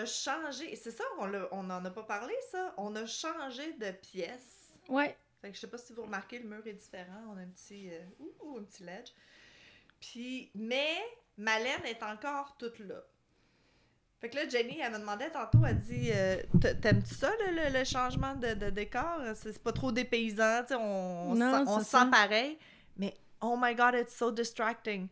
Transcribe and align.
a, 0.00 0.02
on 0.02 0.04
a 0.04 0.06
changé. 0.06 0.76
C'est 0.76 0.90
ça, 0.90 1.04
on, 1.18 1.26
l'a- 1.26 1.48
on 1.52 1.68
en 1.70 1.84
a 1.84 1.90
pas 1.90 2.02
parlé, 2.04 2.34
ça? 2.50 2.74
On 2.76 2.94
a 2.96 3.06
changé 3.06 3.72
de 3.74 3.90
pièce. 3.92 4.72
Ouais. 4.88 5.16
Fait 5.40 5.48
que 5.50 5.54
je 5.56 5.60
sais 5.60 5.66
pas 5.68 5.78
si 5.78 5.92
vous 5.92 6.02
remarquez, 6.02 6.38
le 6.38 6.48
mur 6.48 6.66
est 6.66 6.72
différent. 6.74 7.22
On 7.32 7.36
a 7.38 7.40
un 7.40 7.46
petit, 7.48 7.90
euh, 7.90 8.00
ouh, 8.42 8.58
un 8.58 8.62
petit 8.64 8.82
ledge. 8.84 9.10
Puis, 10.00 10.50
mais 10.54 10.96
ma 11.38 11.58
laine 11.58 11.84
est 11.84 12.02
encore 12.02 12.56
toute 12.58 12.78
là. 12.80 13.02
Fait 14.20 14.28
que 14.28 14.36
là, 14.36 14.46
Jenny, 14.48 14.78
elle 14.80 14.92
me 14.92 14.98
demandait 14.98 15.30
tantôt, 15.30 15.60
elle 15.66 15.78
dit 15.78 16.10
euh, 16.12 16.36
T'a- 16.60 16.74
T'aimes-tu 16.74 17.14
ça, 17.14 17.30
le, 17.46 17.54
le- 17.54 17.78
le 17.78 17.84
changement 17.84 18.34
de, 18.34 18.52
de 18.52 18.68
décor? 18.68 19.18
C'est 19.34 19.58
pas 19.62 19.72
trop 19.72 19.92
dépaysant, 19.92 20.60
tu 20.62 20.68
sais, 20.68 20.74
on, 20.74 21.30
on, 21.30 21.34
Non, 21.34 21.64
on 21.66 21.78
se 21.78 21.86
sent 21.86 22.10
pareil. 22.10 22.58
Mais 22.98 23.16
oh 23.40 23.56
my 23.58 23.74
god, 23.74 23.94
it's 23.94 24.14
so 24.14 24.30
distracting. 24.30 25.08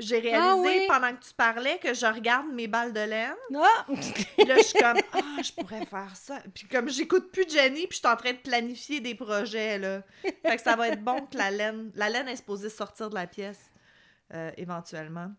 J'ai 0.00 0.18
réalisé 0.18 0.40
Ah 0.42 0.56
oui? 0.56 0.86
pendant 0.88 1.14
que 1.14 1.22
tu 1.24 1.32
parlais 1.34 1.78
que 1.78 1.94
je 1.94 2.06
regarde 2.06 2.46
mes 2.52 2.66
balles 2.66 2.92
de 2.92 3.00
laine. 3.00 3.34
Ah! 3.56 3.84
Puis 3.86 4.44
là, 4.46 4.56
je 4.56 4.62
suis 4.62 4.78
comme, 4.78 4.98
ah, 5.12 5.42
je 5.42 5.52
pourrais 5.52 5.84
faire 5.86 6.14
ça. 6.16 6.40
Puis 6.54 6.66
comme 6.66 6.88
j'écoute 6.88 7.30
plus 7.30 7.48
Jenny, 7.48 7.86
puis 7.86 7.96
je 7.96 7.98
suis 7.98 8.06
en 8.08 8.16
train 8.16 8.32
de 8.32 8.38
planifier 8.38 9.00
des 9.00 9.14
projets, 9.14 9.78
là. 9.78 10.02
Fait 10.22 10.56
que 10.56 10.62
ça 10.62 10.74
va 10.76 10.88
être 10.88 11.02
bon 11.04 11.26
que 11.26 11.36
la 11.38 11.50
laine, 11.50 11.90
la 11.94 12.08
laine 12.08 12.28
est 12.28 12.36
supposée 12.36 12.68
sortir 12.70 13.10
de 13.10 13.14
la 13.14 13.26
pièce, 13.26 13.70
euh, 14.34 14.50
éventuellement. 14.56 15.30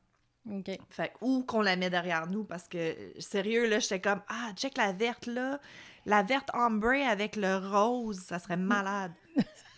OK. 0.50 0.72
Fait 0.90 1.10
que- 1.10 1.14
ou 1.22 1.44
qu'on 1.44 1.62
la 1.62 1.76
met 1.76 1.90
derrière 1.90 2.28
nous, 2.28 2.44
parce 2.44 2.68
que, 2.68 2.96
sérieux, 3.20 3.68
là, 3.70 3.80
j'étais 3.80 4.02
comme, 4.02 4.22
ah, 4.28 4.52
check 4.56 4.78
la 4.78 4.92
verte, 4.92 5.26
là. 5.28 5.60
La 6.08 6.24
verte 6.24 6.50
ambrée 6.56 7.04
avec 7.06 7.36
le 7.36 7.58
rose, 7.58 8.20
ça 8.28 8.40
serait 8.40 8.58
malade. 8.58 9.12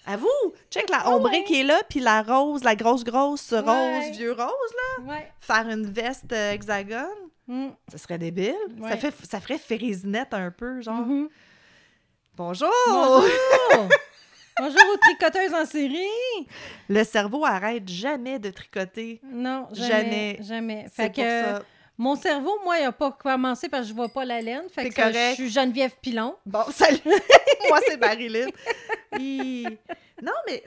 À 0.05 0.17
vous, 0.17 0.27
check 0.69 0.89
la 0.89 1.09
ombrée 1.09 1.37
ouais. 1.39 1.43
qui 1.45 1.61
est 1.61 1.63
là, 1.63 1.79
puis 1.89 1.99
la 2.01 2.21
rose, 2.23 2.63
la 2.63 2.75
grosse, 2.75 3.03
grosse 3.05 3.53
rose, 3.53 3.65
Ouais. 3.65 4.11
vieux 4.11 4.33
rose, 4.33 5.07
Ouais. 5.07 5.31
faire 5.39 5.69
une 5.69 5.85
veste 5.85 6.31
euh, 6.33 6.51
hexagone. 6.51 7.07
Mm. 7.47 7.69
Ça 7.89 7.97
serait 7.97 8.17
débile. 8.17 8.53
Ça, 8.81 8.97
fait, 8.97 9.13
ça 9.25 9.39
ferait 9.39 9.57
Férésinette 9.57 10.33
un 10.33 10.51
peu, 10.51 10.81
genre. 10.81 11.05
Mhm. 11.05 11.29
Bonjour! 12.35 12.69
Bonjour! 12.87 13.29
Bonjour 14.59 14.81
aux 14.93 14.97
tricoteuses 14.97 15.53
en 15.53 15.65
série! 15.65 16.47
Le 16.89 17.03
cerveau 17.03 17.43
arrête 17.45 17.87
jamais 17.89 18.39
de 18.39 18.49
tricoter. 18.49 19.19
Non, 19.23 19.67
Jamais. 19.71 19.87
jamais. 19.87 20.37
Jamais. 20.41 20.85
C'est 20.93 21.03
Fait 21.03 21.09
pour 21.09 21.23
que 21.23 21.41
ça. 21.59 21.61
Mon 21.97 22.15
cerveau, 22.15 22.57
moi, 22.63 22.79
il 22.79 22.85
a 22.85 22.91
pas 22.91 23.11
commencé 23.11 23.69
parce 23.69 23.83
que 23.83 23.89
je 23.89 23.93
vois 23.93 24.09
pas 24.09 24.25
la 24.25 24.41
laine. 24.41 24.63
Fait 24.69 24.83
C'est 24.83 24.89
que 24.89 24.95
ça, 24.95 25.11
correct. 25.11 25.29
je 25.37 25.43
suis 25.43 25.49
Geneviève 25.51 25.93
Pilon. 26.01 26.35
Bon, 26.45 26.63
salut! 26.71 26.99
Moi, 27.69 27.79
c'est 27.87 27.97
Marilyn. 27.97 28.47
Hi. 29.17 29.65
Non, 30.21 30.31
mais 30.47 30.63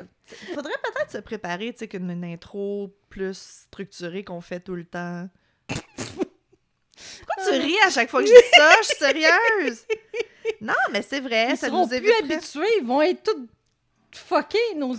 il 0.48 0.54
faudrait 0.54 0.72
peut-être 0.82 1.10
se 1.12 1.18
préparer, 1.18 1.72
tu 1.72 1.80
sais, 1.80 1.88
qu'une 1.88 2.10
une 2.10 2.24
intro 2.24 2.94
plus 3.10 3.36
structurée 3.36 4.24
qu'on 4.24 4.40
fait 4.40 4.60
tout 4.60 4.74
le 4.74 4.84
temps. 4.84 5.28
Pourquoi 5.68 7.52
tu 7.52 7.60
ris 7.60 7.78
à 7.84 7.90
chaque 7.90 8.08
fois 8.10 8.22
que 8.22 8.28
je 8.28 8.32
dis 8.32 8.48
ça? 8.54 8.70
Je 8.80 8.86
suis 8.86 8.96
sérieuse! 8.96 9.84
Non, 10.60 10.74
mais 10.92 11.02
c'est 11.02 11.20
vrai, 11.20 11.48
Ils 11.50 11.56
ça 11.56 11.68
nous 11.68 11.86
plus 11.86 11.96
éviterait... 11.96 12.34
habitués. 12.36 12.78
Ils 12.80 12.86
vont 12.86 13.02
être 13.02 13.22
tous 13.24 13.46
fuckés, 14.16 14.74
nos, 14.76 14.94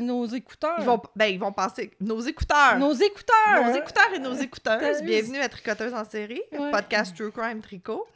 nos 0.00 0.26
écouteurs. 0.26 0.76
Ils 0.78 0.84
vont, 0.84 1.00
ben, 1.16 1.26
ils 1.26 1.38
vont 1.38 1.52
penser... 1.52 1.90
Nos 2.00 2.20
écouteurs! 2.20 2.78
Nos 2.78 2.92
écouteurs! 2.92 3.64
Nos 3.64 3.74
écouteurs 3.74 4.12
et 4.14 4.18
nos 4.18 4.34
écouteuses, 4.40 4.74
Écouteuses. 4.82 5.02
bienvenue 5.02 5.38
à 5.38 5.48
Tricoteuse 5.48 5.94
en 5.94 6.04
série, 6.04 6.42
Ouais. 6.52 6.70
podcast 6.70 7.16
True 7.16 7.32
Crime 7.32 7.60
Tricot. 7.62 8.06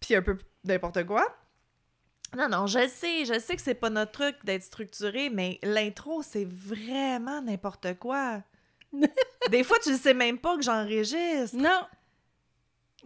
Puis 0.00 0.14
un 0.14 0.22
peu 0.22 0.36
n'importe 0.64 1.04
quoi. 1.06 1.26
Non, 2.36 2.48
non, 2.48 2.66
je 2.66 2.88
sais, 2.88 3.24
je 3.24 3.38
sais 3.38 3.54
que 3.56 3.62
c'est 3.62 3.74
pas 3.74 3.90
notre 3.90 4.10
truc 4.12 4.36
d'être 4.44 4.64
structuré, 4.64 5.30
mais 5.30 5.58
l'intro, 5.62 6.22
c'est 6.22 6.46
vraiment 6.48 7.40
n'importe 7.40 7.94
quoi. 7.98 8.42
Des 9.50 9.62
fois, 9.64 9.76
tu 9.82 9.90
ne 9.90 9.96
sais 9.96 10.14
même 10.14 10.38
pas 10.38 10.56
que 10.56 10.62
j'enregistre. 10.62 11.56
Non! 11.56 11.80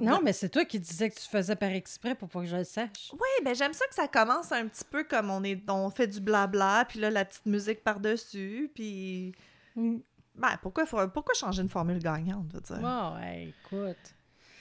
Non, 0.00 0.20
mais 0.22 0.32
c'est 0.32 0.48
toi 0.48 0.64
qui 0.64 0.78
disais 0.78 1.10
que 1.10 1.14
tu 1.16 1.28
faisais 1.28 1.56
par 1.56 1.70
exprès 1.70 2.14
pour 2.14 2.28
pas 2.28 2.41
que 2.41 2.47
je 2.47 2.56
le 2.56 2.64
sache. 2.64 3.10
Oui, 3.12 3.44
ben 3.44 3.54
j'aime 3.54 3.72
ça 3.72 3.84
que 3.86 3.94
ça 3.94 4.06
commence 4.09 4.53
un 4.53 4.66
petit 4.69 4.84
peu 4.88 5.04
comme 5.04 5.31
on 5.31 5.42
est 5.44 5.60
on 5.69 5.91
fait 5.91 6.06
du 6.06 6.20
blabla, 6.20 6.84
puis 6.88 7.00
là, 7.00 7.10
la 7.10 7.25
petite 7.25 7.47
musique 7.47 7.82
par-dessus, 7.82 8.70
puis... 8.75 9.32
Mm. 9.76 9.97
Ben, 10.36 10.56
pourquoi, 10.62 10.86
faut- 10.86 11.09
pourquoi 11.09 11.34
changer 11.34 11.62
une 11.62 11.69
formule 11.69 11.98
gagnante, 11.98 12.47
je 12.50 12.54
veux 12.54 12.60
dire? 12.60 12.78
Bon, 12.81 13.16
ouais, 13.16 13.48
écoute. 13.64 14.14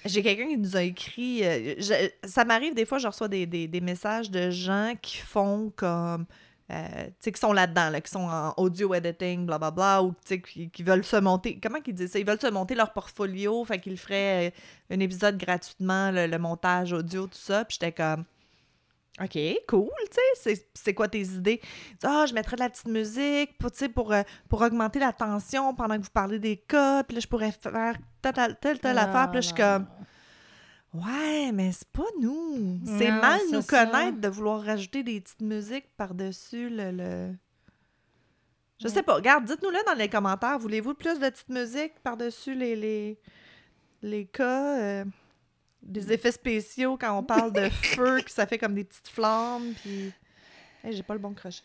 J'ai 0.05 0.23
quelqu'un 0.23 0.47
qui 0.47 0.57
nous 0.57 0.75
a 0.75 0.81
écrit. 0.81 1.43
euh, 1.45 1.75
je- 1.77 2.09
ça 2.27 2.45
m'arrive 2.45 2.73
des 2.73 2.85
fois, 2.85 2.97
je 2.97 3.07
reçois 3.07 3.27
des, 3.27 3.45
des- 3.45 3.67
des 3.67 3.81
messages 3.81 4.31
de 4.31 4.49
gens 4.49 4.93
qui 5.01 5.17
font 5.17 5.71
comme. 5.75 6.25
Euh, 6.71 7.05
tu 7.05 7.13
sais, 7.21 7.31
qui 7.31 7.39
sont 7.39 7.53
là-dedans, 7.53 7.89
là, 7.89 8.01
qui 8.01 8.11
sont 8.11 8.27
en 8.29 8.53
audio 8.57 8.93
editing, 8.93 9.45
blablabla, 9.45 10.03
ou 10.03 10.11
tu 10.11 10.17
sais, 10.25 10.41
qui, 10.41 10.69
qui 10.69 10.83
veulent 10.83 11.03
se 11.05 11.15
monter. 11.17 11.59
Comment 11.61 11.79
qu'ils 11.79 11.93
disent 11.95 12.11
ça? 12.11 12.19
Ils 12.19 12.25
veulent 12.25 12.41
se 12.41 12.47
monter 12.47 12.75
leur 12.75 12.91
portfolio, 12.93 13.63
fait 13.65 13.79
qu'ils 13.79 13.97
feraient 13.97 14.47
euh, 14.49 14.95
un 14.95 14.99
épisode 14.99 15.37
gratuitement, 15.37 16.11
le, 16.11 16.27
le 16.27 16.37
montage 16.37 16.91
audio, 16.93 17.27
tout 17.27 17.37
ça. 17.37 17.63
Puis 17.65 17.77
j'étais 17.79 17.93
comme. 17.93 18.25
OK, 19.19 19.35
cool, 19.67 19.89
tu 20.11 20.15
sais, 20.15 20.21
c'est- 20.55 20.67
c'est 20.75 20.93
quoi 20.93 21.07
tes 21.07 21.21
idées? 21.23 21.59
Ils 21.63 21.97
disent, 21.97 22.03
Ah, 22.09 22.25
je 22.27 22.33
mettrais 22.35 22.55
de 22.55 22.61
la 22.61 22.69
petite 22.69 22.87
musique 22.87 23.57
pour, 23.57 23.71
tu 23.71 23.79
sais, 23.79 23.89
pour, 23.89 24.13
euh, 24.13 24.21
pour 24.47 24.61
augmenter 24.61 24.99
la 24.99 25.11
tension 25.11 25.73
pendant 25.73 25.97
que 25.97 26.03
vous 26.03 26.11
parlez 26.13 26.37
des 26.37 26.57
cas, 26.57 27.03
puis 27.03 27.15
là, 27.15 27.21
je 27.21 27.27
pourrais 27.27 27.51
faire 27.51 27.95
telle, 28.21 28.33
telle, 28.33 28.57
telle, 28.61 28.79
telle 28.79 28.97
affaire, 28.99 29.27
puis 29.31 29.35
là, 29.37 29.41
je 29.41 29.47
suis 29.47 29.55
comme. 29.55 29.87
Ouais, 31.05 31.51
mais 31.53 31.71
c'est 31.71 31.87
pas 31.89 32.03
nous. 32.21 32.79
C'est 32.85 33.09
Non, 33.11 33.21
mal 33.21 33.39
c'est 33.49 33.55
nous 33.55 33.61
ça. 33.61 33.85
connaître 33.85 34.19
de 34.19 34.27
vouloir 34.27 34.61
rajouter 34.63 35.03
des 35.03 35.21
petites 35.21 35.41
musiques 35.41 35.87
par-dessus 35.97 36.69
le, 36.69 36.91
le- 36.91 37.33
Je 38.79 38.87
Ouais. 38.87 38.93
sais 38.93 39.03
pas. 39.03 39.15
Regarde, 39.15 39.45
dites-nous-le 39.45 39.79
dans 39.85 39.93
les 39.93 40.09
commentaires. 40.09 40.57
Voulez-vous 40.59 40.93
plus 40.93 41.19
de 41.19 41.29
petites 41.29 41.49
musiques 41.49 41.99
par-dessus 42.03 42.53
les, 42.55 42.75
les, 42.75 43.19
les 44.01 44.25
cas? 44.25 44.77
euh, 44.79 45.05
des 45.83 46.11
effets 46.11 46.31
spéciaux 46.31 46.97
quand 46.99 47.17
on 47.17 47.23
parle 47.23 47.53
de 47.53 47.69
feu, 47.69 48.21
que 48.21 48.31
ça 48.31 48.45
fait 48.45 48.57
comme 48.57 48.73
des 48.75 48.83
petites 48.83 49.07
flammes, 49.07 49.73
puis... 49.81 50.11
Hey, 50.83 50.91
j'ai 50.93 51.03
pas 51.03 51.13
le 51.13 51.19
bon 51.19 51.33
crochet. 51.33 51.61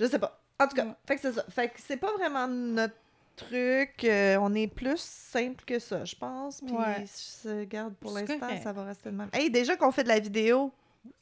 Je 0.00 0.06
sais 0.06 0.18
pas. 0.18 0.42
En 0.58 0.66
tout 0.66 0.74
cas, 0.74 0.84
Ouais. 0.86 0.94
fait 1.06 1.14
que 1.16 1.20
c'est 1.22 1.32
ça. 1.32 1.44
Fait 1.50 1.68
que 1.68 1.74
c'est 1.78 1.96
pas 1.98 2.12
vraiment 2.14 2.48
notre 2.48 2.94
truc. 3.38 4.04
euh, 4.04 4.36
on 4.40 4.54
est 4.54 4.66
plus 4.66 4.98
simple 5.00 5.64
que 5.64 5.78
ça, 5.78 6.04
je 6.04 6.14
pense. 6.14 6.60
Puis, 6.60 6.74
Ouais. 6.74 7.04
je 7.44 7.60
regarde, 7.60 7.94
pour 7.94 8.12
l'instant, 8.12 8.48
ça 8.62 8.72
va 8.72 8.84
rester 8.84 9.10
le 9.10 9.16
même. 9.16 9.30
Hey, 9.32 9.50
déjà 9.50 9.76
qu'on 9.76 9.90
fait 9.92 10.02
de 10.04 10.08
la 10.08 10.18
vidéo, 10.20 10.72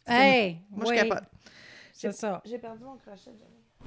Hey! 0.06 0.58
moi, 0.70 0.86
oui, 0.88 0.96
je 0.96 1.02
capote. 1.02 1.24
C'est 1.92 2.12
ça. 2.12 2.42
J'ai 2.44 2.58
perdu 2.58 2.84
mon 2.84 2.96
crochet. 2.96 3.30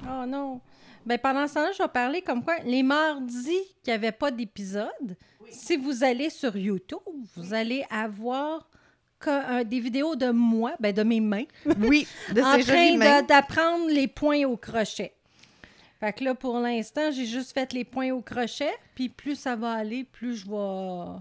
Oh 0.02 0.24
non. 0.26 0.60
Ben 1.04 1.18
pendant 1.18 1.46
ce 1.46 1.54
temps-là, 1.54 1.72
je 1.76 1.82
vais 1.82 1.88
parler 1.88 2.22
comme 2.22 2.42
quoi 2.42 2.56
les 2.64 2.82
mardis 2.82 3.60
qu'il 3.82 3.92
n'y 3.92 3.92
avait 3.92 4.12
pas 4.12 4.30
d'épisode, 4.30 5.16
Oui. 5.40 5.48
si 5.52 5.76
vous 5.76 6.02
allez 6.04 6.30
sur 6.30 6.56
YouTube, 6.56 6.98
vous 7.36 7.52
allez 7.54 7.84
avoir 7.90 8.68
que- 9.18 9.28
un- 9.30 9.64
des 9.64 9.80
vidéos 9.80 10.16
de 10.16 10.30
moi, 10.30 10.72
ben 10.80 10.92
de 10.94 11.02
mes 11.02 11.20
mains, 11.20 11.44
Oui, 11.80 12.06
de 12.32 12.40
en 12.42 12.54
ces 12.56 12.62
jolies 12.62 12.98
train 12.98 13.22
d'apprendre 13.22 13.88
les 13.90 14.08
points 14.08 14.44
au 14.46 14.56
crochet. 14.56 15.12
Fait 16.00 16.14
que 16.14 16.24
là, 16.24 16.34
pour 16.34 16.58
l'instant, 16.58 17.10
j'ai 17.10 17.26
juste 17.26 17.52
fait 17.52 17.72
les 17.74 17.84
points 17.84 18.10
au 18.10 18.22
crochet, 18.22 18.72
puis 18.94 19.10
plus 19.10 19.36
ça 19.36 19.54
va 19.54 19.72
aller, 19.72 20.04
plus 20.04 20.34
je 20.34 20.46
vais, 20.48 21.20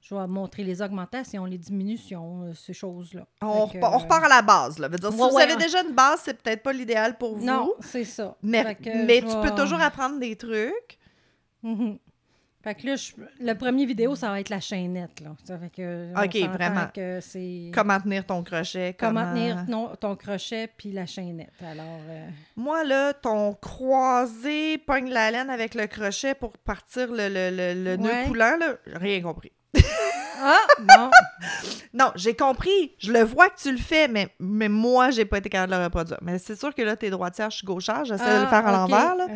je 0.00 0.14
vais 0.14 0.26
montrer 0.26 0.64
les 0.64 0.80
augmentations, 0.80 1.44
les 1.44 1.58
diminutions, 1.58 2.44
euh, 2.44 2.54
ces 2.54 2.72
choses-là. 2.72 3.26
On, 3.42 3.68
que, 3.68 3.74
repart, 3.74 3.94
on 3.94 3.98
repart 3.98 4.24
à 4.24 4.28
la 4.28 4.40
base. 4.40 4.78
Là. 4.78 4.88
Veut 4.88 4.96
dire, 4.96 5.12
si 5.12 5.18
vous 5.18 5.24
ouais, 5.24 5.42
avez 5.42 5.56
déjà 5.56 5.82
une 5.82 5.92
base, 5.94 6.22
c'est 6.24 6.42
peut-être 6.42 6.62
pas 6.62 6.72
l'idéal 6.72 7.18
pour 7.18 7.36
vous. 7.36 7.44
Non, 7.44 7.74
c'est 7.80 8.04
ça. 8.04 8.34
Mais, 8.42 8.76
mais 9.06 9.20
tu 9.20 9.36
peux 9.42 9.54
toujours 9.54 9.80
apprendre 9.80 10.18
des 10.18 10.36
trucs. 10.36 10.98
Mhm. 11.62 11.98
Fait 12.64 12.74
que 12.74 12.86
là, 12.86 12.96
je- 12.96 13.12
le 13.40 13.52
premier 13.54 13.84
vidéo, 13.84 14.14
ça 14.16 14.30
va 14.30 14.40
être 14.40 14.48
la 14.48 14.58
chaînette, 14.58 15.20
là. 15.20 15.36
Ça 15.44 15.58
fait 15.58 15.68
que, 15.70 16.08
on 16.16 16.24
Ok, 16.24 16.36
vraiment. 16.50 16.86
que 16.94 17.20
Comment 17.74 18.00
tenir 18.00 18.24
ton 18.24 18.42
crochet. 18.42 18.96
comment 18.98 19.30
tenir 19.32 19.64
non, 19.68 19.90
ton 20.00 20.16
crochet 20.16 20.68
puis 20.76 20.90
la 20.90 21.04
chaînette. 21.04 21.52
Alors, 21.60 22.00
euh, 22.08 22.26
Moi, 22.56 22.82
là, 22.84 23.12
ton 23.12 23.52
croisé 23.54 24.78
pogne 24.78 25.10
la 25.10 25.30
laine 25.30 25.50
avec 25.50 25.74
le 25.74 25.86
crochet 25.86 26.34
pour 26.34 26.52
partir 26.58 27.08
le, 27.10 27.28
le, 27.28 27.50
le, 27.54 27.84
le 27.84 27.96
nœud 27.96 28.26
coulant, 28.28 28.56
là, 28.58 28.76
rien 28.86 29.20
compris. 29.20 29.52
Ah, 30.40 30.58
non! 30.80 31.10
Non, 31.96 32.10
j'ai 32.16 32.34
compris. 32.34 32.92
Je 32.98 33.12
le 33.12 33.22
vois 33.22 33.48
que 33.50 33.60
tu 33.60 33.70
le 33.70 33.78
fais, 33.78 34.08
mais, 34.08 34.26
mais 34.40 34.68
moi, 34.68 35.12
j'ai 35.12 35.24
pas 35.24 35.38
été 35.38 35.48
capable 35.48 35.72
de 35.74 35.78
le 35.78 35.84
reproduire. 35.84 36.18
Mais 36.22 36.40
c'est 36.40 36.58
sûr 36.58 36.74
que 36.74 36.82
là, 36.82 36.96
t'es 36.96 37.08
droitière, 37.08 37.50
je 37.52 37.58
suis 37.58 37.64
gauchère. 37.66 38.04
J'essaie 38.04 38.24
de 38.34 38.40
le 38.40 38.46
Ah, 38.46 38.48
faire 38.48 38.66
à 38.66 38.84
ok, 38.84 38.90
l'envers, 38.90 39.14
là. 39.14 39.26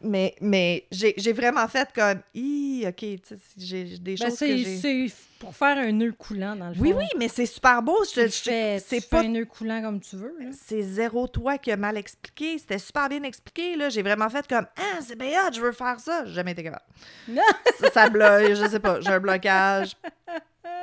Mais, 0.00 0.36
mais 0.40 0.86
j'ai 0.92 1.14
j'ai 1.16 1.32
vraiment 1.32 1.66
fait 1.66 1.88
comme, 1.92 2.20
hi, 2.32 2.84
OK, 2.86 3.00
j'ai 3.00 3.18
j'ai 3.58 3.98
des 3.98 4.14
Ben, 4.14 4.28
choses 4.30 4.38
que 4.38 4.46
j'ai... 4.56 4.76
c'est 4.76 5.06
pour 5.38 5.54
faire 5.54 5.76
un 5.78 5.92
nœud 5.92 6.12
coulant, 6.12 6.56
dans 6.56 6.68
le 6.68 6.74
fond. 6.74 6.80
Oui, 6.80 6.92
oui, 6.96 7.06
mais 7.18 7.28
c'est 7.28 7.46
super 7.46 7.82
beau. 7.82 7.96
Je, 8.04 8.22
Tu 8.22 8.26
je- 8.28 8.42
fais, 8.42 8.78
c'est 8.78 9.00
tu 9.00 9.08
pas 9.08 9.20
fais 9.20 9.26
un 9.26 9.30
nœud 9.30 9.44
coulant 9.44 9.82
comme 9.82 10.00
tu 10.00 10.16
veux. 10.16 10.34
là. 10.40 10.46
c'est 10.52 10.82
zéro 10.82 11.26
toi 11.28 11.58
qui 11.58 11.70
a 11.72 11.76
mal 11.76 11.96
expliqué. 11.96 12.58
C'était 12.58 12.78
super 12.78 13.08
bien 13.08 13.22
expliqué. 13.22 13.76
là. 13.76 13.88
J'ai 13.88 14.02
vraiment 14.02 14.28
fait 14.30 14.46
comme 14.48 14.66
Ah, 14.76 15.00
c'est 15.00 15.16
bien 15.18 15.46
hot, 15.46 15.52
je 15.52 15.60
veux 15.60 15.72
faire 15.72 16.00
ça. 16.00 16.24
J'ai 16.24 16.32
jamais 16.34 16.52
été 16.52 16.62
capable. 16.62 16.84
Non. 17.28 17.42
ça, 17.80 17.90
ça 17.90 18.08
bloque, 18.08 18.54
je 18.54 18.66
sais 18.68 18.80
pas. 18.80 19.00
J'ai 19.00 19.10
un 19.10 19.20
blocage. 19.20 19.96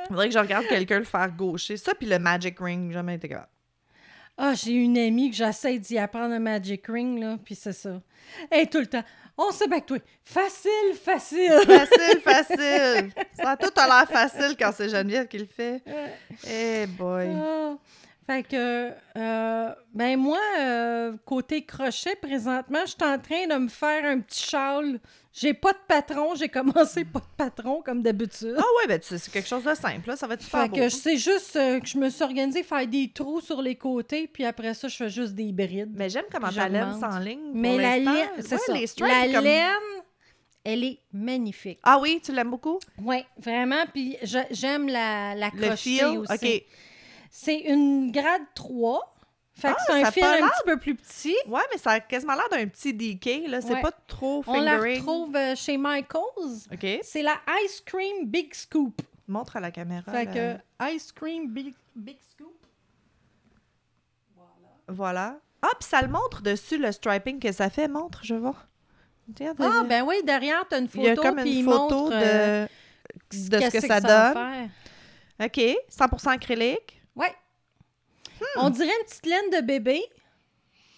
Faudrait 0.08 0.28
que 0.28 0.34
je 0.34 0.38
regarde 0.38 0.66
quelqu'un 0.66 0.98
le 0.98 1.04
faire 1.04 1.30
gaucher. 1.30 1.76
Ça, 1.76 1.94
puis 1.94 2.06
le 2.08 2.18
Magic 2.18 2.58
Ring, 2.60 2.92
jamais 2.92 3.14
été 3.16 3.28
capable. 3.28 3.48
Ah, 4.44 4.54
j'ai 4.54 4.72
une 4.72 4.98
amie 4.98 5.30
que 5.30 5.36
j'essaie 5.36 5.78
d'y 5.78 5.96
apprendre 5.98 6.34
un 6.34 6.40
Magic 6.40 6.84
Ring, 6.88 7.16
là, 7.20 7.38
puis 7.44 7.54
c'est 7.54 7.72
ça. 7.72 8.02
Et 8.50 8.66
tout 8.66 8.80
le 8.80 8.88
temps, 8.88 9.04
on 9.38 9.52
se 9.52 9.68
bat 9.68 9.76
avec 9.76 9.86
toi. 9.86 9.98
Facile, 10.24 10.94
facile. 11.00 11.60
Facile, 11.64 12.20
facile. 12.24 13.12
Ça 13.34 13.50
a 13.50 13.56
tout 13.56 13.70
a 13.76 13.86
l'air 13.86 14.08
facile 14.08 14.56
quand 14.58 14.72
c'est 14.72 14.88
Geneviève 14.88 15.28
qui 15.28 15.38
le 15.38 15.46
fait. 15.46 15.80
Eh 16.44 16.86
boy. 16.88 17.28
Ah. 17.36 17.76
Fait 18.26 18.42
que, 18.42 18.90
euh, 19.16 19.74
ben 19.94 20.18
moi, 20.18 20.40
euh, 20.58 21.12
côté 21.24 21.64
crochet, 21.64 22.16
présentement, 22.16 22.80
je 22.84 22.90
suis 22.90 22.96
en 23.04 23.20
train 23.20 23.46
de 23.46 23.54
me 23.62 23.68
faire 23.68 24.04
un 24.04 24.18
petit 24.18 24.42
châle. 24.44 24.98
J'ai 25.34 25.54
pas 25.54 25.72
de 25.72 25.78
patron, 25.88 26.34
j'ai 26.34 26.48
commencé 26.48 27.04
pas 27.06 27.20
de 27.20 27.24
patron 27.38 27.80
comme 27.82 28.02
d'habitude. 28.02 28.54
Ah 28.58 28.60
ouais, 28.78 28.86
ben 28.86 29.00
tu 29.00 29.06
sais, 29.08 29.18
c'est 29.18 29.30
quelque 29.30 29.48
chose 29.48 29.64
de 29.64 29.74
simple, 29.74 30.08
là. 30.08 30.16
Ça 30.16 30.26
va 30.26 30.34
être 30.34 30.42
super 30.42 30.62
Fait 30.64 30.68
beau. 30.68 30.76
que 30.76 30.88
c'est 30.90 31.16
juste 31.16 31.56
euh, 31.56 31.80
que 31.80 31.86
je 31.86 31.96
me 31.96 32.10
suis 32.10 32.22
organisée 32.22 32.62
faire 32.62 32.86
des 32.86 33.10
trous 33.14 33.40
sur 33.40 33.62
les 33.62 33.76
côtés, 33.76 34.28
puis 34.28 34.44
après 34.44 34.74
ça, 34.74 34.88
je 34.88 34.96
fais 34.96 35.08
juste 35.08 35.32
des 35.34 35.50
brides. 35.52 35.92
Mais 35.96 36.10
j'aime 36.10 36.26
comment 36.30 36.50
ta 36.52 36.68
laine 36.68 36.98
s'enligne. 37.00 37.50
Mais 37.54 37.78
la 37.78 37.98
laine, 37.98 38.28
c'est 38.40 38.52
Ouais, 38.52 38.58
ça. 38.58 38.72
les 38.74 38.86
La 39.08 39.32
comme- 39.34 39.44
laine, 39.44 39.72
elle 40.64 40.84
est 40.84 40.98
magnifique. 41.12 41.78
Ah 41.82 41.98
oui, 41.98 42.20
tu 42.22 42.30
l'aimes 42.32 42.50
beaucoup? 42.50 42.78
Oui, 43.02 43.24
vraiment. 43.38 43.84
Puis 43.92 44.18
j'aime 44.50 44.86
la, 44.88 45.34
la 45.34 45.50
crochet 45.50 46.04
aussi. 46.04 46.30
OK. 46.30 46.62
C'est 47.30 47.58
une 47.60 48.12
grade 48.12 48.42
3. 48.54 49.11
Fait 49.54 49.68
que 49.68 49.74
Ah, 49.76 49.82
c'est 49.86 50.00
ça 50.02 50.08
un 50.08 50.10
fil 50.10 50.24
un 50.24 50.48
petit 50.48 50.62
peu 50.64 50.76
plus 50.78 50.94
petit. 50.94 51.36
Ouais, 51.46 51.60
mais 51.70 51.78
ça 51.78 51.90
a 51.92 52.00
quasiment 52.00 52.34
l'air 52.34 52.48
d'un 52.50 52.66
petit 52.66 52.94
DK, 52.94 53.48
là. 53.48 53.60
C'est 53.60 53.74
Ouais. 53.74 53.82
pas 53.82 53.92
trop 53.92 54.42
On 54.46 54.60
la 54.60 54.72
fingering. 54.78 54.96
retrouve 55.00 55.36
euh, 55.36 55.54
chez 55.54 55.76
Michaels. 55.76 56.68
OK. 56.72 56.86
C'est 57.02 57.22
la 57.22 57.38
Ice 57.64 57.82
Cream 57.84 58.26
Big 58.26 58.54
Scoop. 58.54 59.02
Montre 59.28 59.56
à 59.56 59.60
la 59.60 59.70
caméra. 59.70 60.10
Fait 60.10 60.26
que 60.26 60.90
Ice 60.94 61.12
Cream 61.12 61.48
Big, 61.48 61.74
Big 61.94 62.16
Scoop. 62.30 62.48
Voilà. 64.88 65.38
Ah, 65.62 65.68
puis 65.78 65.88
ça 65.88 66.02
le 66.02 66.08
montre 66.08 66.42
dessus, 66.42 66.76
le 66.78 66.90
striping 66.90 67.38
que 67.38 67.52
ça 67.52 67.70
fait. 67.70 67.88
Montre, 67.88 68.20
je 68.24 68.34
vois. 68.34 68.56
Ah, 69.60 69.84
ben 69.88 70.02
oui, 70.04 70.16
derrière, 70.24 70.64
t'as 70.68 70.80
une 70.80 70.88
Il 70.94 71.02
y 71.02 71.08
a 71.08 71.14
photo. 71.14 71.22
comme 71.28 71.38
une 71.46 71.64
photo 71.64 72.10
de, 72.10 72.14
euh, 72.16 72.66
de 73.30 73.36
ce 73.36 73.48
que 73.48 73.70
qu'est-ce 73.70 73.86
ça 73.86 74.00
va 74.00 74.34
donne. 74.34 74.70
OK. 75.40 75.60
100% 75.88 76.30
acrylique. 76.32 77.00
Ouais. 77.14 77.32
Hmm. 78.56 78.60
On 78.64 78.70
dirait 78.70 78.86
une 79.00 79.06
petite 79.06 79.26
laine 79.26 79.50
de 79.60 79.60
bébé, 79.66 80.02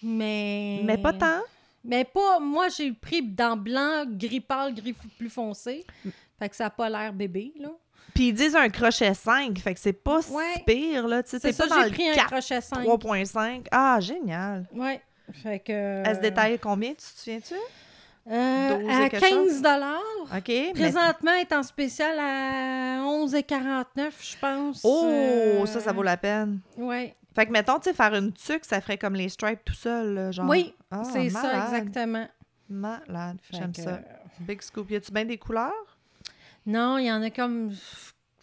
mais... 0.03 0.81
Mais 0.83 0.97
pas 0.97 1.13
tant. 1.13 1.41
Mais 1.83 2.03
pas... 2.03 2.39
Moi, 2.39 2.67
j'ai 2.69 2.91
pris 2.93 3.21
dans 3.21 3.57
blanc, 3.57 4.03
gris 4.07 4.39
pâle, 4.41 4.73
gris 4.73 4.95
plus 5.17 5.29
foncé. 5.29 5.85
Fait 6.39 6.49
que 6.49 6.55
ça 6.55 6.65
n'a 6.65 6.69
pas 6.69 6.89
l'air 6.89 7.13
bébé, 7.13 7.53
là. 7.59 7.69
Puis 8.13 8.29
ils 8.29 8.33
disent 8.33 8.55
un 8.55 8.69
crochet 8.69 9.13
5, 9.13 9.57
fait 9.59 9.73
que 9.73 9.79
c'est 9.79 9.91
pas 9.93 10.19
Ouais. 10.29 10.53
si 10.55 10.63
pire, 10.63 11.07
là. 11.07 11.21
C'est 11.25 11.39
ça, 11.51 11.65
j'ai 11.85 11.91
pris 11.91 12.09
un 12.09 12.13
4, 12.13 12.27
crochet 12.27 12.61
5. 12.61 12.83
3.5. 12.85 13.65
Ah, 13.71 13.97
génial. 13.99 14.67
Ouais. 14.73 15.01
Fait 15.43 15.59
que... 15.59 15.71
Elle 15.71 16.15
se 16.15 16.21
détaille 16.21 16.59
combien, 16.59 16.91
tu 16.91 16.97
te 16.97 17.19
souviens-tu? 17.19 17.55
Euh, 18.27 18.79
12 18.79 18.87
et 18.89 18.91
à 18.91 19.09
quelque 19.09 19.29
15 19.29 19.61
dollars. 19.61 20.01
OK. 20.35 20.47
mais- 20.47 20.71
Présentement, 20.73 21.31
elle 21.33 21.41
est 21.41 21.53
en 21.53 21.61
spécial 21.63 22.17
à 22.19 23.01
11,49 23.03 24.11
je 24.19 24.37
pense. 24.39 24.81
Oh, 24.83 25.03
Euh, 25.05 25.65
ça, 25.67 25.79
ça 25.79 25.91
vaut 25.91 26.01
la 26.03 26.17
peine. 26.17 26.59
Ouais. 26.77 27.15
Fait 27.35 27.45
que, 27.45 27.51
mettons, 27.51 27.77
tu 27.79 27.89
sais, 27.89 27.93
faire 27.93 28.13
une 28.15 28.31
tuque, 28.31 28.63
ça 28.65 28.79
ferait 28.81 28.97
comme 28.97 29.13
les 29.15 29.27
stripes 29.29 29.63
tout 29.65 29.73
seul, 29.73 30.13
là, 30.13 30.31
genre. 30.31 30.49
Oui, 30.49 30.73
Ah, 30.89 31.03
c'est 31.03 31.29
ça, 31.29 31.65
exactement. 31.65 32.27
Malade, 32.69 33.37
j'aime 33.51 33.71
que, 33.73 33.81
ça. 33.81 33.99
Big 34.39 34.61
scoop. 34.61 34.89
Y 34.89 34.95
a-tu 34.95 35.11
bien 35.11 35.25
des 35.25 35.37
couleurs? 35.37 35.97
Non, 36.65 36.97
il 36.97 37.05
y 37.05 37.11
en 37.11 37.21
a 37.21 37.29
comme 37.29 37.71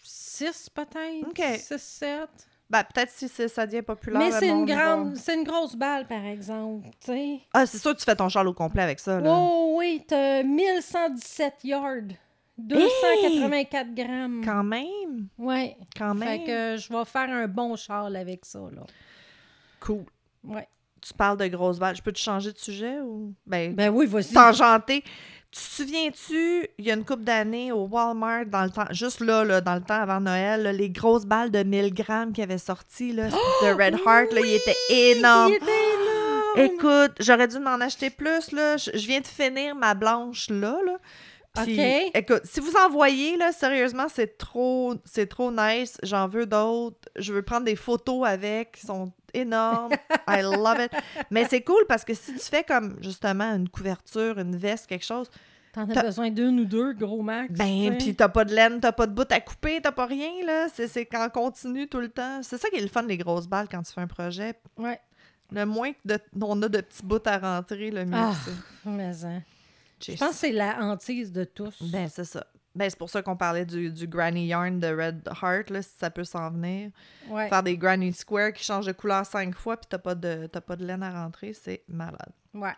6 0.03 0.69
peut-être. 0.75 1.27
OK. 1.29 1.43
6, 1.59 1.79
7. 1.83 2.29
Ben, 2.71 2.85
peut-être 2.85 3.11
si 3.11 3.29
c'est- 3.29 3.49
ça 3.49 3.67
devient 3.67 3.83
populaire. 3.83 4.19
Mais 4.23 4.31
c'est 4.33 4.49
une 4.49 4.65
grande, 4.65 5.15
c'est 5.17 5.35
une 5.35 5.45
grosse 5.45 5.75
balle, 5.77 6.07
par 6.07 6.25
exemple. 6.25 6.89
tu 7.01 7.07
sais. 7.13 7.41
Ah, 7.53 7.67
c'est 7.67 7.77
sûr 7.79 7.93
que 7.93 7.99
tu 7.99 8.05
fais 8.05 8.17
ton 8.17 8.29
châle 8.31 8.49
au 8.49 8.55
complet 8.55 8.83
avec 8.83 8.99
ça, 8.99 9.21
là. 9.21 9.31
Oh 9.31 9.75
oui, 9.79 10.03
t'as 10.09 10.43
1117 10.43 11.65
yards. 11.65 12.15
284 12.59 13.95
grammes. 13.95 14.43
Quand 14.45 14.63
même? 14.65 15.29
Ouais. 15.39 15.77
Quand 15.97 16.15
même? 16.15 16.29
Fait 16.29 16.45
que 16.45 16.77
je 16.81 16.93
vais 16.93 17.05
faire 17.05 17.29
un 17.31 17.47
bon 17.49 17.77
châle 17.77 18.17
avec 18.17 18.45
ça, 18.45 18.61
là. 18.75 18.83
Cool. 19.81 20.05
Ouais. 20.45 20.69
Tu 21.01 21.13
parles 21.15 21.37
de 21.39 21.47
grosses 21.49 21.79
balles. 21.79 21.97
Je 21.97 22.03
peux 22.03 22.13
te 22.13 22.19
changer 22.19 22.53
de 22.53 22.59
sujet 22.59 23.01
ou? 23.01 23.35
Ben, 23.47 23.75
Ben 23.75 23.89
oui, 23.91 24.07
vas-y. 24.07 24.33
tangenter. 24.33 25.03
Tu 25.51 25.61
te 25.61 25.65
souviens-tu, 25.83 26.67
il 26.79 26.85
y 26.87 26.91
a 26.91 26.95
une 26.95 27.05
couple 27.05 27.25
d'années 27.25 27.73
au 27.73 27.85
Walmart, 27.87 28.47
dans 28.47 28.63
le 28.65 28.71
temps, 28.71 28.87
juste 28.91 29.21
là, 29.21 29.45
là, 29.45 29.61
dans 29.61 29.75
le 29.75 29.83
temps 29.83 30.01
avant 30.01 30.19
Noël, 30.21 30.63
là, 30.63 30.73
les 30.73 30.89
grosses 30.89 31.27
balles 31.27 31.51
de 31.51 31.63
1000 31.63 31.93
grammes 31.93 32.33
qui 32.33 32.41
avaient 32.41 32.57
sorti 32.57 33.13
là, 33.13 33.29
de 33.29 33.67
Red 33.75 33.97
Heart, 34.07 34.33
là, 34.33 34.41
ils 34.43 34.55
étaient 34.55 34.77
énormes. 35.19 35.51
Il 35.53 35.57
était 35.57 35.67
énorme. 35.67 36.73
Écoute, 36.73 37.17
j'aurais 37.21 37.49
dû 37.49 37.59
m'en 37.59 37.75
acheter 37.83 38.09
plus. 38.09 38.51
Là. 38.53 38.79
Je, 38.79 38.93
je 38.95 39.07
viens 39.07 39.21
de 39.21 39.27
finir 39.27 39.75
ma 39.75 39.93
blanche 39.93 40.49
là. 40.49 40.79
là. 40.87 40.97
Puis. 41.55 41.79
Écoute, 42.15 42.43
si 42.45 42.61
vous 42.61 42.73
en 42.77 42.89
voyez, 42.91 43.37
là, 43.37 43.53
sérieusement, 43.53 44.07
c'est 44.09 44.39
trop, 44.39 44.95
c'est 45.05 45.27
trop 45.29 45.51
nice. 45.53 45.99
J'en 46.03 46.27
veux 46.29 46.47
d'autres. 46.47 47.09
Je 47.17 47.33
veux 47.33 47.43
prendre 47.43 47.65
des 47.65 47.77
photos 47.77 48.27
avec. 48.27 48.79
Ils 48.83 48.87
sont 48.87 49.13
énormes. 49.35 49.93
I 50.29 50.41
love 50.43 50.81
it. 50.81 50.93
Mais 51.31 51.47
c'est 51.49 51.63
cool 51.63 51.85
parce 51.89 52.05
que 52.05 52.15
si 52.15 52.33
tu 52.35 52.41
fais 52.41 52.65
comme, 52.65 52.97
justement, 53.03 53.55
une 53.55 53.69
couverture, 53.69 54.39
une 54.39 54.57
veste, 54.57 54.87
quelque 54.87 55.05
chose, 55.05 55.29
T'en 55.75 55.89
as 55.89 56.03
besoin 56.03 56.31
d'une 56.31 56.61
ou 56.61 56.65
deux, 56.67 56.93
gros 56.93 57.23
max. 57.23 57.51
ben, 57.55 57.97
puis 57.97 58.15
t'as 58.15 58.29
pas 58.29 58.45
de 58.45 58.55
laine, 58.55 58.79
t'as 58.79 58.93
pas 58.93 59.07
de 59.07 59.13
bout 59.15 59.31
à 59.33 59.41
couper, 59.41 59.81
t'as 59.83 59.91
pas 59.93 60.05
rien, 60.05 60.31
là. 60.45 60.67
C'est, 60.75 60.87
c'est 60.87 61.07
qu'en 61.07 61.31
continu 61.31 61.89
tout 61.89 61.99
le 62.01 62.11
temps. 62.11 62.41
C'est 62.43 62.59
ça 62.59 62.69
qui 62.69 62.77
est 62.77 62.83
le 62.83 62.89
fun, 62.89 63.01
les 63.05 63.17
grosses 63.17 63.47
balles, 63.47 63.69
quand 63.71 63.83
tu 63.83 63.91
fais 63.91 64.03
un 64.03 64.07
projet. 64.07 64.53
Ouais. 64.77 65.01
Le 65.51 65.65
moins 65.65 65.93
de- 66.05 66.19
on 66.43 66.61
a 66.63 66.69
de 66.69 66.81
petits 66.83 67.03
bouts 67.03 67.19
à 67.25 67.39
rentrer, 67.39 67.91
le 67.91 68.05
mieux 68.05 68.13
Ah. 68.15 68.33
c'est. 68.45 68.91
Mais, 68.91 69.25
hein. 69.25 69.43
Je 70.07 70.17
pense 70.17 70.31
que 70.31 70.35
c'est 70.37 70.53
la 70.53 70.79
hantise 70.81 71.33
de 71.33 71.45
tous. 71.45 71.83
Ben, 71.91 72.09
c'est 72.09 72.25
ça. 72.25 72.47
Ben, 72.75 72.89
c'est 72.89 72.99
pour 72.99 73.11
ça 73.11 73.21
qu'on 73.23 73.37
parlait 73.37 73.67
du, 73.67 73.91
du 73.91 74.07
Granny 74.07 74.47
Yarn 74.47 74.81
de 74.81 74.87
Red 74.89 75.29
Heart, 75.43 75.71
là, 75.71 75.83
si 75.83 75.91
ça 75.99 76.11
peut 76.11 76.25
s'en 76.25 76.51
venir. 76.51 76.91
ouais. 77.29 77.49
Faire 77.49 77.63
des 77.63 77.77
Granny 77.77 78.13
Square 78.13 78.53
qui 78.55 78.65
changent 78.65 78.87
de 78.87 78.93
couleur 78.93 79.27
cinq 79.27 79.55
fois, 79.55 79.77
puis 79.77 79.87
t'as 79.91 79.99
pas, 79.99 80.15
de, 80.15 80.47
pas 80.47 80.77
de 80.77 80.85
laine 80.87 81.03
à 81.03 81.23
rentrer, 81.23 81.53
c'est 81.53 81.83
malade. 81.89 82.33
ouais. 82.55 82.73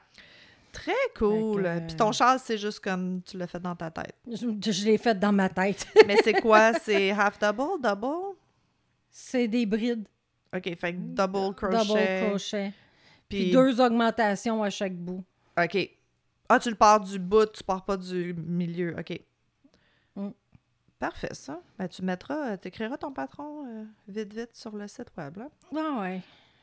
Très 0.73 0.93
cool. 1.17 1.71
Puis 1.87 1.95
ton 1.97 2.11
châle, 2.11 2.41
c'est 2.43 2.59
juste 2.59 2.81
comme 2.81 3.23
tu 3.23 3.37
l'as 3.39 3.47
fait 3.47 3.61
dans 3.61 3.77
ta 3.77 3.93
tête. 3.93 4.17
Je, 4.27 4.49
je 4.73 4.85
l'ai 4.85 4.99
fait 4.99 5.17
dans 5.17 5.31
ma 5.33 5.49
tête. 5.49 5.87
Mais 6.09 6.17
c'est 6.25 6.33
quoi? 6.41 6.73
C'est 6.83 7.13
half 7.13 7.39
double, 7.39 7.81
double? 7.81 8.35
c'est 9.09 9.47
des 9.47 9.67
brides. 9.67 10.09
OK, 10.53 10.77
fait 10.77 10.93
double 11.15 11.55
crochet. 11.55 11.77
Double 11.79 12.29
crochet. 12.31 12.73
Puis 13.29 13.43
Puis 13.45 13.51
deux 13.53 13.81
augmentations 13.81 14.65
à 14.65 14.71
chaque 14.71 14.97
bout. 14.97 15.23
OK. 15.57 15.91
Ah, 16.49 16.59
tu 16.59 16.69
le 16.71 16.77
pars 16.77 17.01
du 17.01 17.19
bout, 17.19 17.47
tu 17.47 17.63
pars 17.65 17.85
pas 17.85 17.97
du 17.97 18.35
milieu. 18.35 18.95
OK. 18.99 19.19
Mm. 20.17 20.29
Parfait, 20.99 21.33
ça. 21.35 21.61
Ben, 21.79 21.89
tu 21.89 22.03
mettras, 22.03 22.57
tu 22.59 22.69
écriras 22.69 22.97
ton 22.97 23.13
patron 23.13 23.67
euh, 23.67 23.85
vite, 24.09 24.33
vite 24.33 24.51
sur 24.55 24.75
le 24.77 24.87
site 24.89 25.09
web, 25.17 25.37
là. 25.39 25.49
Ah 25.77 26.01
ouais. 26.01 26.21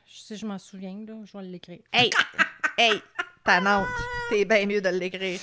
Si 0.08 0.36
je 0.36 0.46
m'en 0.46 0.58
souviens, 0.58 0.98
là, 1.08 1.14
je 1.24 1.38
vais 1.38 1.44
l'écrire. 1.44 1.80
Hey! 1.94 2.10
hey! 2.78 3.02
Tannante! 3.44 3.88
T'es 4.30 4.46
bien 4.46 4.66
mieux 4.66 4.82
de 4.82 4.90
l'écrire. 4.90 5.40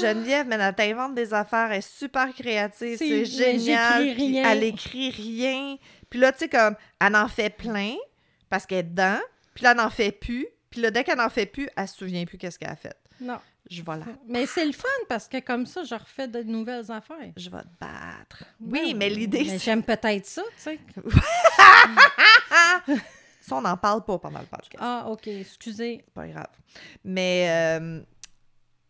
Geneviève, 0.00 0.46
mais 0.46 0.56
elle 0.56 0.74
t'invente 0.74 1.14
des 1.14 1.32
affaires, 1.32 1.70
elle 1.70 1.78
est 1.78 1.80
super 1.88 2.32
créative, 2.34 2.98
C'est- 2.98 3.24
génial. 3.24 4.02
puis 4.02 4.12
rien. 4.12 4.50
Elle 4.50 4.64
écrit 4.64 5.10
rien. 5.10 5.76
Puis 6.10 6.18
là, 6.20 6.32
tu 6.32 6.40
sais, 6.40 6.48
comme, 6.48 6.74
elle 7.00 7.16
en 7.16 7.28
fait 7.28 7.50
plein 7.50 7.94
parce 8.48 8.66
qu'elle 8.66 8.78
est 8.78 8.82
dedans. 8.84 9.18
Puis 9.54 9.64
là, 9.64 9.70
elle 9.72 9.76
n'en 9.78 9.90
fait 9.90 10.12
plus. 10.12 10.46
Puis 10.70 10.80
là, 10.80 10.90
dès 10.90 11.04
qu'elle 11.04 11.18
n'en 11.18 11.30
fait 11.30 11.46
plus, 11.46 11.68
elle 11.76 11.88
se 11.88 11.96
souvient 11.96 12.24
plus 12.26 12.36
qu'est-ce 12.36 12.58
qu'elle 12.58 12.70
a 12.70 12.76
fait. 12.76 12.96
Non. 13.20 13.38
Je 13.68 13.82
vais 13.82 13.96
la... 13.98 14.04
Mais 14.28 14.46
c'est 14.46 14.64
le 14.64 14.72
fun 14.72 14.86
parce 15.08 15.26
que 15.26 15.40
comme 15.40 15.66
ça, 15.66 15.82
je 15.82 15.94
refais 15.94 16.28
de 16.28 16.42
nouvelles 16.44 16.90
affaires. 16.92 17.32
Je 17.36 17.50
vais 17.50 17.62
te 17.62 17.68
battre. 17.80 18.44
Ben 18.60 18.80
Oui, 18.84 18.94
mais 18.94 19.10
l'idée, 19.10 19.42
mais 19.44 19.58
c'est... 19.58 19.64
J'aime 19.64 19.82
peut-être 19.82 20.26
ça, 20.26 20.42
tu 20.56 20.62
sais. 20.62 20.78
Ça, 23.40 23.54
on 23.56 23.60
n'en 23.60 23.76
parle 23.76 24.04
pas 24.04 24.18
pendant 24.18 24.40
le 24.40 24.46
podcast. 24.46 24.76
Ah, 24.80 25.04
OK. 25.08 25.28
Excusez. 25.28 26.04
Pas 26.14 26.26
grave. 26.26 26.48
Mais 27.04 27.46
euh, 27.80 28.00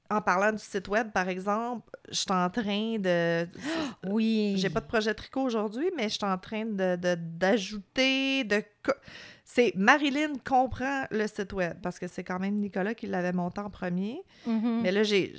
en 0.09 0.23
parlant 0.23 0.51
du 0.53 0.59
site 0.63 0.89
web, 0.89 1.11
par 1.13 1.29
exemple, 1.29 1.91
je 2.11 2.15
suis 2.17 2.33
en 2.33 2.49
train 2.49 2.97
de... 2.99 3.47
Oui. 4.09 4.55
J'ai 4.57 4.71
pas 4.71 4.81
de 4.81 4.87
projet 4.87 5.13
tricot 5.13 5.43
aujourd'hui, 5.43 5.91
mais 5.95 6.05
je 6.05 6.15
suis 6.15 6.25
en 6.25 6.39
train 6.39 6.65
de, 6.65 6.97
de- 6.97 7.17
d'ajouter, 7.19 8.45
de... 8.45 8.63
co- 8.83 8.93
C'est 9.49 9.73
Marilyn 9.77 10.33
comprend 10.45 11.05
le 11.13 11.25
site 11.29 11.53
web, 11.53 11.79
parce 11.81 12.01
que 12.01 12.09
c'est 12.09 12.25
quand 12.25 12.41
même 12.41 12.57
Nicolas 12.57 12.95
qui 12.95 13.07
l'avait 13.07 13.33
monté 13.33 13.61
en 13.61 13.71
premier. 13.71 14.21
Mhm. 14.45 14.81
Mais 14.83 14.91
là, 14.91 15.05
j'ai... 15.05 15.35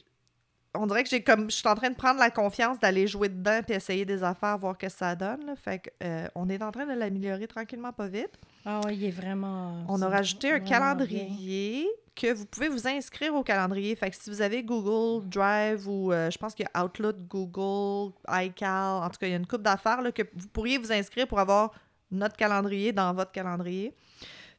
On 0.74 0.88
dirait 0.88 1.04
que 1.04 1.10
j'ai 1.10 1.22
comme... 1.24 1.52
Je 1.52 1.58
suis 1.58 1.68
en 1.68 1.76
train 1.76 1.90
de 1.90 1.96
prendre 1.96 2.20
la 2.20 2.32
confiance 2.32 2.80
d'aller 2.80 3.06
jouer 3.06 3.28
dedans 3.28 3.60
puis 3.66 3.76
essayer 3.76 4.06
des 4.06 4.24
affaires, 4.24 4.58
voir 4.60 4.76
ce 4.76 4.86
que 4.86 4.90
ça 4.92 5.14
donne. 5.16 5.46
là. 5.46 5.56
Fait 5.58 5.80
que, 5.80 5.90
euh, 6.04 6.28
on 6.36 6.48
est 6.48 6.62
en 6.64 6.72
train 6.72 6.86
de 6.86 6.94
l'améliorer 6.94 7.48
tranquillement, 7.48 7.92
pas 7.92 8.08
vite. 8.08 8.32
Ah 8.66 8.80
oui, 8.86 8.96
il 8.96 9.04
est 9.04 9.12
vraiment... 9.12 9.84
On 9.90 10.02
a 10.02 10.08
rajouté 10.08 10.52
un 10.52 10.60
calendrier 10.60 11.88
que 12.16 12.34
vous 12.34 12.46
pouvez 12.46 12.70
vous 12.70 12.88
inscrire 12.88 13.36
au 13.36 13.44
calendrier. 13.44 13.94
Fait 13.96 14.10
que 14.10 14.16
si 14.16 14.30
vous 14.30 14.42
avez 14.42 14.64
Google 14.64 15.28
Drive 15.28 15.88
ou 15.88 16.14
euh, 16.14 16.32
je 16.32 16.38
pense 16.38 16.54
qu'il 16.56 16.66
y 16.66 16.70
a 16.74 16.86
Outlook, 16.86 17.18
Google, 17.28 18.14
iCal, 18.30 19.04
en 19.04 19.10
tout 19.10 19.18
cas, 19.20 19.28
il 19.28 19.32
y 19.32 19.34
a 19.34 19.38
une 19.38 19.48
coupe 19.48 19.64
d'affaires 19.64 20.02
là, 20.02 20.12
que 20.14 20.24
vous 20.34 20.48
pourriez 20.48 20.78
vous 20.78 20.92
inscrire 20.94 21.28
pour 21.28 21.40
avoir 21.40 21.72
notre 22.12 22.36
calendrier 22.36 22.92
dans 22.94 23.14
votre 23.14 23.32
calendrier. 23.32 23.94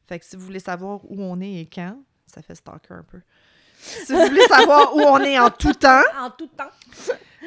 Fait 0.07 0.19
que 0.19 0.25
si 0.25 0.35
vous 0.35 0.43
voulez 0.45 0.59
savoir 0.59 0.99
où 1.03 1.21
on 1.21 1.39
est 1.41 1.53
et 1.61 1.69
quand, 1.71 1.97
ça 2.27 2.41
fait 2.41 2.55
stalker 2.55 2.93
un 2.93 3.03
peu. 3.03 3.19
Si 3.81 4.11
vous 4.11 4.19
voulez 4.25 4.41
savoir 4.47 4.95
où 4.95 4.99
on 5.01 5.19
est 5.19 5.39
en 5.39 5.49
tout 5.49 5.73
temps, 5.73 6.01
En 6.19 6.29
tout 6.31 6.47
temps. 6.47 6.69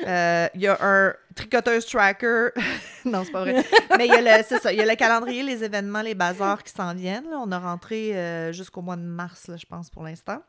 euh, 0.06 0.48
il 0.54 0.60
y 0.62 0.66
a 0.66 0.78
un 0.80 1.12
tricoteuse 1.34 1.84
tracker. 1.86 2.48
non, 3.04 3.22
c'est 3.24 3.32
pas 3.32 3.40
vrai. 3.42 3.64
Mais 3.98 4.06
il 4.06 4.12
y 4.12 4.16
a 4.16 4.38
le, 4.38 4.44
c'est 4.48 4.58
ça, 4.58 4.72
il 4.72 4.78
y 4.78 4.82
a 4.82 4.86
le 4.86 4.94
calendrier, 4.96 5.42
les 5.42 5.62
événements, 5.62 6.00
les 6.02 6.14
bazars 6.14 6.62
qui 6.62 6.72
s'en 6.72 6.94
viennent. 6.94 7.28
là. 7.28 7.38
On 7.38 7.52
a 7.52 7.58
rentré 7.58 8.16
euh, 8.16 8.52
jusqu'au 8.52 8.80
mois 8.80 8.96
de 8.96 9.02
mars, 9.02 9.48
là, 9.48 9.56
je 9.58 9.66
pense, 9.66 9.90
pour 9.90 10.04
l'instant. 10.04 10.40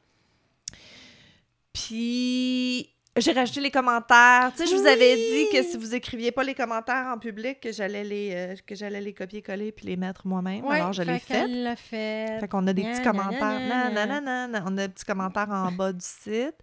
Puis 1.73 2.89
j'ai 3.17 3.31
rajouté 3.31 3.59
les 3.61 3.71
commentaires. 3.71 4.51
Tu 4.55 4.63
sais, 4.63 4.71
je 4.71 4.75
vous 4.75 4.87
avais 4.87 5.15
dit 5.15 5.47
que 5.51 5.63
si 5.63 5.77
vous 5.77 5.93
écriviez 5.93 6.31
pas 6.31 6.43
les 6.43 6.55
commentaires 6.55 7.07
en 7.13 7.19
public, 7.19 7.59
que 7.61 7.71
j'allais 7.71 8.03
les, 8.03 8.31
euh, 8.33 8.55
que 8.65 8.73
j'allais 8.75 9.01
les 9.01 9.13
copier-coller 9.13 9.71
puis 9.71 9.85
les 9.85 9.97
mettre 9.97 10.25
moi-même. 10.25 10.65
Ouais, 10.65 10.77
Alors 10.77 10.93
je 10.93 11.03
l'ai 11.03 11.19
fait. 11.19 11.47
l'a 11.47 11.75
fait. 11.75 12.39
Fait 12.39 12.47
qu'on 12.47 12.65
a 12.65 12.73
des 12.73 12.83
petits 12.83 13.03
commentaires. 13.03 13.59
nan, 13.59 14.23
nan. 14.23 14.63
On 14.65 14.77
a 14.77 14.87
des 14.87 14.93
petits 14.93 15.05
commentaires 15.05 15.49
en 15.49 15.71
bas 15.71 15.93
du 15.93 15.99
site. 16.05 16.55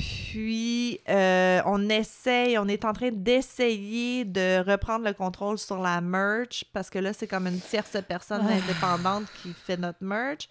Puis, 0.00 1.00
euh, 1.08 1.60
on 1.66 1.88
essaye, 1.88 2.56
on 2.58 2.66
est 2.68 2.84
en 2.84 2.92
train 2.92 3.10
d'essayer 3.12 4.24
de 4.24 4.58
reprendre 4.68 5.04
le 5.04 5.12
contrôle 5.12 5.58
sur 5.58 5.78
la 5.78 6.00
merch 6.00 6.64
parce 6.72 6.88
que 6.88 6.98
là, 6.98 7.12
c'est 7.12 7.26
comme 7.26 7.46
une 7.46 7.60
tierce 7.60 7.96
personne 8.08 8.46
Ah. 8.48 8.52
indépendante 8.54 9.24
qui 9.42 9.52
fait 9.52 9.76
notre 9.76 10.02
merch. 10.02 10.48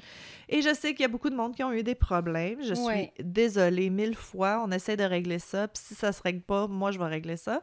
Et 0.50 0.62
je 0.62 0.74
sais 0.74 0.94
qu'il 0.94 1.02
y 1.02 1.06
a 1.06 1.08
beaucoup 1.10 1.30
de 1.30 1.36
monde 1.36 1.56
qui 1.56 1.64
ont 1.64 1.72
eu 1.72 1.84
des 1.84 1.96
problèmes. 1.96 2.60
Je 2.62 2.74
suis 2.74 2.84
Ouais. 2.86 3.14
désolée 3.20 3.90
mille 3.90 4.16
fois. 4.16 4.64
On 4.66 4.72
essaie 4.72 4.98
de 4.98 5.04
régler 5.04 5.40
ça. 5.40 5.68
Puis 5.68 5.82
si 5.88 5.96
ça 5.96 6.12
se 6.12 6.22
règle 6.24 6.42
pas, 6.42 6.68
moi, 6.68 6.92
je 6.92 7.00
vais 7.00 7.06
régler 7.08 7.38
ça. 7.38 7.62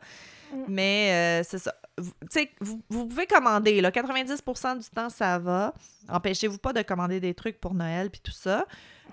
Mm. 0.52 0.56
Mais 0.68 1.10
euh, 1.42 1.44
c'est 1.48 1.58
ça. 1.58 1.74
Vous, 1.98 2.12
tu 2.22 2.26
sais, 2.40 2.50
vous, 2.60 2.80
vous 2.88 3.06
pouvez 3.06 3.26
commander. 3.26 3.80
Là. 3.80 3.90
90% 3.90 4.78
du 4.78 4.88
temps, 4.88 5.08
ça 5.10 5.38
va. 5.38 5.74
Empêchez-vous 6.08 6.58
pas 6.58 6.72
de 6.72 6.82
commander 6.82 7.20
des 7.20 7.34
trucs 7.34 7.58
pour 7.60 7.74
Noël 7.74 8.10
puis 8.10 8.20
tout 8.22 8.32
ça. 8.32 8.64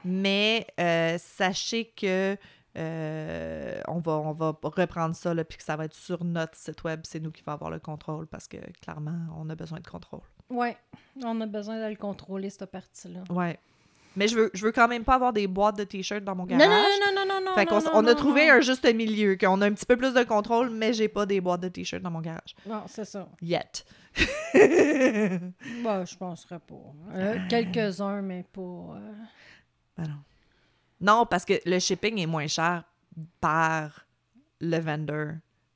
Mais 0.05 0.67
euh, 0.79 1.17
sachez 1.17 1.85
que 1.99 2.37
euh, 2.77 3.79
on, 3.87 3.99
va, 3.99 4.13
on 4.13 4.33
va 4.33 4.55
reprendre 4.63 5.15
ça 5.15 5.33
là, 5.33 5.43
puis 5.43 5.57
que 5.57 5.63
ça 5.63 5.75
va 5.75 5.85
être 5.85 5.93
sur 5.93 6.23
notre 6.23 6.55
site 6.57 6.83
web. 6.83 7.01
C'est 7.03 7.19
nous 7.19 7.31
qui 7.31 7.43
va 7.43 7.53
avoir 7.53 7.69
le 7.71 7.79
contrôle 7.79 8.27
parce 8.27 8.47
que 8.47 8.57
clairement, 8.81 9.17
on 9.37 9.49
a 9.49 9.55
besoin 9.55 9.79
de 9.79 9.87
contrôle. 9.87 10.21
Ouais, 10.49 10.77
on 11.23 11.39
a 11.41 11.45
besoin 11.45 11.83
de 11.83 11.89
le 11.89 11.95
contrôler, 11.95 12.49
cette 12.49 12.71
partie-là. 12.71 13.23
Ouais. 13.29 13.59
Mais 14.15 14.27
je 14.27 14.35
veux, 14.35 14.51
je 14.53 14.63
veux 14.65 14.71
quand 14.71 14.87
même 14.87 15.03
pas 15.03 15.15
avoir 15.15 15.33
des 15.33 15.47
boîtes 15.47 15.75
de 15.77 15.83
t-shirts 15.85 16.23
dans 16.23 16.35
mon 16.35 16.45
garage. 16.45 16.67
non, 16.67 16.71
non, 17.15 17.15
non, 17.25 17.33
non, 17.39 17.45
non. 17.47 17.55
Fait 17.55 17.65
qu'on 17.65 17.79
on 17.93 18.05
a 18.05 18.11
non, 18.11 18.15
trouvé 18.15 18.47
non. 18.47 18.53
un 18.55 18.61
juste 18.61 18.85
milieu, 18.93 19.35
qu'on 19.37 19.59
a 19.61 19.65
un 19.65 19.73
petit 19.73 19.87
peu 19.87 19.97
plus 19.97 20.13
de 20.13 20.21
contrôle, 20.23 20.69
mais 20.69 20.93
j'ai 20.93 21.07
pas 21.07 21.25
des 21.25 21.41
boîtes 21.41 21.61
de 21.61 21.69
t-shirts 21.69 22.03
dans 22.03 22.11
mon 22.11 22.21
garage. 22.21 22.55
Non, 22.67 22.83
c'est 22.87 23.05
ça. 23.05 23.27
Yet. 23.41 23.85
Bah, 25.83 26.05
je 26.05 26.15
penserais 26.15 26.59
pas. 26.59 26.75
Euh, 27.15 27.37
Quelques-uns, 27.49 28.21
mais 28.21 28.43
pas. 28.51 28.61
euh, 28.61 29.13
Ben 29.97 30.03
non. 30.07 30.15
Non, 31.03 31.25
parce 31.29 31.45
que 31.45 31.53
le 31.65 31.77
shipping 31.79 32.17
est 32.19 32.25
moins 32.25 32.47
cher 32.47 32.83
par 33.39 34.05
le 34.59 34.77
vendor 34.79 35.33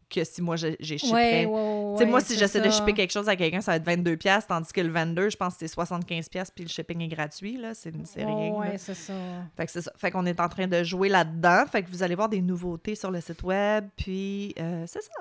que 0.09 0.23
si 0.23 0.41
moi 0.41 0.55
j'ai 0.55 0.77
Ouais, 0.79 0.97
shippé. 0.97 1.11
ouais, 1.11 1.45
ouais. 1.45 1.93
Tu 1.97 1.99
sais, 1.99 2.05
moi, 2.09 2.21
si 2.21 2.37
j'essaie 2.37 2.61
de 2.61 2.69
shipper 2.69 2.93
quelque 2.93 3.11
chose 3.11 3.27
à 3.27 3.35
quelqu'un, 3.35 3.59
ça 3.59 3.71
va 3.73 3.75
être 3.75 3.83
22$, 3.83 4.15
piastres, 4.15 4.47
tandis 4.47 4.71
que 4.71 4.79
le 4.79 4.89
vendor, 4.89 5.29
je 5.29 5.35
pense 5.35 5.57
que 5.57 5.67
c'est 5.67 5.75
75$, 5.75 6.29
piastres, 6.29 6.53
puis 6.55 6.63
le 6.63 6.69
shipping 6.69 7.01
est 7.01 7.09
gratuit, 7.09 7.57
là. 7.57 7.73
C'est 7.73 7.91
rien. 8.15 8.53
Ouais, 8.53 8.77
c'est 8.77 8.93
ça. 8.93 9.13
Fait 9.57 9.65
que 9.65 9.71
c'est 9.73 9.81
ça. 9.81 9.91
Fait 9.97 10.09
qu'on 10.09 10.25
est 10.25 10.39
en 10.39 10.47
train 10.47 10.65
de 10.67 10.81
jouer 10.83 11.09
là-dedans. 11.09 11.65
Fait 11.69 11.83
que 11.83 11.89
vous 11.89 12.03
allez 12.03 12.15
voir 12.15 12.29
des 12.29 12.41
nouveautés 12.41 12.95
sur 12.95 13.11
le 13.11 13.19
site 13.19 13.43
web. 13.43 13.89
Puis, 13.97 14.55
euh, 14.59 14.85
c'est 14.87 15.01
ça. 15.03 15.11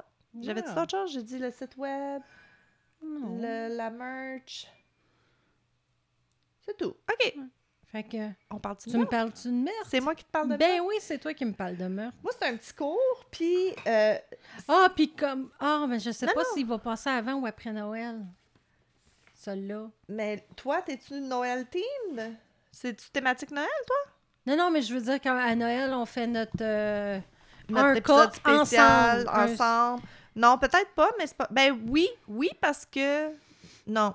J'avais 0.40 0.62
dit 0.62 0.68
autre 0.70 0.90
chose? 0.90 1.12
J'ai 1.12 1.22
dit 1.24 1.38
le 1.40 1.50
site 1.50 1.76
web, 1.76 2.22
le- 3.02 3.76
la 3.76 3.90
merch. 3.90 4.68
C'est 6.60 6.76
tout. 6.76 6.94
OK. 7.10 7.34
Fait 7.96 8.02
que. 8.04 8.30
On 8.50 8.58
parle 8.58 8.76
de 8.76 8.90
Tu 8.90 8.96
me 8.98 9.06
parles-tu 9.06 9.48
de 9.48 9.52
merde? 9.54 9.76
C'est 9.88 10.00
moi 10.00 10.14
qui 10.14 10.24
te 10.24 10.30
parle 10.30 10.48
de 10.50 10.56
Ben 10.56 10.80
oui, 10.82 10.96
c'est 11.00 11.18
toi 11.18 11.32
qui 11.34 11.44
me 11.44 11.52
parles 11.52 11.76
de 11.76 11.86
meurtre. 11.86 12.16
Moi, 12.22 12.32
c'est 12.38 12.46
un 12.48 12.56
petit 12.56 12.72
cours, 12.74 13.24
puis... 13.30 13.74
euh, 13.86 14.16
Ah, 14.68 14.88
puis 14.94 15.12
comme. 15.14 15.50
Ah, 15.58 15.86
mais 15.88 15.98
je 15.98 16.10
sais 16.10 16.26
Non, 16.26 16.32
pas 16.34 16.42
s'il 16.52 16.66
va 16.66 16.78
passer 16.78 17.08
avant 17.10 17.34
ou 17.34 17.46
après 17.46 17.72
Noël. 17.72 18.20
Celui-là. 19.34 19.86
mais 20.08 20.46
toi, 20.56 20.82
t'es-tu 20.82 21.20
Noël 21.20 21.66
team? 21.70 22.36
C'est-tu 22.72 23.10
thématique 23.10 23.50
Noël, 23.50 23.68
toi? 23.86 23.96
Non, 24.46 24.56
non, 24.56 24.70
mais 24.70 24.82
je 24.82 24.94
veux 24.94 25.00
dire 25.00 25.20
qu'à 25.20 25.54
Noël, 25.54 25.92
on 25.92 26.04
fait 26.06 26.26
notre. 26.26 26.52
euh, 26.60 27.18
Notre 27.68 27.84
un 27.86 27.94
épisode 27.94 28.34
spécial, 28.34 29.20
ensemble. 29.28 29.38
Un- 29.40 29.52
ensemble. 29.52 30.02
Non, 30.34 30.58
peut-être 30.58 30.90
pas, 30.94 31.10
mais 31.18 31.26
c'est 31.26 31.36
pas... 31.36 31.48
Ben 31.50 31.78
oui, 31.88 32.06
oui, 32.28 32.50
parce 32.60 32.84
que... 32.84 33.30
Non. 33.86 34.14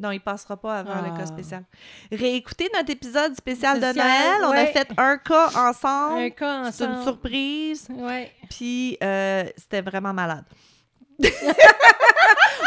Non, 0.00 0.10
il 0.12 0.20
passera 0.20 0.56
pas 0.56 0.78
avant 0.78 1.02
le 1.02 1.10
Ah. 1.14 1.18
cas 1.18 1.26
spécial. 1.26 1.62
Réécoutez 2.10 2.70
notre 2.74 2.90
épisode 2.90 3.36
spécial 3.36 3.78
de 3.78 3.84
Spécial, 3.84 4.40
Noël. 4.40 4.48
On 4.48 4.50
a 4.52 4.66
fait 4.66 4.88
un 4.96 5.18
cas 5.18 5.50
ensemble. 5.54 6.20
Un 6.22 6.30
cas 6.30 6.72
C'est 6.72 6.84
une 6.84 6.90
ensemble. 6.92 7.04
surprise. 7.04 7.86
Ouais. 7.90 8.32
Puis 8.48 8.96
euh, 9.02 9.44
c'était 9.58 9.82
vraiment 9.82 10.14
malade. 10.14 10.44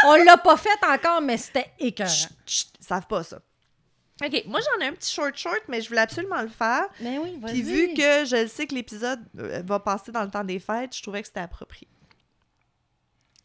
On 0.05 0.15
l'a 0.15 0.37
pas 0.37 0.57
fait 0.57 0.77
encore, 0.87 1.21
mais 1.21 1.37
c'était 1.37 1.71
écœurant. 1.79 2.09
Chut, 2.09 2.29
chut, 2.45 2.67
savent 2.79 3.07
pas 3.07 3.23
ça. 3.23 3.39
OK, 4.23 4.43
moi 4.45 4.59
j'en 4.61 4.85
ai 4.85 4.89
un 4.89 4.93
petit 4.93 5.11
short 5.11 5.35
short, 5.35 5.61
mais 5.67 5.81
je 5.81 5.87
voulais 5.89 6.01
absolument 6.01 6.41
le 6.41 6.49
faire. 6.49 6.85
Mais 7.01 7.17
oui, 7.17 7.37
vas-y. 7.41 7.51
Puis 7.53 7.61
vu 7.63 7.93
que 7.95 8.25
je 8.25 8.43
le 8.43 8.47
sais 8.47 8.67
que 8.67 8.75
l'épisode 8.75 9.19
euh, 9.39 9.63
va 9.65 9.79
passer 9.79 10.11
dans 10.11 10.21
le 10.23 10.29
temps 10.29 10.43
des 10.43 10.59
fêtes, 10.59 10.95
je 10.95 11.01
trouvais 11.01 11.21
que 11.21 11.27
c'était 11.27 11.39
approprié. 11.39 11.87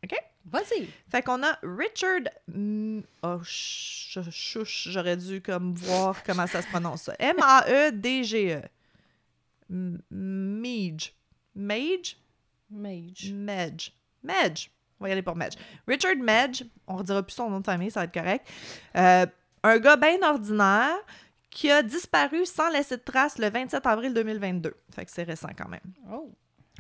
OK? 0.05 0.15
Vas-y. 0.51 0.89
Fait 1.11 1.23
qu'on 1.23 1.43
a 1.43 1.59
Richard... 1.63 2.23
Oh, 3.23 3.43
ch- 3.45 4.19
chouche, 4.31 4.89
j'aurais 4.91 5.17
dû 5.17 5.41
comme 5.43 5.75
voir 5.75 6.23
comment 6.25 6.47
ça 6.47 6.63
se 6.63 6.69
prononce. 6.69 7.11
M-A-E-D-G-E. 7.19 8.63
M- 9.71 10.01
Mage. 10.11 11.15
Mage? 11.55 12.17
Mage. 12.71 13.33
Medge. 13.33 13.91
Medge. 14.23 14.71
On 15.01 15.05
va 15.05 15.09
y 15.11 15.13
aller 15.13 15.23
pour 15.23 15.37
Medge. 15.37 15.55
Richard 15.87 16.17
Medge, 16.17 16.65
on 16.87 16.95
ne 16.95 16.99
redira 16.99 17.23
plus 17.23 17.35
son 17.35 17.51
nom 17.51 17.61
de 17.61 17.65
famille, 17.67 17.91
ça 17.91 18.01
va 18.01 18.05
être 18.05 18.15
correct. 18.15 18.47
Euh, 18.97 19.27
un 19.63 19.79
gars 19.79 19.97
bien 19.97 20.19
ordinaire 20.23 20.97
qui 21.51 21.71
a 21.71 21.83
disparu 21.83 22.45
sans 22.47 22.69
laisser 22.71 22.97
de 22.97 23.03
trace 23.03 23.39
le 23.39 23.49
27 23.49 23.87
avril 23.87 24.13
2022. 24.15 24.75
Fait 24.95 25.05
que 25.05 25.11
c'est 25.11 25.23
récent 25.23 25.49
quand 25.57 25.69
même. 25.69 25.81
Oh. 26.13 26.33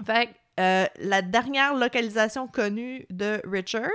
Fait 0.05 0.27
que, 0.27 0.33
euh, 0.59 0.87
la 0.99 1.23
dernière 1.23 1.75
localisation 1.75 2.47
connue 2.47 3.07
de 3.11 3.41
Richard, 3.45 3.91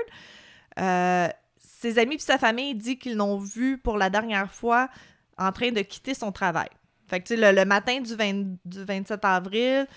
euh, 0.80 1.28
ses 1.58 2.00
amis 2.00 2.16
et 2.16 2.20
sa 2.20 2.38
famille 2.38 2.76
disent 2.76 2.98
qu'ils 2.98 3.16
l'ont 3.16 3.38
vu 3.38 3.78
pour 3.78 3.98
la 3.98 4.10
dernière 4.10 4.52
fois 4.52 4.90
en 5.38 5.52
train 5.52 5.72
de 5.72 5.82
quitter 5.82 6.14
son 6.14 6.32
travail. 6.32 6.70
Fait 7.08 7.20
que, 7.20 7.34
le, 7.34 7.52
le 7.52 7.66
matin 7.66 8.00
du, 8.00 8.16
20 8.16 8.34
du 8.66 8.84
27 8.86 9.26
avril, 9.26 9.88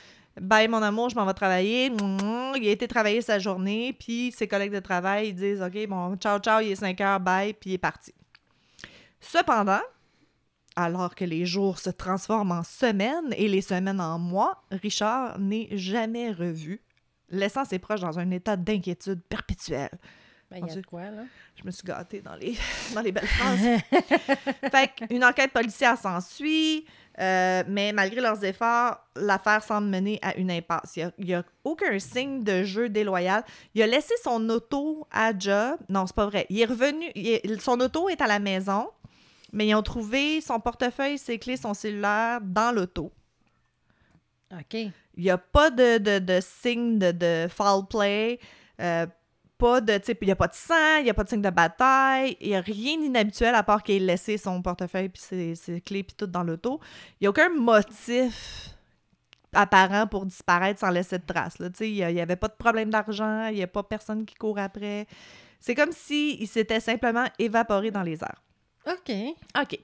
bye 0.41 0.69
mon 0.69 0.83
amour, 0.83 1.09
je 1.09 1.15
m'en 1.15 1.25
vais 1.25 1.35
travailler. 1.35 1.87
Il 1.87 2.69
a 2.69 2.71
été 2.71 2.89
travailler 2.89 3.23
sa 3.23 3.39
journée, 3.39 3.95
puis 3.99 4.33
ses 4.37 4.49
collègues 4.49 4.73
de 4.73 4.81
travail 4.81 5.33
disent 5.33 5.63
OK, 5.63 5.87
bon, 5.87 6.17
ciao, 6.17 6.39
ciao, 6.39 6.61
il 6.61 6.73
est 6.73 6.77
5 6.77 7.01
heures, 7.01 7.21
bye, 7.21 7.53
puis 7.55 7.71
il 7.71 7.75
est 7.75 7.79
parti. 7.79 8.13
Cependant, 9.21 9.81
alors 10.77 11.15
que 11.15 11.25
les 11.25 11.47
jours 11.47 11.79
se 11.79 11.91
transforment 11.91 12.53
en 12.53 12.63
semaines 12.63 13.33
et 13.37 13.49
les 13.49 13.63
semaines 13.63 14.01
en 14.01 14.19
mois, 14.19 14.63
Richard 14.71 15.39
n'est 15.39 15.69
jamais 15.73 16.31
revu, 16.31 16.83
laissant 17.31 17.65
ses 17.65 17.79
proches 17.79 18.03
dans 18.03 18.19
un 18.19 18.31
état 18.31 18.57
d'inquiétude 18.57 19.23
perpétuelle. 19.23 19.99
Ben, 20.51 20.65
y 20.65 20.71
a 20.71 20.83
quoi, 20.83 21.11
là? 21.11 21.25
Je 21.57 21.65
me 21.65 21.71
suis 21.73 21.83
gâtée 21.83 22.21
dans 22.21 22.37
les, 22.37 22.57
dans 22.95 23.01
les 23.01 23.11
belles 23.11 23.27
phrases. 23.27 23.59
fait 24.71 25.09
qu'une 25.09 25.25
enquête 25.25 25.51
policière 25.51 25.99
s'ensuit, 25.99 26.87
euh, 27.19 27.65
mais 27.67 27.93
malgré 27.93 28.21
leurs 28.21 28.45
efforts, 28.45 28.99
l'affaire 29.17 29.65
semble 29.65 29.89
mener 29.89 30.21
à 30.23 30.37
une 30.37 30.51
impasse. 30.51 30.97
Il 30.97 31.25
n'y 31.25 31.35
a, 31.35 31.43
aucun 31.65 31.99
signe 31.99 32.45
de 32.45 32.63
jeu 32.63 32.89
déloyal. 32.89 33.43
Il 33.75 33.83
a 33.83 33.89
laissé 33.89 34.15
son 34.23 34.49
auto 34.51 35.07
à 35.11 35.37
job. 35.37 35.79
Non, 35.89 36.07
c'est 36.07 36.15
pas 36.15 36.27
vrai. 36.27 36.47
Il 36.49 36.61
est 36.61 36.67
revenu. 36.67 37.07
il 37.17 37.29
est- 37.29 37.61
son 37.61 37.81
auto 37.81 38.09
est 38.09 38.21
à 38.21 38.29
la 38.29 38.39
maison, 38.39 38.89
mais 39.53 39.69
ils 39.69 39.75
ont 39.75 39.83
trouvé 39.83 40.41
son 40.41 40.61
portefeuille, 40.61 41.19
ses 41.19 41.39
clés, 41.39 41.57
son 41.57 41.75
cellulaire 41.75 42.41
dans 42.43 42.75
l'auto. 42.75 43.13
OK. 44.53 44.75
Il 44.75 44.93
n'y 45.25 45.31
a 45.31 45.39
pas 45.39 45.71
de, 45.71 45.99
de, 45.99 46.19
de 46.19 46.39
signe 46.41 46.99
de, 46.99 47.11
de 47.13 47.49
foul 47.49 47.87
play. 47.89 48.39
euh, 48.81 49.07
pas 49.59 49.81
de, 49.81 49.99
il 50.21 50.27
n'y 50.27 50.31
a 50.31 50.37
pas 50.37 50.49
de 50.49 50.55
sang, 50.55 50.99
il 50.99 51.05
n'y 51.05 51.11
a 51.11 51.15
pas 51.15 51.25
de 51.25 51.31
signe 51.31 51.41
de 51.41 51.51
bataille, 51.51 52.37
il 52.41 52.49
n'y 52.49 52.57
a 52.57 52.61
rien 52.61 52.99
d'inhabituel 53.01 53.55
à 53.55 53.63
part 53.63 53.83
qu'il 53.83 53.95
ait 54.03 54.07
laissé 54.07 54.37
son 54.37 54.61
portefeuille 54.61 55.09
puis 55.09 55.23
ses, 55.23 55.55
ses 55.55 55.81
clés 55.81 56.03
puis 56.03 56.15
tout 56.15 56.27
dans 56.27 56.43
l'auto. 56.43 56.79
Il 57.13 57.25
n'y 57.25 57.27
a 57.27 57.31
aucun 57.31 57.49
motif 57.49 58.71
apparent 59.55 60.07
pour 60.07 60.27
disparaître 60.27 60.81
sans 60.81 60.91
laisser 60.91 61.19
de 61.19 61.25
traces. 61.25 61.57
Il 61.81 61.93
n'y 61.95 62.21
avait 62.21 62.37
pas 62.37 62.49
de 62.49 62.55
problème 62.55 62.91
d'argent, 62.91 63.47
il 63.47 63.55
n'y 63.55 63.63
a 63.63 63.67
pas 63.67 63.83
personne 63.83 64.27
qui 64.27 64.35
court 64.35 64.59
après. 64.59 65.07
C'est 65.59 65.75
comme 65.75 65.93
s'il 65.93 66.41
il 66.43 66.47
s'était 66.47 66.81
simplement 66.81 67.25
évaporé 67.39 67.91
dans 67.91 68.03
les 68.03 68.23
airs. 68.23 68.43
OK. 68.87 69.13
OK. 69.61 69.79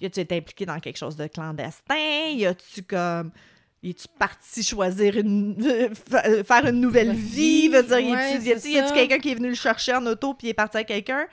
Y 0.00 0.06
a-tu 0.06 0.20
été 0.20 0.36
impliqué 0.36 0.64
dans 0.66 0.78
quelque 0.80 0.96
chose 0.96 1.16
de 1.16 1.26
clandestin? 1.26 1.96
Y 2.32 2.46
a-tu 2.46 2.82
comme. 2.82 3.30
Y 3.82 3.94
tu 3.94 4.08
parti 4.18 4.62
choisir 4.62 5.16
une. 5.18 5.56
fa- 6.10 6.42
faire 6.44 6.66
une 6.66 6.80
nouvelle 6.80 7.12
vie? 7.12 7.68
vie, 7.68 7.82
dire, 7.82 7.98
y 8.00 8.12
ouais, 8.12 8.34
a-tu 8.54 8.68
y 8.70 8.78
a-tu- 8.78 8.92
quelqu'un 8.94 9.18
qui 9.18 9.30
est 9.30 9.34
venu 9.34 9.48
le 9.48 9.54
chercher 9.54 9.94
en 9.94 10.04
auto 10.06 10.34
puis 10.34 10.48
il 10.48 10.50
est 10.50 10.54
parti 10.54 10.76
avec 10.78 10.88
quelqu'un? 10.88 11.26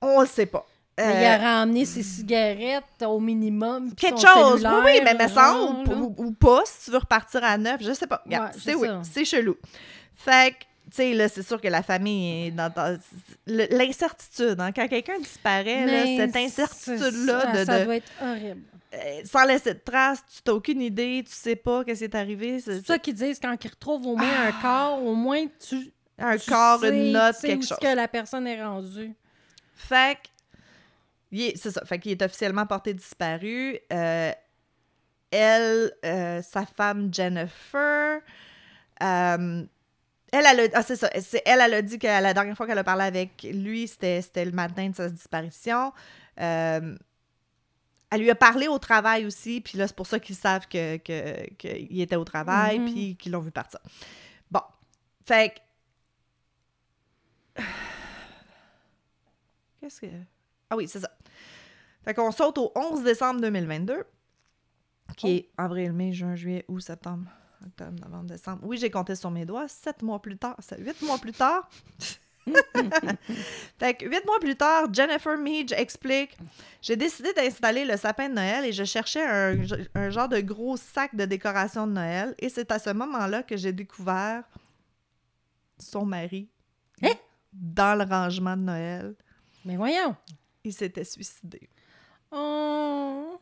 On 0.00 0.20
le 0.20 0.26
sait 0.26 0.46
pas. 0.46 0.66
Mais 0.96 1.04
Euh, 1.04 1.20
il 1.20 1.24
a 1.24 1.38
ramené 1.38 1.84
ses 1.84 2.02
cigarettes 2.04 3.02
au 3.04 3.18
minimum. 3.18 3.94
quelque 3.94 4.20
chose. 4.20 4.64
Oui, 4.84 5.00
mais 5.02 5.14
me 5.14 5.28
semble, 5.28 5.92
ou, 5.92 6.14
ou 6.18 6.32
pas, 6.32 6.62
si 6.66 6.84
tu 6.84 6.90
veux 6.92 6.98
repartir 6.98 7.42
à 7.42 7.58
neuf, 7.58 7.80
je 7.82 7.92
sais 7.92 8.06
pas. 8.06 8.22
Regarde, 8.24 8.54
Ouais, 8.54 8.60
c'est 8.62 8.74
oui, 8.76 8.88
c'est 9.02 9.24
chelou. 9.24 9.56
Fait 10.14 10.52
que, 10.52 10.64
tu 10.90 10.96
sais, 10.96 11.12
là, 11.14 11.28
c'est 11.28 11.42
sûr 11.42 11.60
que 11.60 11.68
la 11.68 11.82
famille 11.82 12.48
est 12.48 12.50
dans... 12.50 12.72
l'incertitude, 13.46 14.56
hein, 14.60 14.72
quand 14.72 14.86
quelqu'un 14.88 15.18
disparaît, 15.18 15.86
là, 15.86 16.04
cette 16.24 16.32
c'est- 16.32 16.44
incertitude-là 16.44 17.40
ça, 17.40 17.52
de... 17.52 17.64
ça 17.64 17.84
doit 17.84 17.96
être 17.96 18.12
horrible. 18.22 18.60
euh, 18.94 19.20
sans 19.24 19.44
laisser 19.44 19.74
de 19.74 19.80
traces, 19.80 20.20
tu 20.26 20.40
n'as 20.46 20.52
aucune 20.54 20.80
idée, 20.82 21.24
tu 21.26 21.32
sais 21.32 21.56
pas 21.56 21.84
qu'est-ce 21.84 22.00
qui 22.00 22.04
est 22.04 22.14
arrivé. 22.14 22.60
C'est 22.60 22.76
C'est 22.80 22.86
ça 22.86 22.98
qu'ils 22.98 23.14
disent 23.14 23.40
quand 23.40 23.56
ils 23.64 23.68
retrouvent 23.70 24.06
au 24.06 24.16
moins 24.16 24.46
un 24.46 24.52
corps, 24.52 25.02
au 25.02 25.14
moins 25.14 25.44
tu. 25.66 25.92
un 26.18 26.36
tu 26.36 26.50
corps, 26.50 26.80
sais- 26.80 26.88
une 26.90 27.12
note, 27.12 27.34
tu 27.34 27.40
sais 27.40 27.48
quelque 27.48 27.64
où 27.64 27.66
chose. 27.68 27.78
que 27.80 27.94
la 27.94 28.08
personne 28.08 28.46
est 28.46 28.62
rendue. 28.62 29.12
Fait 29.74 30.16
que, 30.22 30.28
il 31.32 31.42
est- 31.42 31.56
c'est 31.56 31.70
ça. 31.72 31.84
Fait 31.84 31.98
qu'il 31.98 32.12
est 32.12 32.22
officiellement 32.22 32.66
porté 32.66 32.94
disparu. 32.94 33.78
Euh, 33.92 34.30
elle, 35.30 35.90
euh, 36.04 36.42
sa 36.42 36.64
femme 36.64 37.12
Jennifer, 37.12 38.20
euh, 39.02 39.64
elle, 40.34 40.44
elle 40.46 40.60
a, 40.60 40.68
ah, 40.78 40.82
c'est 40.82 40.96
ça. 40.96 41.10
C'est, 41.20 41.42
elle, 41.46 41.60
elle 41.60 41.74
a 41.74 41.82
dit 41.82 41.98
que 41.98 42.06
la 42.06 42.34
dernière 42.34 42.56
fois 42.56 42.66
qu'elle 42.66 42.78
a 42.78 42.84
parlé 42.84 43.04
avec 43.04 43.42
lui, 43.44 43.86
c'était, 43.88 44.20
c'était 44.22 44.44
le 44.44 44.52
matin 44.52 44.88
de 44.88 44.94
sa 44.94 45.08
disparition. 45.08 45.92
Euh, 46.40 46.96
elle 48.10 48.20
lui 48.20 48.30
a 48.30 48.34
parlé 48.34 48.68
au 48.68 48.78
travail 48.78 49.26
aussi, 49.26 49.60
puis 49.60 49.78
là, 49.78 49.86
c'est 49.86 49.96
pour 49.96 50.06
ça 50.06 50.20
qu'ils 50.20 50.36
savent 50.36 50.66
que, 50.68 50.96
que, 50.98 51.50
qu'il 51.56 52.00
était 52.00 52.16
au 52.16 52.24
travail, 52.24 52.78
Mhm. 52.78 52.92
puis 52.92 53.16
qu'ils 53.16 53.32
l'ont 53.32 53.40
vu 53.40 53.50
partir. 53.50 53.80
Bon. 54.50 54.60
Fait 55.26 55.54
que. 57.56 57.62
Qu'est-ce 59.80 60.00
que. 60.00 60.06
Ah 60.70 60.76
oui, 60.76 60.88
c'est 60.88 61.00
ça. 61.00 61.10
Fait 62.04 62.14
qu'on 62.14 62.30
saute 62.30 62.58
au 62.58 62.72
11 62.74 63.02
décembre 63.02 63.40
2022, 63.40 64.04
qui 65.16 65.36
est 65.36 65.48
avril, 65.56 65.92
mai, 65.92 66.12
juin, 66.12 66.34
juillet, 66.34 66.64
août, 66.68 66.80
septembre, 66.80 67.26
octobre, 67.66 68.00
novembre, 68.00 68.30
décembre. 68.30 68.60
Oui, 68.62 68.78
j'ai 68.78 68.90
compté 68.90 69.14
sur 69.14 69.30
mes 69.30 69.44
doigts. 69.44 69.68
Sept 69.68 70.02
mois 70.02 70.20
plus 70.20 70.36
tard, 70.36 70.56
huit 70.78 71.00
mois 71.02 71.18
plus 71.18 71.32
tard. 71.32 71.68
fait 73.78 73.94
que 73.94 74.06
huit 74.06 74.24
mois 74.26 74.38
plus 74.38 74.54
tard, 74.56 74.92
Jennifer 74.92 75.38
Meach 75.38 75.72
explique 75.72 76.36
J'ai 76.82 76.94
décidé 76.94 77.32
d'installer 77.32 77.86
le 77.86 77.96
sapin 77.96 78.28
de 78.28 78.34
Noël 78.34 78.66
et 78.66 78.72
je 78.72 78.84
cherchais 78.84 79.24
un, 79.24 79.56
un 79.94 80.10
genre 80.10 80.28
de 80.28 80.40
gros 80.40 80.76
sac 80.76 81.14
de 81.16 81.24
décoration 81.24 81.86
de 81.86 81.92
Noël. 81.92 82.34
Et 82.38 82.50
c'est 82.50 82.70
à 82.70 82.78
ce 82.78 82.90
moment-là 82.90 83.42
que 83.42 83.56
j'ai 83.56 83.72
découvert 83.72 84.44
son 85.78 86.04
mari 86.04 86.48
Hein? 87.02 87.14
dans 87.52 87.98
le 87.98 88.04
rangement 88.04 88.56
de 88.56 88.62
Noël. 88.62 89.14
Mais 89.64 89.76
voyons. 89.76 90.16
Il 90.64 90.72
s'était 90.72 91.04
suicidé. 91.04 91.68
Oh. 92.30 93.33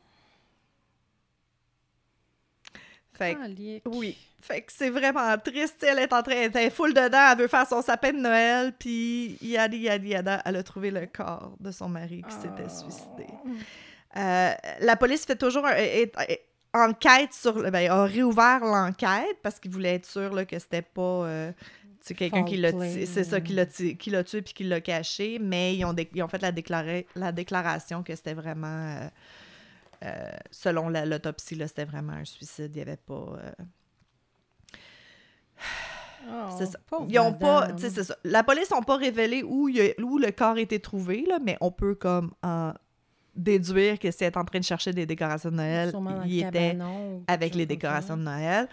Fait 3.25 3.35
que, 3.35 3.41
calique. 3.41 3.83
oui. 3.87 4.17
Fait 4.41 4.61
que 4.63 4.73
c'est 4.73 4.91
vraiment 4.91 5.39
triste. 5.39 5.85
Elle 5.89 6.01
est 6.01 6.13
en 6.13 6.21
train, 6.23 6.35
elle 6.35 6.57
est 6.57 6.71
full 6.71 6.93
dedans, 6.93 7.29
elle 7.31 7.39
veut 7.39 7.47
faire 7.47 7.67
son 7.69 7.81
sapin 7.81 8.13
de 8.13 8.19
Noël, 8.19 8.73
puis 8.77 9.39
yada 9.41 9.77
yada 9.77 10.05
yada, 10.05 10.43
elle 10.45 10.57
a 10.57 10.63
trouvé 10.65 10.91
le 10.91 11.07
corps 11.07 11.53
de 11.61 11.71
son 11.71 11.89
mari 11.89 12.25
qui 12.29 12.35
s'était 12.35 12.67
Oh. 12.67 12.81
suicidé. 12.83 13.27
Euh, 14.17 14.53
la 14.81 14.97
police 14.97 15.25
fait 15.25 15.37
toujours 15.37 15.65
un- 15.67 15.77
est- 15.77 16.13
est- 16.29 16.45
enquête 16.75 17.33
sur. 17.33 17.55
Ben, 17.71 17.91
a 17.91 18.05
réouvert 18.05 18.61
l'enquête 18.65 19.39
parce 19.43 19.59
qu'ils 19.61 19.71
voulaient 19.71 19.95
être 19.95 20.07
sûrs 20.07 20.33
là, 20.35 20.45
que 20.45 20.59
c'était 20.59 20.83
pas. 20.83 21.01
euh, 21.27 21.53
sais, 22.01 22.15
quelqu'un 22.15 22.43
qui 22.45 22.57
l'a 22.57 22.73
c'est 23.07 23.23
ça, 23.25 23.41
qui 23.41 23.53
l'a 23.53 23.65
tué, 23.67 23.95
qui 23.97 24.11
l'a 24.11 24.25
tué 24.25 24.43
puis 24.43 24.53
qui 24.55 24.65
l'a 24.65 24.81
caché, 24.81 25.39
mais 25.41 25.77
ils 25.77 25.85
ont, 25.85 25.93
dé- 25.93 26.11
ils 26.15 26.23
ont 26.23 26.27
fait 26.29 26.43
la, 26.43 26.51
déclaré- 26.51 27.07
la 27.15 27.31
déclaration 27.31 28.03
que 28.03 28.15
c'était 28.17 28.35
vraiment, 28.35 28.67
euh, 28.97 29.09
euh, 30.03 30.31
selon 30.51 30.89
la- 30.89 31.07
l'autopsie, 31.07 31.57
c'était 31.67 31.85
vraiment 31.85 32.13
un 32.15 32.25
suicide, 32.25 32.71
il 32.75 32.77
n'y 32.77 32.83
avait 32.83 32.97
pas... 32.97 33.15
euh, 33.39 33.53
Oh, 36.31 36.55
c'est 36.57 36.67
ça. 36.67 36.79
pauvre 36.89 37.07
Ils 37.09 37.19
ont 37.19 37.33
pas, 37.33 37.77
ça. 37.77 38.17
La 38.23 38.45
police 38.45 38.71
n'a 38.71 38.81
pas 38.83 38.97
révélé 38.97 39.43
où, 39.43 39.69
il 39.69 39.77
y 39.77 39.81
a- 39.81 40.01
où 40.01 40.19
le 40.19 40.31
corps 40.31 40.55
a 40.55 40.61
été 40.61 40.79
trouvé, 40.79 41.25
là, 41.29 41.41
mais 41.45 41.57
on 41.61 41.73
peut 41.73 41.97
comme 41.97 42.33
en 42.45 42.73
déduire 43.35 43.99
que 43.99 44.09
si 44.13 44.23
elle 44.23 44.29
est 44.33 44.37
en 44.37 44.45
train 44.45 44.61
de 44.61 44.65
chercher 44.65 44.93
des 44.93 45.05
décorations 45.05 45.51
de 45.51 45.57
Noël, 45.57 45.91
il 46.27 46.45
était 46.45 46.77
avec 47.27 47.55
les 47.57 47.63
ça. 47.63 47.67
décorations 47.67 48.17
de 48.17 48.23
Noël. 48.23 48.69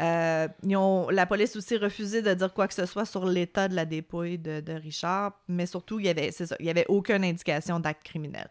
Euh, 0.00 0.48
ils 0.64 0.76
ont, 0.76 1.08
la 1.10 1.26
police 1.26 1.54
aussi 1.54 1.76
refusé 1.76 2.20
de 2.20 2.34
dire 2.34 2.52
quoi 2.52 2.66
que 2.66 2.74
ce 2.74 2.84
soit 2.86 3.04
sur 3.04 3.24
l'état 3.26 3.68
de 3.68 3.76
la 3.76 3.84
dépouille 3.84 4.38
de, 4.38 4.58
de 4.60 4.72
Richard, 4.72 5.34
mais 5.46 5.66
surtout, 5.66 6.00
il 6.00 6.06
y 6.06 6.08
avait, 6.08 6.32
c'est 6.32 6.46
ça, 6.46 6.56
il 6.58 6.66
y 6.66 6.70
avait 6.70 6.86
aucune 6.88 7.22
indication 7.22 7.78
d'acte 7.78 8.02
criminel. 8.02 8.48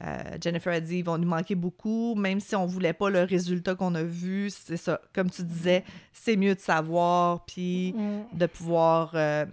Euh, 0.00 0.22
Jennifer 0.40 0.72
a 0.72 0.80
dit 0.80 0.98
ils 0.98 1.04
vont 1.04 1.18
nous 1.18 1.28
manquer 1.28 1.54
beaucoup, 1.54 2.14
même 2.14 2.40
si 2.40 2.56
on 2.56 2.64
voulait 2.66 2.94
pas 2.94 3.10
le 3.10 3.22
résultat 3.24 3.74
qu'on 3.74 3.94
a 3.94 4.02
vu. 4.02 4.48
C'est 4.50 4.76
ça, 4.78 5.00
comme 5.12 5.30
tu 5.30 5.42
disais, 5.42 5.84
c'est 6.12 6.36
mieux 6.36 6.54
de 6.54 6.60
savoir, 6.60 7.44
puis 7.44 7.92
Mm. 7.92 8.36
de 8.38 8.46
pouvoir 8.46 9.12
euh, 9.14 9.44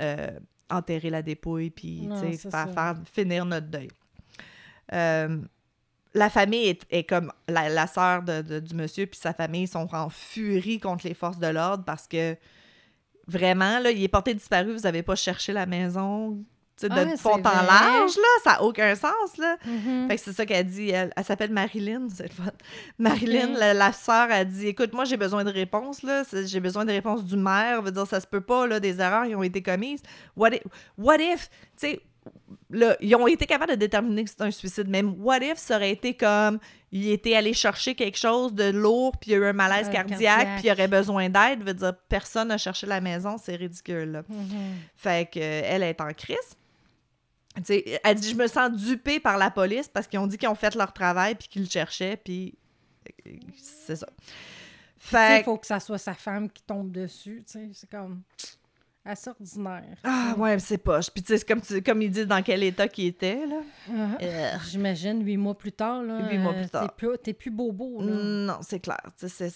euh, 0.00 0.30
enterrer 0.70 1.10
la 1.10 1.22
dépouille, 1.22 1.70
puis 1.70 2.08
faire, 2.72 2.96
finir 3.12 3.44
notre 3.46 3.68
deuil. 3.68 3.88
La 6.16 6.30
famille 6.30 6.68
est, 6.68 6.82
est 6.90 7.04
comme 7.04 7.32
la, 7.48 7.68
la 7.68 7.86
sœur 7.88 8.22
de, 8.22 8.40
de- 8.42 8.60
du 8.60 8.74
monsieur 8.74 9.06
puis 9.06 9.18
sa 9.18 9.32
famille 9.32 9.66
sont 9.66 9.92
en 9.94 10.08
furie 10.10 10.78
contre 10.78 11.06
les 11.08 11.14
forces 11.14 11.38
de 11.40 11.48
l'ordre 11.48 11.82
parce 11.84 12.06
que 12.06 12.36
vraiment 13.26 13.80
là 13.80 13.90
il 13.90 14.00
est 14.02 14.06
porté 14.08 14.32
disparu 14.32 14.72
vous 14.74 14.86
avez 14.86 15.02
pas 15.02 15.16
cherché 15.16 15.52
la 15.52 15.66
maison 15.66 16.38
de 16.82 16.88
Ah, 16.90 17.16
fond 17.16 17.34
en 17.36 17.42
large 17.42 18.16
là 18.16 18.22
ça 18.42 18.50
a 18.54 18.62
aucun 18.62 18.94
sens 18.94 19.36
là 19.38 19.56
Mhm. 19.66 20.08
fait 20.08 20.16
que 20.16 20.20
c'est 20.22 20.32
ça 20.32 20.44
qu'elle 20.44 20.66
dit. 20.66 20.90
Elle, 20.90 21.12
elle 21.16 21.24
s'appelle 21.24 21.50
Marilyn, 21.52 22.08
c'est 22.14 22.24
le 22.24 22.30
fun. 22.34 22.50
Marilyn, 22.98 23.48
la, 23.58 23.74
la 23.74 23.92
sœur, 23.92 24.28
a 24.30 24.44
dit 24.44 24.68
Écoute, 24.68 24.92
moi, 24.92 25.04
j'ai 25.04 25.16
besoin 25.16 25.44
de 25.44 25.50
réponses, 25.52 26.02
là. 26.02 26.22
J'ai 26.44 26.60
besoin 26.60 26.84
de 26.84 26.90
réponses 26.92 27.24
du 27.24 27.36
maire. 27.36 27.80
veut 27.82 27.92
dire, 27.92 28.06
ça 28.06 28.20
se 28.20 28.26
peut 28.26 28.40
pas, 28.40 28.66
là, 28.66 28.80
des 28.80 29.00
erreurs 29.00 29.26
qui 29.26 29.34
ont 29.34 29.42
été 29.42 29.62
commises. 29.62 30.02
What 30.36 30.50
if, 30.50 30.62
what 30.98 31.16
if 31.18 31.48
tu 31.78 31.88
sais, 31.88 32.00
là, 32.70 32.96
ils 33.00 33.14
ont 33.14 33.26
été 33.26 33.46
capables 33.46 33.72
de 33.72 33.76
déterminer 33.76 34.24
que 34.24 34.30
c'est 34.30 34.42
un 34.42 34.50
suicide. 34.50 34.88
Même, 34.88 35.14
what 35.18 35.38
if 35.42 35.58
ça 35.58 35.76
aurait 35.76 35.90
été 35.90 36.14
comme 36.14 36.58
il 36.92 37.10
était 37.10 37.34
allé 37.34 37.52
chercher 37.52 37.94
quelque 37.96 38.16
chose 38.18 38.54
de 38.54 38.70
lourd, 38.70 39.16
puis 39.20 39.30
il 39.30 39.34
y 39.34 39.36
a 39.36 39.38
eu 39.38 39.46
un 39.46 39.52
malaise 39.52 39.88
cardiaque, 39.90 40.08
cardiaque. 40.20 40.58
puis 40.60 40.68
il 40.68 40.72
aurait 40.72 40.88
besoin 40.88 41.28
d'aide. 41.28 41.62
veut 41.64 41.74
dire, 41.74 41.92
personne 42.08 42.48
n'a 42.48 42.58
cherché 42.58 42.86
la 42.86 43.00
maison, 43.00 43.36
c'est 43.42 43.56
ridicule, 43.56 44.12
là. 44.12 44.22
Mhm. 44.28 44.46
Fait 44.96 45.28
que 45.30 45.40
elle 45.40 45.82
est 45.82 46.00
en 46.00 46.12
crise. 46.12 46.36
Tu 47.56 47.62
sais, 47.64 48.00
elle 48.02 48.16
dit 48.16 48.30
je 48.30 48.36
me 48.36 48.46
sens 48.46 48.70
dupée 48.72 49.20
par 49.20 49.38
la 49.38 49.50
police 49.50 49.88
parce 49.88 50.06
qu'ils 50.08 50.18
ont 50.18 50.26
dit 50.26 50.36
qu'ils 50.38 50.48
ont 50.48 50.54
fait 50.56 50.74
leur 50.74 50.92
travail 50.92 51.34
puis 51.36 51.46
qu'ils 51.48 51.62
le 51.62 51.68
cherchaient 51.68 52.16
puis 52.16 52.54
euh, 53.26 53.32
c'est 53.56 53.96
ça. 53.96 54.08
Fait 54.98 55.40
Il 55.40 55.44
faut 55.44 55.58
que 55.58 55.66
ça 55.66 55.78
soit 55.80 55.98
sa 55.98 56.14
femme 56.14 56.50
qui 56.50 56.62
tombe 56.62 56.90
dessus. 56.90 57.44
C'est 57.46 57.90
comme 57.90 58.22
assez 59.06 59.28
ordinaire. 59.28 59.96
ah 60.02 60.34
ouais, 60.38 60.58
c'est 60.58 60.78
poche. 60.78 61.10
Puis 61.10 61.22
tu 61.22 61.28
sais 61.28 61.38
c'est 61.38 61.46
comme 61.46 61.60
tu- 61.60 61.82
comme 61.82 62.00
ils 62.00 62.10
disent 62.10 62.26
dans 62.26 62.42
quel 62.42 62.62
état 62.62 62.88
qu'il 62.88 63.04
était 63.06 63.44
là. 63.46 63.60
Euh, 64.22 64.52
J'imagine 64.66 65.22
huit 65.24 65.36
mois 65.36 65.56
plus 65.56 65.72
tard. 65.72 66.02
Là, 66.02 66.26
Huit 66.30 66.38
mois 66.38 66.54
plus 66.54 66.64
euh, 66.64 66.68
tard. 66.68 66.96
T'es 67.22 67.34
plus, 67.34 67.34
plus 67.34 67.50
bobo. 67.50 68.00
Là. 68.00 68.06
Non, 68.14 68.58
c'est 68.62 68.80
clair. 68.80 69.02
C'est- 69.18 69.52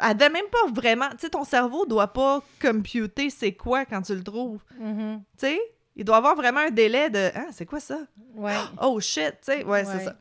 Elle 0.00 0.16
devait 0.16 0.30
même 0.30 0.44
pas 0.52 0.70
vraiment. 0.72 1.08
Tu 1.10 1.16
sais, 1.22 1.30
ton 1.30 1.42
cerveau 1.44 1.84
doit 1.84 2.12
pas 2.12 2.42
computer 2.62 3.28
c'est 3.28 3.52
quoi 3.54 3.84
quand 3.86 4.02
tu 4.02 4.14
le 4.14 4.22
trouves. 4.22 4.62
Mhm. 4.78 5.20
Tu 5.36 5.46
sais, 5.48 5.58
il 5.96 6.04
doit 6.04 6.18
avoir 6.18 6.36
vraiment 6.36 6.60
un 6.60 6.70
délai 6.70 7.10
de. 7.10 7.30
Ah, 7.34 7.46
c'est 7.52 7.66
quoi 7.66 7.80
ça? 7.80 7.98
Ouais. 8.34 8.54
Oh 8.82 9.00
shit, 9.00 9.32
tu 9.44 9.52
sais, 9.52 9.64
ouais, 9.64 9.84
c'est 9.84 10.04
ça. 10.04 10.16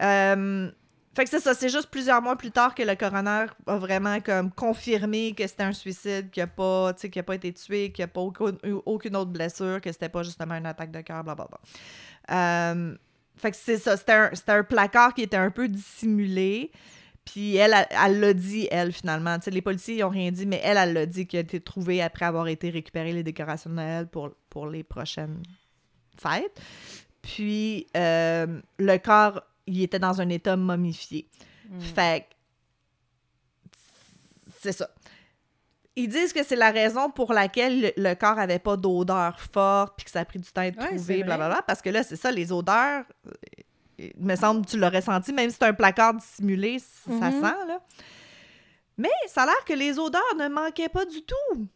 Euh, 0.00 0.70
fait 1.16 1.24
que 1.24 1.30
c'est 1.30 1.40
ça, 1.40 1.52
c'est 1.54 1.68
juste 1.68 1.88
plusieurs 1.90 2.22
mois 2.22 2.36
plus 2.36 2.52
tard 2.52 2.74
que 2.76 2.82
le 2.84 2.94
coroner 2.94 3.46
a 3.66 3.76
vraiment 3.76 4.20
comme 4.20 4.52
confirmé 4.52 5.34
que 5.34 5.44
c'était 5.48 5.64
un 5.64 5.72
suicide, 5.72 6.30
qu'il 6.30 6.42
n'a 6.42 6.46
pas, 6.46 6.92
tu 6.94 7.00
sais, 7.00 7.10
qu'il 7.10 7.18
a 7.18 7.24
pas 7.24 7.34
été 7.34 7.52
tué, 7.52 7.90
qu'il 7.90 8.02
n'y 8.02 8.10
a 8.10 8.12
pas 8.12 8.20
aucune, 8.20 8.56
eu 8.62 8.74
aucune 8.86 9.16
autre 9.16 9.30
blessure, 9.32 9.80
que 9.80 9.90
c'était 9.90 10.08
pas 10.08 10.22
justement 10.22 10.54
une 10.54 10.66
attaque 10.66 10.92
de 10.92 11.00
cœur, 11.00 11.24
blablabla. 11.24 11.58
Euh, 12.30 12.94
fait 13.36 13.50
que 13.50 13.56
c'est 13.56 13.78
ça, 13.78 13.96
c'était 13.96 14.12
un, 14.12 14.30
un 14.48 14.62
placard 14.62 15.14
qui 15.14 15.22
était 15.22 15.36
un 15.36 15.50
peu 15.50 15.66
dissimulé. 15.68 16.70
Puis 17.24 17.56
elle, 17.56 17.74
elle- 17.90 18.20
l'a 18.20 18.32
dit, 18.32 18.68
elle, 18.70 18.92
finalement. 18.92 19.36
Tu 19.38 19.44
sais, 19.46 19.50
les 19.50 19.60
policiers, 19.60 19.96
ils 19.96 20.04
ont 20.04 20.08
rien 20.08 20.30
dit, 20.30 20.46
mais 20.46 20.60
elle, 20.64 20.78
elle 20.78 20.92
l'a 20.94 21.04
dit 21.06 21.26
qu'il 21.26 21.38
a 21.38 21.42
été 21.42 21.60
trouvé 21.60 22.00
après 22.00 22.24
avoir 22.24 22.48
été 22.48 22.70
récupéré 22.70 23.12
les 23.12 23.22
décorations 23.22 23.68
de 23.70 23.74
Noël 23.74 24.06
pour, 24.06 24.30
pour 24.58 24.66
les 24.66 24.82
prochaines 24.82 25.40
fêtes. 26.20 26.60
Puis 27.22 27.86
euh, 27.96 28.60
le 28.80 28.96
corps, 28.98 29.40
il 29.68 29.80
était 29.82 30.00
dans 30.00 30.20
un 30.20 30.28
état 30.30 30.56
momifié. 30.56 31.28
Mm. 31.68 31.80
Fait 31.80 32.26
que 32.28 33.78
c'est 34.60 34.72
ça. 34.72 34.88
Ils 35.94 36.08
disent 36.08 36.32
que 36.32 36.42
c'est 36.42 36.56
la 36.56 36.72
raison 36.72 37.08
pour 37.08 37.32
laquelle 37.32 37.92
le, 37.96 38.14
corps 38.14 38.40
avait 38.40 38.58
pas 38.58 38.76
d'odeur 38.76 39.38
forte 39.40 39.94
puis 39.96 40.04
que 40.06 40.10
ça 40.10 40.20
a 40.20 40.24
pris 40.24 40.40
du 40.40 40.50
temps 40.50 40.62
à 40.62 40.66
être 40.66 40.78
Ouais, 40.80 40.96
trouvé, 40.96 41.22
blablabla. 41.22 41.62
Parce 41.62 41.80
que 41.80 41.90
là, 41.90 42.02
c'est 42.02 42.16
ça, 42.16 42.32
les 42.32 42.50
odeurs, 42.50 43.04
euh, 43.26 43.30
il 43.98 44.12
me 44.18 44.34
semble 44.34 44.64
que 44.66 44.70
tu 44.72 44.78
l'aurais 44.78 45.02
senti, 45.02 45.32
même 45.32 45.50
si 45.50 45.56
c'est 45.60 45.66
un 45.66 45.74
placard 45.74 46.14
dissimulé, 46.14 46.80
ça 46.80 47.30
Mhm. 47.30 47.32
sent, 47.42 47.66
là. 47.68 47.80
Mais 48.96 49.10
ça 49.28 49.42
a 49.42 49.46
l'air 49.46 49.64
que 49.64 49.74
les 49.74 50.00
odeurs 50.00 50.34
ne 50.36 50.48
manquaient 50.48 50.88
pas 50.88 51.04
du 51.04 51.22
tout, 51.22 51.68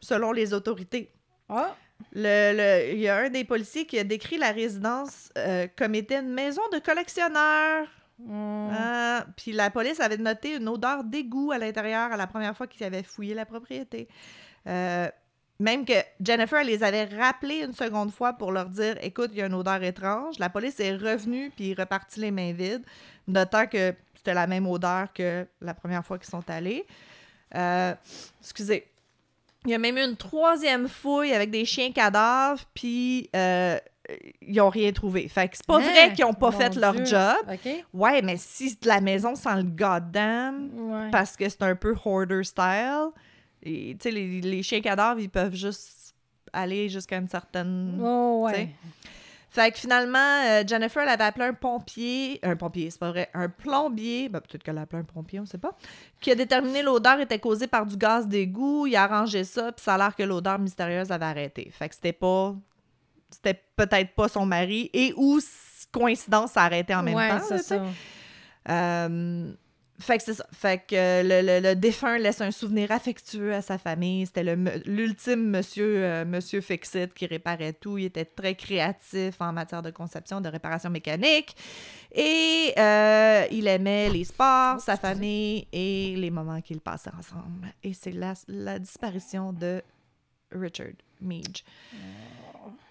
selon 0.00 0.32
les 0.32 0.54
autorités. 0.54 1.12
Ah, 1.46 1.74
Le, 2.12 2.52
le- 2.56 2.92
il 2.94 3.00
y 3.00 3.08
a 3.08 3.16
un 3.18 3.30
des 3.30 3.44
policiers 3.44 3.86
qui 3.86 3.98
a 3.98 4.04
décrit 4.04 4.38
la 4.38 4.52
résidence 4.52 5.30
euh, 5.38 5.66
comme 5.76 5.94
étant 5.94 6.20
une 6.20 6.32
maison 6.32 6.62
de 6.72 6.78
collectionneurs. 6.78 7.86
Mm. 8.18 8.70
Ah, 8.72 9.26
puis 9.36 9.52
la 9.52 9.70
police 9.70 10.00
avait 10.00 10.18
noté 10.18 10.56
une 10.56 10.68
odeur 10.68 11.04
d'égout 11.04 11.52
à 11.52 11.58
l'intérieur 11.58 12.12
à 12.12 12.16
la 12.16 12.26
première 12.26 12.56
fois 12.56 12.66
qu'ils 12.66 12.84
avaient 12.84 13.02
fouillé 13.02 13.34
la 13.34 13.46
propriété. 13.46 14.08
Euh, 14.66 15.08
même 15.58 15.84
que 15.84 15.92
Jennifer 16.20 16.58
elle 16.58 16.66
les 16.66 16.82
avait 16.82 17.04
rappelés 17.04 17.62
une 17.62 17.72
seconde 17.74 18.12
fois 18.12 18.32
pour 18.32 18.50
leur 18.52 18.66
dire 18.68 18.96
écoute, 19.02 19.30
il 19.32 19.38
y 19.38 19.42
a 19.42 19.46
une 19.46 19.54
odeur 19.54 19.82
étrange. 19.82 20.38
La 20.38 20.48
police 20.50 20.80
est 20.80 20.96
revenue 20.96 21.50
puis 21.54 21.74
repartie 21.74 22.20
les 22.20 22.30
mains 22.30 22.52
vides, 22.52 22.84
notant 23.26 23.66
que 23.66 23.94
c'était 24.14 24.34
la 24.34 24.46
même 24.46 24.66
odeur 24.66 25.12
que 25.14 25.46
la 25.60 25.74
première 25.74 26.04
fois 26.04 26.18
qu'ils 26.18 26.30
sont 26.30 26.48
allés. 26.50 26.84
Euh, 27.54 27.94
excusez. 28.40 28.86
Il 29.66 29.70
y 29.72 29.74
a 29.74 29.78
même 29.78 29.98
eu 29.98 30.02
une 30.04 30.16
troisième 30.16 30.88
fouille 30.88 31.32
avec 31.32 31.50
des 31.50 31.64
chiens 31.66 31.92
cadavres, 31.92 32.62
puis 32.74 33.28
euh, 33.36 33.78
ils 34.40 34.54
n'ont 34.56 34.70
rien 34.70 34.90
trouvé. 34.92 35.28
Fait 35.28 35.48
que 35.48 35.56
c'est 35.56 35.66
pas 35.66 35.76
Hein? 35.76 35.80
vrai 35.82 36.12
qu'ils 36.14 36.24
n'ont 36.24 36.32
pas 36.32 36.50
Mon 36.50 36.58
fait 36.58 36.74
leur 36.76 37.04
job. 37.04 37.36
Ouais, 37.92 38.22
mais 38.22 38.36
si 38.38 38.76
la 38.84 39.00
maison 39.00 39.34
sent 39.34 39.56
le 39.56 39.62
goddamn 39.64 40.70
Ouais. 40.74 41.10
parce 41.10 41.36
que 41.36 41.48
c'est 41.48 41.62
un 41.62 41.76
peu 41.76 41.94
hoarder 42.04 42.42
style, 42.42 43.08
tu 43.62 43.96
sais, 44.00 44.10
les, 44.10 44.40
les 44.40 44.62
chiens 44.62 44.80
cadavres, 44.80 45.20
ils 45.20 45.28
peuvent 45.28 45.54
juste 45.54 46.14
aller 46.52 46.88
jusqu'à 46.88 47.18
une 47.18 47.28
certaine. 47.28 48.00
Oh. 48.02 48.48
Fait 49.50 49.72
que 49.72 49.78
finalement, 49.78 50.18
euh, 50.18 50.62
Jennifer, 50.64 51.02
elle 51.02 51.08
avait 51.08 51.24
appelé 51.24 51.46
un 51.46 51.54
pompier, 51.54 52.38
un 52.44 52.54
pompier, 52.54 52.88
c'est 52.90 53.00
pas 53.00 53.10
vrai, 53.10 53.28
un 53.34 53.48
plombier, 53.48 54.28
ben, 54.28 54.40
peut-être 54.40 54.62
qu'elle 54.62 54.78
a 54.78 54.82
appelé 54.82 55.00
un 55.00 55.04
pompier, 55.04 55.40
on 55.40 55.44
sait 55.46 55.58
pas, 55.58 55.76
qui 56.20 56.30
a 56.30 56.36
déterminé 56.36 56.82
l'odeur 56.82 57.18
était 57.18 57.40
causée 57.40 57.66
par 57.66 57.84
du 57.84 57.96
gaz 57.96 58.28
d'égout, 58.28 58.86
il 58.86 58.94
a 58.94 59.02
arrangé 59.02 59.42
ça, 59.42 59.72
puis 59.72 59.82
ça 59.82 59.94
a 59.94 59.98
l'air 59.98 60.14
que 60.14 60.22
l'odeur 60.22 60.60
mystérieuse 60.60 61.10
avait 61.10 61.24
arrêté. 61.24 61.68
Fait 61.76 61.88
que 61.88 61.96
c'était 61.96 62.12
pas, 62.12 62.54
c'était 63.28 63.60
peut-être 63.74 64.14
pas 64.14 64.28
son 64.28 64.46
mari, 64.46 64.88
et 64.92 65.12
ou 65.16 65.40
coïncidence, 65.90 66.52
ça 66.52 66.62
a 66.62 66.66
arrêté 66.66 66.94
en 66.94 67.02
même 67.02 67.16
ouais, 67.16 67.28
temps. 67.28 67.44
c'est 67.48 67.58
ça. 67.58 67.82
Euh, 68.68 69.52
fait 70.00 70.18
que 70.18 70.24
c'est 70.24 70.34
ça. 70.34 70.46
Fait 70.52 70.78
que 70.86 70.94
euh, 70.96 71.22
le, 71.22 71.46
le- 71.46 71.60
le 71.68 71.74
défunt 71.76 72.18
laisse 72.18 72.40
un 72.40 72.50
souvenir 72.50 72.90
affectueux 72.90 73.54
à 73.54 73.62
sa 73.62 73.78
famille. 73.78 74.26
C'était 74.26 74.56
l'ultime 74.86 75.50
monsieur, 75.50 76.04
euh, 76.04 76.24
monsieur 76.24 76.60
Fixit 76.60 77.12
qui 77.14 77.26
réparait 77.26 77.72
tout. 77.74 77.98
Il 77.98 78.06
était 78.06 78.24
très 78.24 78.54
créatif 78.54 79.40
en 79.40 79.52
matière 79.52 79.82
de 79.82 79.90
conception, 79.90 80.40
de 80.40 80.48
réparation 80.48 80.90
mécanique. 80.90 81.54
Et 82.12 82.72
euh, 82.78 83.46
il 83.50 83.66
aimait 83.68 84.08
les 84.10 84.24
sports, 84.24 84.80
sa 84.80 84.96
famille 84.96 85.66
et 85.72 86.14
les 86.16 86.30
moments 86.30 86.60
qu'ils 86.60 86.80
passaient 86.80 87.12
ensemble. 87.18 87.68
Et 87.84 87.92
c'est 87.94 88.12
la, 88.12 88.34
la 88.48 88.78
disparition 88.78 89.52
de 89.52 89.82
Richard 90.52 90.94
Meege. 91.20 91.62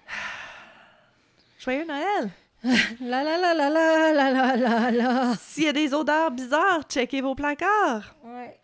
Joyeux 1.60 1.86
Noël! 1.86 2.30
La 3.02 3.24
la 3.24 3.38
la 3.38 3.54
la 3.54 3.70
la 3.70 4.12
la 4.14 4.32
la 4.32 4.56
la 4.58 4.92
la. 4.92 5.36
S'il 5.40 5.64
y 5.64 5.68
a 5.68 5.74
des 5.74 5.94
odeurs 5.94 6.32
bizarres, 6.32 6.84
checkez 6.90 7.22
vos 7.22 7.36
placards! 7.36 8.16
Ouais. 8.24 8.60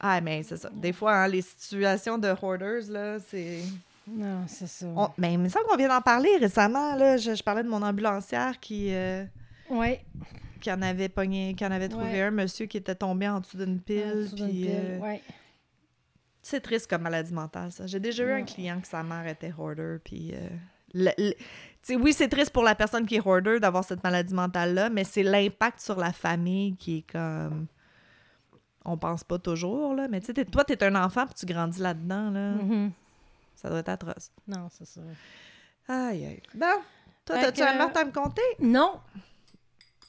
Ah, 0.00 0.20
mais 0.20 0.42
c'est 0.42 0.56
ça. 0.56 0.70
Des 0.72 0.92
fois, 0.92 1.14
hein, 1.14 1.28
les 1.28 1.42
situations 1.42 2.18
de 2.18 2.28
hoarders, 2.28 2.88
là, 2.90 3.18
c'est. 3.20 3.60
Non, 4.06 4.44
c'est 4.46 4.66
ça. 4.68 4.86
On- 4.96 5.10
Mais 5.18 5.34
il 5.34 5.38
me 5.38 5.48
semble 5.48 5.66
qu'on 5.66 5.76
vient 5.76 5.88
d'en 5.88 6.00
parler 6.00 6.36
récemment, 6.38 6.94
là. 6.96 7.16
Je, 7.16 7.34
je 7.34 7.42
parlais 7.42 7.62
de 7.62 7.68
mon 7.68 7.82
ambulancière 7.82 8.58
qui, 8.58 8.94
euh, 8.94 9.24
Ouais. 9.70 10.00
qui 10.60 10.72
en 10.72 10.80
avait 10.82 11.08
pogné, 11.08 11.54
qui 11.54 11.64
en 11.66 11.70
avait 11.70 11.88
trouvé 11.88 12.12
Ouais. 12.12 12.22
un 12.22 12.30
monsieur 12.30 12.66
qui 12.66 12.78
était 12.78 12.94
tombé 12.94 13.28
en 13.28 13.40
dessous 13.40 13.58
d'une 13.58 13.76
En 13.76 13.78
pile. 13.78 14.14
dessous 14.16 14.36
d'une 14.36 14.48
puis, 14.48 14.60
pile, 14.62 14.70
euh, 14.74 14.98
ouais. 15.00 15.22
C'est 16.42 16.60
triste 16.60 16.88
comme 16.88 17.02
maladie 17.02 17.32
mentale, 17.34 17.70
ça. 17.72 17.86
J'ai 17.86 18.00
déjà 18.00 18.22
eu 18.24 18.32
un 18.32 18.44
client 18.44 18.80
que 18.80 18.86
sa 18.88 19.02
mère 19.02 19.26
était 19.26 19.52
hoarder, 19.56 19.98
puis. 20.02 20.32
euh, 20.34 20.48
le- 20.94 21.10
le- 21.18 21.34
oui, 21.96 22.12
c'est 22.12 22.28
triste 22.28 22.50
pour 22.50 22.62
la 22.62 22.74
personne 22.74 23.06
qui 23.06 23.16
est 23.16 23.26
hoarder 23.26 23.60
d'avoir 23.60 23.84
cette 23.84 24.02
maladie 24.02 24.34
mentale-là, 24.34 24.90
mais 24.90 25.04
c'est 25.04 25.22
l'impact 25.22 25.80
sur 25.80 25.96
la 25.98 26.12
famille 26.12 26.76
qui 26.76 26.98
est 26.98 27.10
comme. 27.12 27.66
On 28.84 28.96
pense 28.96 29.22
pas 29.24 29.38
toujours, 29.38 29.94
là. 29.94 30.08
Mais 30.08 30.20
tu 30.20 30.32
sais, 30.34 30.44
toi, 30.46 30.64
t'es 30.64 30.82
un 30.84 30.94
enfant, 30.94 31.26
puis 31.26 31.34
tu 31.34 31.46
grandis 31.46 31.80
là-dedans, 31.80 32.30
là. 32.30 32.50
Mhm. 32.52 32.92
Ça 33.54 33.68
doit 33.68 33.78
être 33.80 33.88
atroce. 33.88 34.30
Non, 34.46 34.68
c'est 34.70 34.86
ça. 34.86 35.00
Aïe, 35.88 36.24
aïe. 36.26 36.42
Bon, 36.54 36.66
toi, 37.24 37.38
t'as-tu 37.40 37.60
que- 37.60 37.66
un 37.66 37.74
meurtre 37.76 37.98
à 38.00 38.04
me 38.04 38.12
conter? 38.12 38.42
Non, 38.60 39.00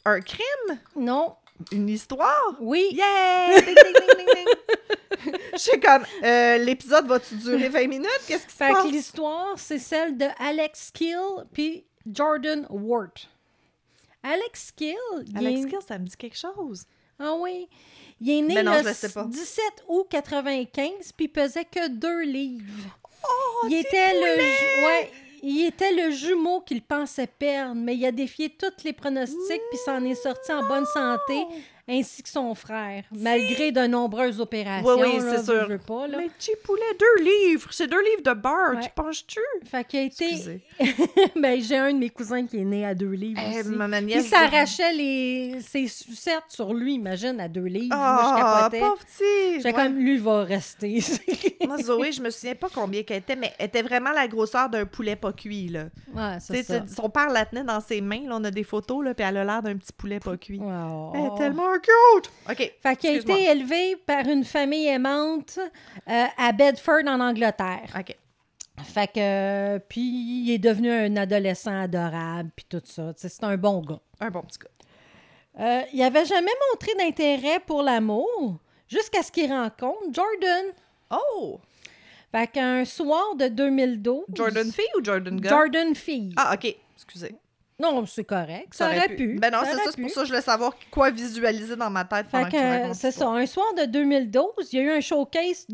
Un 0.06 0.22
crime? 0.22 0.80
non, 0.96 1.36
Une 1.72 1.90
histoire? 1.90 2.56
oui. 2.60 2.90
Yeah! 2.94 3.62
Ding, 3.62 3.76
ding, 3.76 3.76
ding, 3.76 4.18
ding, 4.18 4.28
ding. 4.36 5.34
Je 5.54 5.58
suis 5.58 5.80
comme, 5.80 6.04
euh, 6.24 6.58
l'épisode 6.60 7.06
va-tu 7.08 7.36
durer 7.36 7.68
20 7.70 7.88
minutes? 7.88 8.10
Qu'est-ce 8.28 8.46
qui 8.46 8.52
se 8.52 8.58
Fait 8.58 8.72
passe? 8.72 8.84
que 8.84 8.92
l'histoire, 8.92 9.54
c'est 9.58 9.80
celle 9.80 10.18
de 10.18 10.26
Alex 10.40 10.92
Kill 10.94 11.18
puis 11.52 11.86
Jordan 12.10 12.66
Ward. 12.70 13.12
Alex 14.24 14.72
Kill, 14.72 14.96
il 15.28 15.38
Alex 15.38 15.62
est... 15.62 15.70
Kill, 15.70 15.80
ça 15.86 15.98
me 16.00 16.06
dit 16.06 16.16
quelque 16.18 16.38
chose. 16.38 16.86
Ah 17.20 17.34
oui. 17.36 17.68
Il 18.22 18.30
est 18.30 18.42
né 18.42 18.64
non, 18.64 18.74
le 18.74 18.80
je 18.80 18.88
le 18.88 18.94
sais 18.94 19.10
pas. 19.10 19.26
17 19.26 19.64
août 19.88 20.08
95, 20.10 21.12
puis 21.16 21.28
pesait 21.28 21.66
que 21.66 21.88
deux 21.90 22.22
livres. 22.24 22.98
Oh, 23.28 23.68
il 23.70 23.74
était 23.76 24.14
le 24.14 24.86
ouais, 24.86 25.12
il 25.44 25.66
était 25.66 25.94
le 25.94 26.12
jumeau 26.12 26.62
qu'il 26.62 26.82
pensait 26.82 27.28
perdre, 27.28 27.76
mais 27.76 27.96
il 27.96 28.06
a 28.06 28.12
défié 28.12 28.50
tous 28.50 28.84
les 28.84 28.94
pronostics 28.94 29.62
puis 29.70 29.80
s'en 29.86 30.04
est 30.04 30.16
sorti 30.16 30.52
en 30.52 30.68
bonne 30.68 30.86
santé, 30.86 31.46
ainsi 31.90 32.24
que 32.24 32.30
son 32.30 32.54
frère, 32.56 33.04
malgré 33.12 33.72
de 33.72 33.88
nombreuses 33.88 34.40
opérations. 34.40 34.88
Oui, 34.88 35.08
oui, 35.16 35.22
c'est 35.22 35.44
sûr. 35.44 35.54
veux, 35.68 35.74
veux 35.74 35.78
pas, 35.80 36.08
là. 36.08 36.18
Mais 36.18 36.30
petit 36.30 36.52
poulet, 36.64 36.82
deux 37.00 37.24
livres. 37.24 37.70
C'est 37.72 37.88
deux 37.88 38.02
livres 38.02 38.24
de 38.24 38.34
beurre. 38.40 38.76
Ouais. 38.76 38.82
Tu 38.84 38.90
penses-tu? 38.96 39.40
Fait 39.66 39.84
qu'il 39.86 40.00
a 40.00 40.04
été. 40.04 40.62
Ben, 41.36 41.62
j'ai 41.62 41.78
un 41.78 41.94
de 41.94 41.98
mes 41.98 42.10
cousins 42.10 42.46
qui 42.46 42.58
est 42.60 42.66
né 42.66 42.86
à 42.86 42.94
deux 42.94 43.12
livres. 43.12 43.40
Aussi. 43.60 43.70
ma 43.70 44.00
Il 44.00 44.22
s'arrachait 44.24 44.94
les... 44.94 45.60
ses 45.62 45.88
sucettes 45.88 46.44
sur 46.50 46.74
lui, 46.74 46.96
imagine, 46.96 47.40
à 47.40 47.48
deux 47.48 47.66
livres. 47.66 47.96
Ah, 47.98 48.70
pauvre 48.72 48.98
petit. 49.00 49.66
Ouais. 49.66 49.74
comme, 49.74 49.96
lui, 49.96 50.18
va 50.18 50.44
rester. 50.44 51.00
Moi, 51.68 51.78
Zoé, 51.82 52.12
je 52.12 52.22
me 52.22 52.30
souviens 52.30 52.56
pas 52.56 52.68
combien 52.74 53.04
qu'elle 53.04 53.18
était, 53.18 53.36
mais 53.36 53.54
elle 53.58 53.68
était 53.68 53.82
vraiment 53.82 54.12
la 54.12 54.28
grosseur 54.28 54.70
d'un 54.70 54.86
poulet 54.86 55.16
pas 55.16 55.34
cuit, 55.34 55.68
là. 55.70 55.86
ouais, 56.14 56.38
Tu 56.40 56.46
c'est 56.56 56.64
ça. 56.64 56.80
tu- 56.82 56.94
son 56.94 57.10
père 57.10 57.30
la 57.30 57.46
tenait 57.46 57.64
dans 57.64 57.80
ses 57.82 58.02
mains, 58.02 58.28
là, 58.28 58.36
on 58.40 58.44
a 58.44 58.52
des 58.52 58.64
photos, 58.64 59.04
là, 59.04 59.14
puis 59.14 59.26
elle 59.28 59.38
a 59.38 59.46
l'air 59.46 59.62
d'un 59.62 59.78
petit 59.78 59.94
poulet 59.94 60.20
pas 60.20 60.38
cuit. 60.38 60.60
Oh. 60.62 61.12
Elle 61.16 61.26
est 61.26 61.38
tellement 61.38 61.79
cute! 61.80 62.32
OK. 62.50 62.74
Fait 62.82 62.96
qu'il 62.96 63.10
a 63.10 63.14
été 63.14 63.44
élevé 63.52 63.96
par 63.96 64.28
une 64.28 64.44
famille 64.44 64.88
aimante 64.88 65.60
euh, 66.08 66.26
à 66.38 66.52
Bedford, 66.52 67.08
en 67.08 67.20
Angleterre. 67.20 67.94
OK. 67.98 68.16
Fait 68.84 69.08
que... 69.08 69.20
euh, 69.20 69.80
puis 69.80 70.02
il 70.02 70.52
est 70.52 70.60
devenu 70.60 70.92
un 70.92 71.18
adolescent 71.18 71.82
adorable, 71.82 72.50
puis 72.56 72.66
tout 72.70 72.82
ça. 72.86 73.14
C'est 73.16 73.44
un 73.44 73.58
bon 73.58 73.82
gars. 73.82 74.00
Un 74.20 74.30
bon 74.30 74.42
petit 74.42 74.60
gars. 74.60 75.66
Euh, 75.66 75.82
il 75.94 76.02
avait 76.02 76.26
jamais 76.26 76.52
montré 76.72 76.94
d'intérêt 76.96 77.60
pour 77.60 77.82
l'amour, 77.82 78.60
jusqu'à 78.88 79.22
ce 79.24 79.32
qu'il 79.32 79.52
rencontre 79.52 80.04
Jordan. 80.14 80.66
Oh! 81.12 81.60
Fait 82.32 82.48
qu'un 82.48 82.86
soir 82.86 83.36
de 83.36 83.48
2012... 83.48 84.26
Jordan 84.34 84.72
fille 84.72 84.86
ou 84.98 85.04
Jordan 85.04 85.42
gars? 85.42 85.50
Jordan 85.50 85.96
fille. 85.96 86.34
Ah, 86.38 86.54
OK. 86.54 86.76
Excusez. 86.96 87.36
Non, 87.80 88.06
c'est 88.06 88.26
correct. 88.26 88.68
Ça, 88.74 88.88
aurait 88.88 89.16
pu. 89.16 89.36
Ben 89.40 89.52
non, 89.52 89.60
c'est 89.64 89.78
ça, 89.78 89.92
c'est 89.96 90.02
pour 90.02 90.10
ça 90.10 90.22
que 90.22 90.28
je 90.28 90.32
voulais 90.32 90.42
savoir 90.42 90.74
quoi 90.92 91.10
visualiser 91.12 91.78
dans 91.78 91.90
ma 91.90 92.04
tête 92.04 92.28
pendant 92.30 92.50
Fait 92.50 92.88
que, 92.90 92.94
c'est 92.94 93.12
ça. 93.12 93.28
Un 93.30 93.46
soir 93.46 93.74
de 93.76 93.86
2012, 93.86 94.46
il 94.74 94.80
y 94.80 94.82
a 94.82 94.84
eu 94.84 94.92
un 94.92 95.00
showcase 95.02 95.66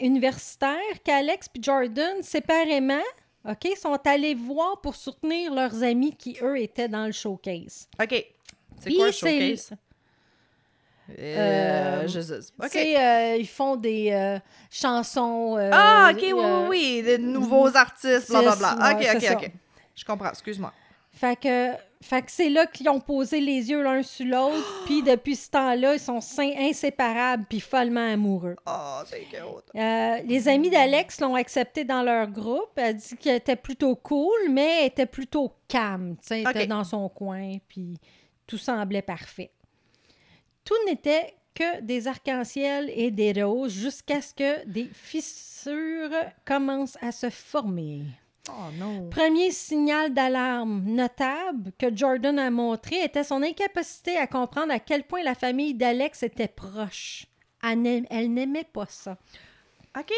universitaire 0.00 0.76
qu'Alex 1.04 1.46
et 1.54 1.62
Jordan, 1.62 2.22
séparément, 2.22 3.02
OK, 3.48 3.68
sont 3.80 3.98
allés 4.04 4.34
voir 4.34 4.80
pour 4.80 4.96
soutenir 4.96 5.54
leurs 5.54 5.82
amis 5.84 6.14
qui, 6.16 6.36
eux, 6.42 6.58
étaient 6.60 6.88
dans 6.88 7.06
le 7.06 7.12
showcase. 7.12 7.88
OK. 8.02 8.24
C'est 8.80 8.94
quoi 8.94 9.06
un 9.06 9.12
c'est- 9.12 9.40
showcase? 9.40 9.70
Euh, 11.18 12.04
Euh, 12.04 12.06
euh, 12.74 13.36
ils 13.38 13.48
font 13.48 13.76
des 13.76 14.10
euh, 14.12 14.38
chansons... 14.70 15.56
euh, 15.58 15.70
Ah, 15.72 16.10
OK, 16.12 16.18
oui, 16.22 16.32
oui, 16.32 16.66
oui. 16.68 17.02
Des 17.04 17.18
nouveaux 17.18 17.76
artistes, 17.76 18.30
blablabla. 18.30 18.92
OK, 18.92 19.06
OK. 19.16 19.30
OK. 19.36 19.50
Je 19.94 20.04
comprends, 20.04 20.30
excuse-moi. 20.30 20.72
Fait 21.22 21.36
que, 21.36 21.70
fait 22.00 22.22
que 22.22 22.32
c'est 22.32 22.48
là 22.48 22.66
qu'ils 22.66 22.88
ont 22.88 22.98
posé 22.98 23.40
les 23.40 23.70
yeux 23.70 23.80
l'un 23.80 24.02
sur 24.02 24.26
l'autre, 24.26 24.82
puis 24.86 25.04
depuis 25.04 25.36
ce 25.36 25.50
temps-là, 25.50 25.94
ils 25.94 26.00
sont 26.00 26.18
inséparables 26.36 27.46
puis 27.48 27.60
follement 27.60 28.12
amoureux. 28.12 28.56
Oh, 28.66 29.02
c'est. 29.06 29.28
Euh, 29.78 30.16
les 30.26 30.48
amis 30.48 30.68
d'Alex 30.68 31.20
l'ont 31.20 31.36
accepté 31.36 31.84
dans 31.84 32.02
leur 32.02 32.26
groupe. 32.26 32.72
Elle 32.74 32.96
dit 32.96 33.16
qu'elle 33.16 33.36
était 33.36 33.54
plutôt 33.54 33.94
cool, 33.94 34.50
mais 34.50 34.80
elle 34.80 34.86
était 34.86 35.06
plutôt 35.06 35.52
calme. 35.68 36.16
tu 36.16 36.26
sais, 36.26 36.40
Elle 36.40 36.50
était 36.50 36.66
dans 36.66 36.82
son 36.82 37.08
coin, 37.08 37.58
puis 37.68 37.96
tout 38.48 38.58
semblait 38.58 39.00
parfait. 39.00 39.52
Tout 40.64 40.74
n'était 40.86 41.36
que 41.54 41.82
des 41.82 42.08
arcs-en-ciel 42.08 42.90
et 42.96 43.12
des 43.12 43.44
roses 43.44 43.72
jusqu'à 43.72 44.20
ce 44.20 44.34
que 44.34 44.66
des 44.66 44.90
fissures 44.92 46.10
commencent 46.44 46.98
à 47.00 47.12
se 47.12 47.30
former. 47.30 48.06
Oh 48.48 48.70
non. 48.74 49.08
Premier 49.10 49.52
signal 49.52 50.12
d'alarme 50.12 50.82
notable 50.84 51.72
que 51.78 51.94
Jordan 51.94 52.38
a 52.40 52.50
montré 52.50 53.02
était 53.04 53.22
son 53.24 53.42
incapacité 53.42 54.16
à 54.16 54.26
comprendre 54.26 54.72
à 54.72 54.80
quel 54.80 55.04
point 55.04 55.22
la 55.22 55.34
famille 55.36 55.74
d'Alex 55.74 56.22
était 56.24 56.48
proche. 56.48 57.26
Elle 57.62 57.82
n'aim- 57.82 58.04
elle 58.10 58.32
n'aimait 58.32 58.64
pas 58.72 58.86
ça. 58.86 59.16
OK. 59.96 60.12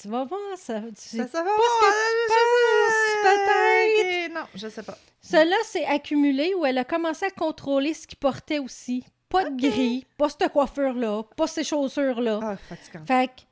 Tu 0.00 0.08
vas 0.08 0.24
voir, 0.24 0.40
ça. 0.56 0.80
Tu 0.80 1.16
Ça, 1.16 1.28
ça 1.28 1.42
va. 1.42 1.50
pas 1.50 1.62
ce 1.62 1.80
que 1.80 1.86
tu 1.86 2.32
je 2.32 3.22
penses, 3.22 4.24
sais- 4.24 4.26
Ok, 4.28 4.34
Non, 4.34 4.46
je 4.54 4.68
sais 4.68 4.82
pas. 4.82 4.98
Cela 5.20 5.56
s'est 5.64 5.84
accumulé 5.84 6.54
où 6.54 6.64
elle 6.64 6.78
a 6.78 6.84
commencé 6.84 7.26
à 7.26 7.30
contrôler 7.30 7.94
ce 7.94 8.06
qu'il 8.06 8.18
portait 8.18 8.58
aussi. 8.58 9.04
Pas 9.28 9.44
de 9.48 9.56
gris, 9.60 10.06
pas 10.16 10.28
cette 10.28 10.50
coiffure-là, 10.52 11.22
pas 11.36 11.46
ces 11.46 11.62
chaussures-là. 11.62 12.40
Ah, 12.42 12.56
fatigant. 12.56 13.04
Fait 13.06 13.28
que, 13.28 13.42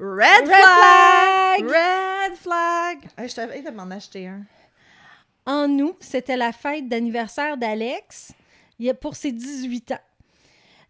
Red, 0.00 0.42
Red 0.42 0.46
flag! 0.46 1.58
flag! 1.58 1.64
Red 1.64 2.36
flag! 2.36 2.98
Hey, 3.16 3.28
je 3.28 3.34
t'avais 3.34 3.62
de 3.62 3.70
m'en 3.70 3.90
acheter 3.90 4.26
un. 4.26 4.42
en 5.46 5.68
août, 5.78 5.96
c'était 6.00 6.36
la 6.36 6.52
fête 6.52 6.88
d'anniversaire 6.88 7.56
d'Alex 7.56 8.32
pour 9.00 9.16
ses 9.16 9.32
18 9.32 9.92
ans. 9.92 9.98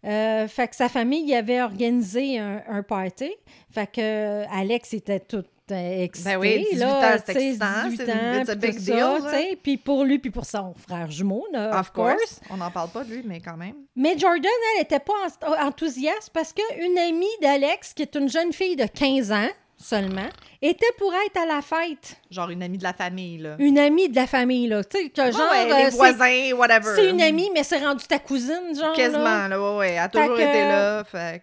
Euh, 0.05 0.47
fait 0.47 0.67
que 0.67 0.75
sa 0.75 0.87
famille 0.87 1.25
y 1.25 1.35
avait 1.35 1.61
organisé 1.61 2.37
un, 2.39 2.61
un 2.67 2.83
party. 2.83 3.31
Fait 3.71 3.87
que 3.91 4.01
euh, 4.01 4.45
Alex 4.51 4.93
était 4.93 5.19
tout 5.19 5.43
excité. 5.71 6.29
Ben 6.29 6.37
oui, 6.39 6.65
18 6.71 6.77
là, 6.79 6.97
ans, 7.15 7.17
c'est 7.25 7.35
excitant, 7.35 7.65
18 7.89 7.97
c'est 7.97 8.03
une- 8.05 8.11
ans, 8.11 8.41
it's 8.41 8.49
a 8.49 8.55
big 8.55 8.77
deal, 8.77 8.85
ça, 8.85 8.95
là. 8.95 9.19
tu 9.21 9.29
sais. 9.29 9.59
Puis 9.63 9.77
pour 9.77 10.03
lui, 10.03 10.19
puis 10.19 10.29
pour 10.31 10.45
son 10.45 10.73
frère 10.87 11.09
jumeau, 11.09 11.45
là, 11.51 11.79
Of 11.79 11.91
course. 11.91 12.39
On 12.49 12.57
n'en 12.57 12.69
parle 12.71 12.89
pas 12.89 13.03
de 13.03 13.13
lui, 13.13 13.23
mais 13.25 13.39
quand 13.39 13.57
même. 13.57 13.73
Mais 13.95 14.17
Jordan, 14.17 14.43
elle 14.73 14.81
n'était 14.81 14.99
pas 14.99 15.13
en- 15.47 15.67
enthousiaste 15.67 16.29
parce 16.33 16.53
qu'une 16.53 16.97
amie 16.97 17.25
d'Alex, 17.41 17.93
qui 17.93 18.03
est 18.03 18.15
une 18.15 18.29
jeune 18.29 18.53
fille 18.53 18.75
de 18.75 18.85
15 18.85 19.31
ans 19.31 19.49
seulement, 19.77 20.29
était 20.61 20.85
pour 20.97 21.13
être 21.13 21.37
à 21.41 21.45
la 21.45 21.61
fête. 21.61 22.15
Genre 22.31 22.49
une 22.49 22.63
amie 22.63 22.77
de 22.77 22.83
la 22.83 22.93
famille, 22.93 23.39
là. 23.39 23.55
Une 23.59 23.77
amie 23.77 24.07
de 24.07 24.15
la 24.15 24.25
famille, 24.25 24.67
là. 24.67 24.83
Tu 24.85 24.97
sais, 24.97 25.09
que 25.09 25.21
genre. 25.31 25.51
ouais, 25.51 25.71
euh, 25.71 25.77
les 25.85 25.89
voisins, 25.89 26.51
whatever. 26.53 26.93
C'est 26.95 27.09
une 27.09 27.21
amie, 27.21 27.49
mais 27.53 27.63
c'est 27.63 27.79
rendu 27.83 28.05
ta 28.05 28.17
cousine, 28.19 28.73
genre. 28.73 28.91
là. 28.91 28.95
Quasiment, 28.95 29.47
là, 29.47 29.59
ouais, 29.61 29.77
ouais. 29.79 29.91
Elle 29.91 29.99
a 29.99 30.07
toujours 30.09 30.35
que- 30.37 30.41
été 30.41 30.61
là, 30.61 31.03
fait 31.03 31.41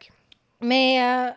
Mais 0.62 1.02
euh, 1.02 1.30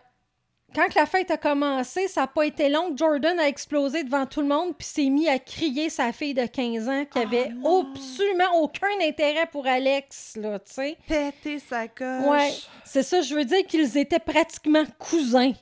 quand 0.76 0.94
la 0.94 1.06
fête 1.06 1.30
a 1.30 1.38
commencé, 1.38 2.06
ça 2.06 2.20
n'a 2.22 2.26
pas 2.26 2.44
été 2.44 2.68
long. 2.68 2.94
Jordan 2.94 3.40
a 3.40 3.48
explosé 3.48 4.04
devant 4.04 4.26
tout 4.26 4.42
le 4.42 4.46
monde 4.46 4.76
puis 4.76 4.86
s'est 4.86 5.08
mis 5.08 5.26
à 5.26 5.38
crier 5.38 5.88
sa 5.88 6.12
fille 6.12 6.34
de 6.34 6.44
15 6.44 6.88
ans 6.88 7.04
qui 7.06 7.18
Oh 7.18 7.22
avait 7.22 7.50
absolument 7.64 8.60
aucun 8.60 8.86
intérêt 9.00 9.46
pour 9.50 9.66
Alex, 9.66 10.36
là, 10.36 10.58
tu 10.58 10.74
sais. 10.74 10.98
Péter 11.08 11.58
sa 11.58 11.88
coche. 11.88 12.26
Ouais, 12.26 12.52
c'est 12.84 13.02
ça, 13.02 13.22
je 13.22 13.34
veux 13.34 13.46
dire 13.46 13.66
qu'ils 13.66 13.96
étaient 13.96 14.18
pratiquement 14.18 14.84
cousins. 14.98 15.54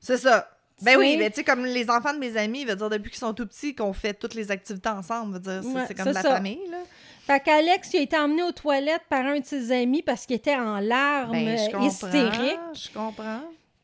C'est 0.00 0.16
ça. 0.16 0.48
Ben 0.80 0.96
oui, 0.96 1.16
mais 1.18 1.28
tu 1.30 1.36
sais, 1.36 1.44
comme 1.44 1.64
les 1.64 1.90
enfants 1.90 2.14
de 2.14 2.18
mes 2.18 2.36
amis, 2.36 2.64
veut 2.64 2.74
dire, 2.74 2.90
depuis 2.90 3.10
qu'ils 3.10 3.20
sont 3.20 3.34
tout 3.34 3.46
petits, 3.46 3.74
qu'on 3.74 3.92
fait 3.92 4.14
toutes 4.14 4.34
les 4.34 4.50
activités 4.50 4.88
ensemble, 4.88 5.34
veut 5.34 5.40
dire, 5.40 5.60
c'est 5.62 5.68
Ouais, 5.68 5.84
c'est 5.86 5.94
comme 5.94 6.08
de 6.08 6.14
la 6.14 6.22
ça. 6.22 6.30
famille, 6.36 6.66
là. 6.70 6.78
Fait 7.26 7.38
qu'Alex, 7.38 7.90
il 7.92 7.98
a 7.98 8.02
été 8.02 8.16
emmené 8.16 8.42
aux 8.42 8.50
toilettes 8.50 9.04
par 9.08 9.24
un 9.24 9.38
de 9.38 9.44
ses 9.44 9.70
amis 9.70 10.02
parce 10.02 10.26
qu'il 10.26 10.34
était 10.34 10.56
en 10.56 10.80
larmes 10.80 11.30
Ben, 11.30 11.56
je 11.56 12.06
euh. 12.06 12.56
Je 12.74 12.92
comprends. 12.92 13.42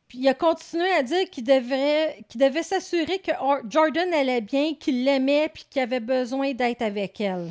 Puis 0.09 0.19
il 0.21 0.29
a 0.29 0.35
continué 0.35 0.91
à 0.93 1.03
dire 1.03 1.29
qu'il 1.31 1.45
devrait, 1.45 2.25
qu'il 2.29 2.41
devait 2.41 2.63
s'assurer 2.63 3.19
que 3.19 3.33
Or- 3.41 3.61
Jordan 3.69 4.11
allait 4.15 4.41
bien, 4.41 4.73
qu'il 4.75 5.05
l'aimait, 5.05 5.51
puis 5.53 5.67
qu'il 5.69 5.83
avait 5.83 6.01
besoin 6.01 6.53
d'être 6.55 6.81
avec 6.83 7.21
elle. 7.21 7.51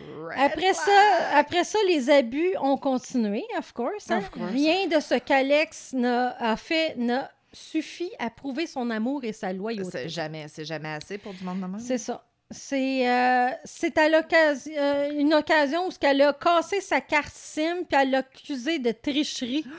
Red 0.00 0.38
Après 0.38 0.60
flag. 0.60 0.74
ça, 0.74 1.36
après 1.38 1.64
ça, 1.64 1.78
les 1.88 2.08
abus 2.08 2.54
ont 2.60 2.76
continué, 2.76 3.44
of 3.58 3.72
course. 3.72 4.10
hein. 4.10 4.18
Of 4.18 4.30
course. 4.30 4.50
Rien 4.52 4.86
de 4.86 5.00
ce 5.00 5.14
qu'Alex 5.18 5.94
a 6.02 6.56
fait 6.56 6.94
n'a 6.96 7.30
suffi 7.52 8.10
à 8.18 8.30
prouver 8.30 8.66
son 8.66 8.88
amour 8.90 9.24
et 9.24 9.32
sa 9.32 9.52
loyauté. 9.52 9.90
C'est 9.90 10.08
jamais, 10.08 10.46
c'est 10.48 10.64
jamais 10.64 10.90
assez 10.90 11.18
pour 11.18 11.34
du 11.34 11.42
monde 11.42 11.60
de 11.60 11.66
même. 11.66 11.80
C'est 11.80 11.98
ça. 11.98 12.24
C'est 12.50 13.06
euh, 13.10 13.48
c'est 13.64 13.98
à 13.98 14.08
l'occasion 14.08 14.72
euh, 14.78 15.10
une 15.12 15.34
occasion 15.34 15.86
où 15.86 15.90
elle 16.00 16.22
a 16.22 16.32
cassé 16.32 16.80
sa 16.80 17.00
carte 17.02 17.34
SIM 17.34 17.82
puis 17.86 17.98
elle 18.00 18.10
l'a 18.10 18.18
accusé 18.18 18.78
de 18.78 18.90
tricherie. 18.92 19.64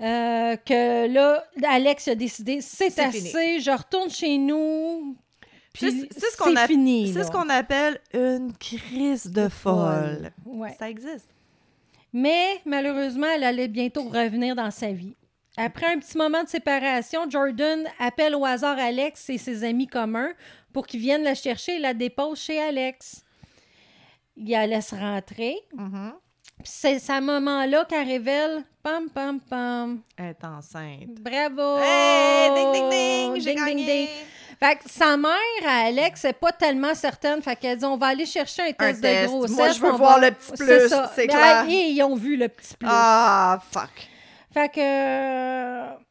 Euh, 0.00 0.56
que 0.56 1.06
là, 1.06 1.44
Alex 1.64 2.08
a 2.08 2.14
décidé 2.16 2.60
c'est 2.60 2.98
assez, 2.98 3.20
fini. 3.20 3.60
je 3.60 3.70
retourne 3.70 4.10
chez 4.10 4.38
nous. 4.38 5.16
C'est 5.76 5.88
Puis 5.88 6.08
c'est 6.10 6.30
ce 6.30 6.36
qu'on 6.36 6.56
fini. 6.66 7.12
C'est 7.12 7.24
ce 7.24 7.30
qu'on 7.30 7.48
appelle 7.48 8.00
une 8.12 8.52
crise 8.56 9.26
de 9.26 9.48
folle. 9.48 10.32
Ouais. 10.44 10.74
Ça 10.78 10.90
existe. 10.90 11.28
Mais 12.12 12.60
malheureusement, 12.64 13.26
elle 13.34 13.44
allait 13.44 13.68
bientôt 13.68 14.04
revenir 14.04 14.54
dans 14.54 14.70
sa 14.70 14.92
vie. 14.92 15.16
Après 15.56 15.86
un 15.86 15.98
petit 15.98 16.16
moment 16.18 16.42
de 16.42 16.48
séparation, 16.48 17.28
Jordan 17.30 17.86
appelle 18.00 18.34
au 18.34 18.44
hasard 18.44 18.78
Alex 18.78 19.30
et 19.30 19.38
ses 19.38 19.62
amis 19.62 19.86
communs 19.86 20.32
pour 20.72 20.86
qu'ils 20.86 21.00
viennent 21.00 21.22
la 21.22 21.34
chercher 21.36 21.76
et 21.76 21.78
la 21.78 21.94
déposent 21.94 22.40
chez 22.40 22.60
Alex. 22.60 23.24
Il 24.36 24.50
la 24.50 24.66
laisse 24.66 24.92
rentrer. 24.92 25.56
Mhm. 25.74 26.14
Puis 26.14 26.23
c'est 26.64 26.96
à 26.96 26.98
ce 26.98 27.20
moment-là 27.20 27.84
qu'elle 27.88 28.06
révèle 28.06 28.64
pam 28.82 29.08
pam 29.08 29.40
pam. 29.40 30.00
Elle 30.16 30.26
est 30.26 30.44
enceinte. 30.44 31.20
Bravo! 31.20 31.78
Hey, 31.82 32.50
ding, 32.54 32.72
ding, 32.72 32.90
ding, 32.90 33.34
j'ai 33.40 33.54
Ding, 33.54 33.64
ding, 33.64 33.76
gagné. 33.78 33.86
ding. 34.06 34.08
Fait 34.60 34.76
que 34.76 34.82
sa 34.88 35.16
mère, 35.16 35.32
à 35.66 35.86
Alex, 35.86 36.24
n'est 36.24 36.32
pas 36.32 36.52
tellement 36.52 36.94
certaine. 36.94 37.42
Fait 37.42 37.56
qu'elle 37.56 37.76
dit 37.78 37.84
on 37.84 37.96
va 37.96 38.06
aller 38.08 38.24
chercher 38.26 38.62
un 38.62 38.72
test, 38.72 39.00
test. 39.02 39.22
de 39.24 39.28
grossesse. 39.28 39.56
Moi, 39.56 39.68
je 39.70 39.80
veux 39.80 39.90
voir 39.92 40.20
va- 40.20 40.28
le 40.30 40.34
petit 40.34 40.52
plus, 40.52 40.94
c'est 41.14 41.26
clair. 41.26 41.66
Et 41.68 41.88
ils 41.90 42.02
ont 42.02 42.14
vu 42.14 42.36
le 42.36 42.48
petit 42.48 42.74
plus. 42.76 42.88
Ah, 42.90 43.60
fuck. 43.72 43.90
Fait 44.52 44.68
que. 44.68 46.03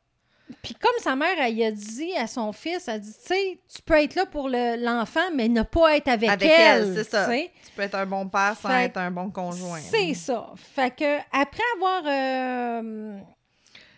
Puis 0.62 0.75
comme 0.75 0.91
sa 0.99 1.15
mère, 1.15 1.36
elle 1.39 1.63
a 1.63 1.71
dit 1.71 2.13
à 2.17 2.27
son 2.27 2.51
fils, 2.51 2.88
elle 2.88 2.99
dit, 3.01 3.13
tu 3.13 3.27
sais, 3.27 3.60
tu 3.73 3.82
peux 3.82 3.95
être 3.95 4.15
là 4.15 4.25
pour 4.25 4.49
le- 4.49 4.75
l'enfant, 4.84 5.32
mais 5.34 5.47
ne 5.47 5.63
pas 5.63 5.95
être 5.97 6.10
avec, 6.10 6.29
Avec 6.29 6.49
elle, 6.51 6.93
c'est 6.95 7.06
tu 7.06 7.10
ça. 7.12 7.29
Tu 7.34 7.71
peux 7.75 7.82
être 7.82 7.95
un 7.95 8.06
bon 8.06 8.27
père 8.27 8.56
sans 8.62 8.69
Fait- 8.69 8.84
être 8.86 8.97
un 8.97 9.10
bon 9.12 9.29
conjoint. 9.32 9.79
C'est 9.79 10.13
ça. 10.13 10.51
Fait 10.56 10.93
que 10.95 11.17
après 11.32 11.63
avoir 11.75 12.03
euh, 12.06 13.17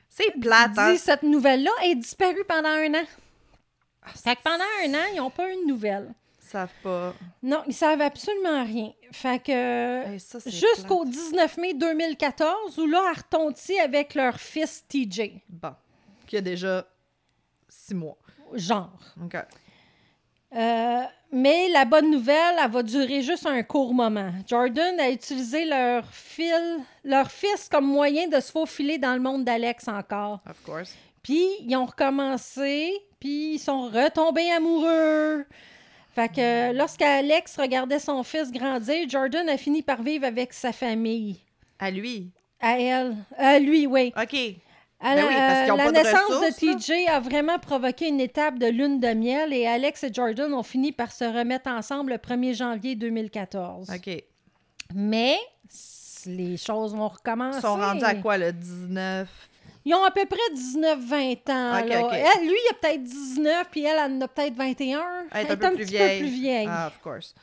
C'est 0.09 0.39
plate, 0.39 0.71
hein? 0.77 0.91
dit 0.93 0.97
cette 0.99 1.23
nouvelle-là, 1.23 1.71
elle 1.83 1.91
est 1.91 1.95
disparue 1.95 2.43
pendant 2.47 2.69
un 2.69 2.93
an. 2.93 3.05
Ah, 4.03 4.09
Fait 4.23 4.35
que 4.35 4.41
pendant 4.43 4.63
un 4.85 4.93
an, 4.93 5.05
ils 5.13 5.17
n'ont 5.17 5.31
pas 5.31 5.51
eu 5.51 5.55
de 5.55 5.67
nouvelles. 5.67 6.13
Ils 6.43 6.47
savent 6.47 6.69
pas. 6.83 7.13
Non, 7.41 7.63
ils 7.67 7.73
savent 7.73 8.01
absolument 8.01 8.63
rien. 8.63 8.91
Fait 9.11 9.43
que 9.43 10.05
Hey, 10.13 10.19
jusqu'au 10.45 11.01
plate. 11.01 11.09
19 11.13 11.57
mai 11.57 11.73
2014, 11.73 12.77
où 12.77 12.85
là, 12.85 13.01
elle 13.11 13.17
retontit 13.17 13.79
avec 13.79 14.13
leur 14.13 14.35
fils 14.39 14.83
TJ. 14.87 15.41
Bon. 15.49 15.73
Qui 16.25 16.37
a 16.37 16.41
déjà 16.41 16.85
six 17.67 17.93
mois. 17.93 18.17
Genre. 18.53 18.97
OK. 19.23 19.35
Euh, 20.55 21.03
mais 21.31 21.69
la 21.69 21.83
bonne 21.83 22.11
nouvelle, 22.11 22.55
elle 22.63 22.71
va 22.71 22.81
durer 22.81 23.21
juste 23.21 23.45
un 23.45 23.61
court 23.63 23.93
moment. 23.93 24.31
Jordan 24.47 24.99
a 24.99 25.09
utilisé 25.09 25.65
leur 25.65 26.05
fil, 26.11 26.79
leur 27.03 27.29
fils 27.29 27.67
comme 27.69 27.85
moyen 27.85 28.27
de 28.27 28.39
se 28.39 28.51
faufiler 28.51 28.97
dans 28.97 29.13
le 29.13 29.19
monde 29.19 29.43
d'Alex 29.43 29.87
encore. 29.87 30.39
Of 30.49 30.61
course. 30.63 30.95
Puis 31.23 31.45
ils 31.61 31.75
ont 31.75 31.85
recommencé, 31.85 32.93
puis 33.19 33.55
ils 33.55 33.59
sont 33.59 33.87
retombés 33.89 34.49
amoureux. 34.51 35.45
Fait 36.13 36.29
que 36.29 36.71
lorsqu'Alex 36.71 37.57
regardait 37.57 37.99
son 37.99 38.23
fils 38.23 38.49
grandir, 38.51 39.09
Jordan 39.09 39.49
a 39.49 39.57
fini 39.57 39.81
par 39.81 40.01
vivre 40.01 40.25
avec 40.25 40.53
sa 40.53 40.71
famille. 40.71 41.41
À 41.79 41.91
lui? 41.91 42.31
À 42.61 42.79
elle. 42.79 43.17
À 43.37 43.59
lui, 43.59 43.85
oui. 43.85 44.13
OK. 44.15 44.37
À 44.99 45.15
Ben 45.15 45.25
oui, 45.27 45.35
parce 45.35 45.71
ont 45.71 45.75
la 45.75 45.85
pas 45.85 45.91
naissance 45.91 46.29
de 46.29 46.77
TJ 46.77 47.09
a 47.09 47.19
vraiment 47.19 47.59
provoqué 47.59 48.07
une 48.07 48.21
étape 48.21 48.57
de 48.57 48.67
lune 48.67 48.99
de 48.99 49.13
miel 49.13 49.51
et 49.53 49.67
Alex 49.67 50.03
et 50.03 50.13
Jordan 50.13 50.53
ont 50.53 50.63
fini 50.63 50.91
par 50.91 51.11
se 51.11 51.25
remettre 51.25 51.69
ensemble 51.69 52.13
le 52.13 52.17
1er 52.17 52.55
janvier 52.55 52.95
2014. 52.95 53.89
OK. 53.89 54.07
Ils 54.07 54.23
Mais 54.93 55.37
les 56.25 56.57
choses 56.57 56.95
vont 56.95 57.09
recommencer. 57.09 57.61
sont 57.61 57.75
rendus 57.75 58.03
à 58.03 58.15
quoi, 58.15 58.37
le 58.37 58.53
19? 58.53 59.27
Ils 59.87 59.93
ont 59.93 60.03
à 60.03 60.11
peu 60.11 60.25
près 60.25 60.37
19-20 60.55 61.51
ans. 61.51 61.79
Ok, 61.79 61.89
là. 61.89 62.05
ok. 62.05 62.13
Elle, 62.13 62.47
lui, 62.47 62.55
il 62.55 62.69
a 62.71 62.73
peut-être 62.81 63.03
19, 63.03 63.67
puis 63.69 63.83
elle, 63.83 63.99
elle 64.03 64.13
en 64.13 64.21
a 64.21 64.27
peut-être 64.27 64.55
21. 64.55 65.01
Elle 65.31 65.45
est 65.45 65.51
un 65.51 65.53
est 65.53 65.57
peu 65.57 65.69
plus 65.69 65.77
petit 65.77 65.91
vieille. 65.91 66.19
peu 66.19 66.25
plus 66.25 66.33
vieille. 66.33 66.67
Ah, 66.69 66.87
of 66.87 66.99
course. 67.01 67.35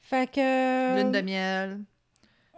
Fait 0.00 0.30
que... 0.30 0.96
Lune 0.96 1.12
de 1.12 1.20
miel. 1.20 1.80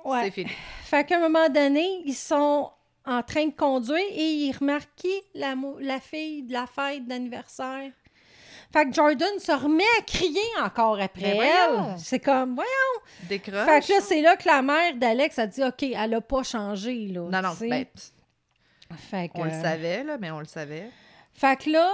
ouais. 0.05 0.25
C'est 0.25 0.31
fini. 0.31 0.51
Fait 0.85 1.05
qu'à 1.05 1.17
un 1.17 1.21
moment 1.21 1.49
donné, 1.49 2.03
ils 2.05 2.15
sont 2.15 2.71
en 3.09 3.23
train 3.23 3.47
de 3.47 3.53
conduire 3.55 3.99
et 4.11 4.23
ils 4.35 4.53
remarquent 4.57 4.95
qui? 4.97 5.13
La, 5.35 5.55
la 5.81 5.99
fille 6.01 6.43
de 6.45 6.53
la 6.53 6.67
fête 6.67 7.07
d'anniversaire. 7.07 7.91
Fait 8.73 8.85
que 8.87 8.93
Jordan 8.93 9.39
se 9.39 9.51
remet 9.53 9.83
à 9.99 10.03
crier 10.03 10.39
encore 10.63 11.01
après 11.01 11.35
Ben 11.37 11.41
elle. 11.43 11.99
C'est 11.99 12.21
comme, 12.21 12.55
voyons. 12.55 12.69
Décroche. 13.29 13.65
Fait 13.65 13.81
que 13.81 13.93
là, 13.95 14.01
c'est 14.03 14.21
là 14.21 14.37
que 14.37 14.47
la 14.47 14.61
mère 14.61 14.95
d'Alex 14.95 15.39
a 15.39 15.47
dit, 15.47 15.65
OK, 15.65 15.83
elle 15.85 16.13
a 16.15 16.21
pas 16.21 16.43
changé, 16.43 17.07
là. 17.07 17.23
non, 17.31 17.43
non, 17.49 17.55
ben, 17.59 17.87
Fait 18.97 19.29
que- 19.29 19.39
on 19.39 19.45
le 19.45 19.51
savait, 19.53 20.05
là, 20.05 20.19
mais 20.19 20.31
on 20.31 20.41
le 20.41 20.45
savait. 20.47 20.91
Fait 21.33 21.59
que 21.59 21.71
là, 21.71 21.91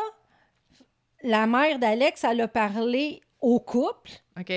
la 1.23 1.47
mère 1.47 1.79
d'Alex, 1.79 2.25
elle 2.25 2.41
a 2.41 2.49
parlé 2.49 3.21
au 3.41 3.61
couple, 3.61 4.11
OK? 4.39 4.53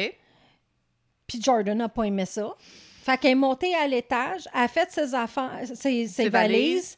puis 1.27 1.41
Jordan 1.41 1.77
n'a 1.77 1.89
pas 1.89 2.03
aimé 2.03 2.25
ça. 2.25 2.55
Fait 3.07 3.17
qu'elle 3.17 3.31
est 3.31 3.35
montée 3.35 3.73
à 3.73 3.87
l'étage, 3.87 4.49
elle 4.53 4.61
a 4.63 4.67
fait 4.67 4.91
ses 4.91 5.15
affaires, 5.15 5.61
ses, 5.65 5.75
ses 5.75 6.07
Ses 6.07 6.29
valises, 6.29 6.59
valises. 6.59 6.97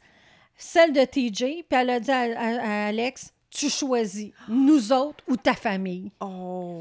celle 0.57 0.91
de 0.91 1.05
TJ, 1.05 1.37
puis 1.69 1.79
elle 1.79 1.91
a 1.91 1.99
dit 1.99 2.09
à, 2.09 2.21
à- 2.21 2.61
à 2.85 2.87
Alex, 2.87 3.31
tu 3.51 3.69
choisis, 3.69 4.31
nous 4.47 4.91
autres 4.91 5.23
ou 5.27 5.37
ta 5.37 5.53
famille. 5.53 6.09
Oh. 6.19 6.79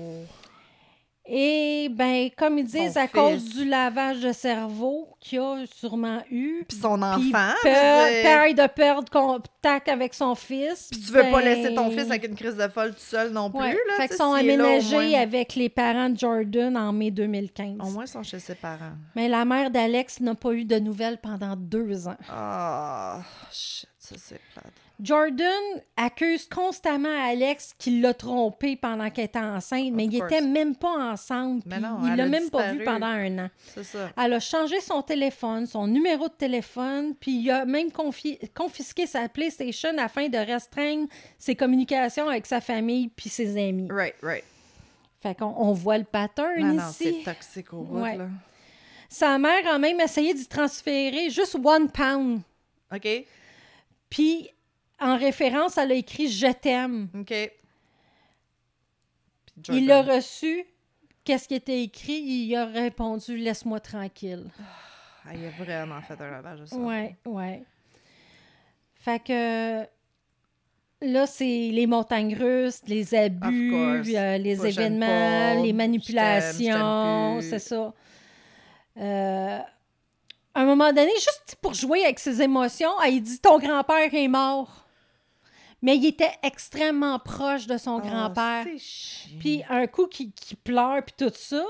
Et 1.31 1.89
ben, 1.91 2.31
comme 2.37 2.57
ils 2.59 2.65
disent, 2.65 2.95
Son 2.95 3.01
à 3.01 3.07
cause 3.07 3.45
du 3.55 3.67
lavage 3.67 4.21
de 4.21 4.33
cerveau 4.33 5.09
qu'il 5.21 5.39
a 5.41 5.65
sûrement 5.67 6.23
eu, 6.31 6.65
Puis 6.67 6.79
son 6.79 7.03
enfant. 7.03 7.53
peur, 7.63 8.07
peur 8.23 8.55
de 8.55 8.67
perdre 8.73 9.11
contact 9.11 9.89
avec 9.91 10.15
son 10.15 10.35
fils. 10.35 10.89
Puis 10.91 11.01
tu 11.01 11.13
veux 11.13 11.21
pas 11.31 11.33
ben, 11.33 11.41
laisser 11.41 11.75
ton 11.75 11.91
fils 11.91 12.07
avec 12.11 12.25
une 12.25 12.35
crise 12.35 12.57
de 12.57 12.67
folle 12.69 12.93
tout 12.95 13.01
seul 13.01 13.31
non 13.31 13.51
plus, 13.51 13.61
Ouais. 13.61 13.73
là. 13.75 13.95
Fait 13.99 14.09
qu'ils 14.09 14.17
sont 14.17 14.31
au 14.31 14.35
aménagés 14.35 14.95
moins- 14.97 15.21
avec 15.21 15.55
les 15.55 15.69
parents 15.69 16.09
de 16.09 16.19
Jordan 16.19 16.75
en 16.79 16.93
mai 16.95 17.11
2015. 17.11 17.77
Au 17.81 17.91
moins, 17.91 18.05
ils 18.05 18.09
sont 18.09 18.23
chez 18.23 18.39
ses 18.39 18.55
parents. 18.55 18.93
Mais 19.15 19.29
la 19.29 19.45
mère 19.45 19.71
d'Alex 19.71 20.21
n'a 20.21 20.35
pas 20.35 20.53
eu 20.53 20.65
de 20.65 20.79
nouvelles 20.79 21.19
pendant 21.19 21.55
deux 21.57 22.09
ans. 22.09 22.17
Ah, 22.31 23.21
shit, 23.53 23.89
ça 23.99 24.15
c'est 24.19 24.41
plate. 24.55 24.65
Jordan 25.01 25.53
accuse 25.97 26.49
constamment 26.49 27.09
Alex 27.29 27.73
qu'il 27.79 28.01
l'a 28.01 28.15
trompé 28.15 28.75
pendant 28.75 29.09
qu'elle 29.11 29.27
était 29.27 29.39
enceinte, 29.39 29.93
mais 29.93 30.07
ils 30.07 30.21
n'étaient 30.21 30.41
même 30.41 30.75
pas 30.75 31.13
ensemble. 31.13 31.63
Mais 31.67 31.79
non, 31.79 31.99
il 32.05 32.17
l'a 32.17 32.27
même 32.27 32.51
pas 32.51 32.73
vu 32.73 32.83
pendant 32.85 33.07
un 33.07 33.39
an. 33.47 33.51
Ça. 33.83 34.11
Elle 34.17 34.33
a 34.33 34.41
changé 34.41 34.81
son 34.81 35.03
téléphone, 35.03 35.67
son 35.67 35.87
numéro 35.87 36.27
de 36.29 36.33
téléphone, 36.35 37.15
puis 37.15 37.31
il 37.39 37.51
a 37.51 37.65
même 37.65 37.89
confi- 37.89 38.39
confisqué 38.55 39.07
sa 39.07 39.29
PlayStation 39.29 39.91
afin 39.99 40.29
de 40.29 40.39
restreindre 40.39 41.07
ses 41.39 41.55
communications 41.55 42.29
avec 42.29 42.47
sa 42.47 42.61
famille 42.61 43.09
puis 43.09 43.29
ses 43.29 43.57
amis. 43.57 43.89
Right, 43.91 44.17
right. 44.23 44.45
Fait 45.23 45.37
qu'on 45.37 45.55
on 45.57 45.73
voit 45.73 45.99
le 45.99 46.05
pattern 46.05 46.61
Non, 46.61 46.75
non, 46.75 46.89
ici. 46.91 47.23
c'est 47.25 47.33
toxique 47.33 47.73
au 47.73 47.83
bout, 47.83 48.01
Ouais. 48.01 48.17
là. 48.17 48.27
Sa 49.09 49.39
mère 49.39 49.67
a 49.73 49.79
même 49.79 50.01
essayé 50.01 50.35
d'y 50.35 50.47
transférer 50.47 51.31
juste 51.31 51.57
one 51.63 51.89
pound. 51.91 52.41
OK? 52.95 53.09
Puis, 54.11 54.51
en 55.01 55.17
référence, 55.17 55.79
elle 55.79 55.93
a 55.93 55.95
écrit 55.95 56.29
Je 56.29 56.53
t'aime. 56.53 57.09
OK. 57.15 57.35
Il 59.71 59.87
l'a 59.87 60.03
reçu. 60.03 60.65
Qu'est-ce 61.25 61.49
qui 61.49 61.55
était 61.55 61.83
écrit? 61.83 62.21
Il 62.21 62.55
a 62.57 62.67
répondu 62.67 63.37
Laisse-moi 63.37 63.81
tranquille. 63.81 64.51
Ah, 65.27 65.35
il 65.35 65.45
a 65.45 65.51
vraiment 65.51 66.01
fait 66.01 66.19
un 66.21 66.31
lavage 66.31 66.61
de 66.61 66.67
ça. 66.67 66.77
Ouais, 66.77 67.17
ouais. 67.27 67.63
Fait 68.95 69.23
que 69.23 69.87
là, 71.03 71.27
c'est 71.27 71.71
les 71.71 71.87
montagnes 71.87 72.35
russes, 72.35 72.81
les 72.87 73.15
abus, 73.15 73.75
euh, 74.17 74.39
les 74.39 74.57
Push 74.57 74.65
événements, 74.65 75.63
les 75.63 75.73
manipulations, 75.73 77.41
c'est 77.41 77.59
ça. 77.59 77.93
Euh, 78.97 79.59
à 80.55 80.61
un 80.61 80.65
moment 80.65 80.93
donné, 80.93 81.13
juste 81.15 81.57
pour 81.61 81.75
jouer 81.75 82.05
avec 82.05 82.19
ses 82.19 82.43
émotions, 82.43 82.91
elle 83.05 83.21
dit 83.21 83.39
Ton 83.39 83.59
grand-père 83.59 84.13
est 84.13 84.29
mort. 84.29 84.88
Mais 85.83 85.97
il 85.97 86.07
était 86.07 86.33
extrêmement 86.43 87.19
proche 87.19 87.67
de 87.67 87.79
son 87.79 88.01
Ah, 88.05 88.09
grand-père. 88.09 88.67
Puis 89.39 89.63
un 89.69 89.87
coup 89.87 90.07
qui, 90.07 90.33
qui 90.33 90.57
pleure, 90.57 91.03
puis 91.05 91.15
tout 91.17 91.33
ça, 91.35 91.65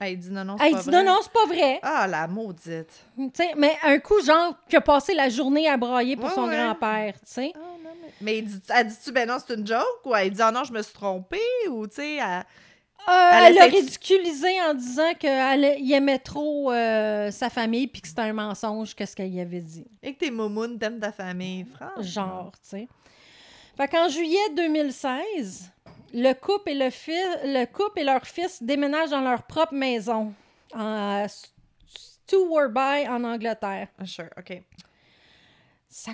Ah, 0.00 0.08
il 0.08 0.18
dit 0.18 0.30
non, 0.30 0.44
non, 0.44 0.56
c'est 0.58 0.66
elle 0.66 0.72
pas 0.72 0.78
dit 0.82 0.90
vrai. 0.90 1.04
Non, 1.04 1.12
non, 1.14 1.18
c'est 1.22 1.32
pas 1.32 1.46
vrai. 1.46 1.78
Ah, 1.82 2.06
la 2.08 2.26
maudite. 2.26 3.04
Tu 3.16 3.30
sais, 3.34 3.52
mais 3.56 3.76
un 3.84 3.98
coup, 4.00 4.20
genre, 4.24 4.54
qui 4.68 4.74
a 4.76 4.80
passé 4.80 5.14
la 5.14 5.28
journée 5.28 5.68
à 5.68 5.76
brailler 5.76 6.16
pour 6.16 6.24
Ouais, 6.30 6.34
son 6.34 6.48
ouais. 6.48 6.56
grand-père, 6.56 7.14
tu 7.14 7.20
sais. 7.26 7.52
Ah, 7.54 7.58
mais... 7.82 7.90
Mais 8.20 8.38
il 8.38 8.46
dit, 8.46 8.60
elle 8.68 8.86
dit-tu, 8.88 9.12
ben 9.12 9.28
non, 9.28 9.36
c'est 9.38 9.54
une 9.54 9.66
joke? 9.66 9.84
Ou 10.04 10.14
elle 10.16 10.30
dit, 10.30 10.42
ah 10.42 10.50
non, 10.50 10.64
je 10.64 10.72
me 10.72 10.82
suis 10.82 10.92
trompée? 10.92 11.38
Ou, 11.70 11.86
tu 11.86 11.96
sais, 11.96 12.16
elle... 12.16 12.44
Euh, 13.08 13.30
Elle 13.46 13.54
l'a 13.54 13.64
ridiculisé 13.64 14.60
en 14.62 14.74
disant 14.74 15.12
qu'il 15.18 15.92
aimait 15.92 16.18
trop 16.18 16.70
euh, 16.70 17.30
sa 17.30 17.50
famille 17.50 17.86
puis 17.88 18.00
que 18.02 18.08
c'était 18.08 18.22
un 18.22 18.32
mensonge, 18.32 18.94
qu'est-ce 18.94 19.16
qu'elle 19.16 19.32
y 19.32 19.40
avait 19.40 19.60
dit. 19.60 19.84
Et 20.02 20.14
que 20.14 20.18
t'es 20.20 20.30
moumoune, 20.30 20.78
t'aimes 20.78 21.00
ta 21.00 21.10
famille, 21.12 21.64
franchement. 21.64 22.02
Genre, 22.02 22.52
tu 22.62 22.68
sais. 22.68 22.88
Fait 23.76 23.88
qu'en 23.88 24.08
juillet 24.08 24.38
2016, 24.54 25.70
le 26.14 26.32
couple, 26.34 26.70
et 26.70 26.74
le, 26.74 26.88
le 26.88 27.64
couple 27.66 28.00
et 28.00 28.04
leur 28.04 28.24
fils 28.26 28.62
déménagent 28.62 29.10
dans 29.10 29.22
leur 29.22 29.42
propre 29.44 29.74
maison 29.74 30.32
à 30.74 31.26
Stewarby, 32.26 33.08
en 33.08 33.24
Angleterre. 33.24 33.88
Ah, 33.98 34.06
Sure, 34.06 34.28
OK. 34.38 34.62
Ça 35.88 36.12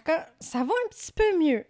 va 0.55 0.63
un 0.63 0.89
petit 0.91 1.13
peu 1.13 1.39
mieux. 1.39 1.65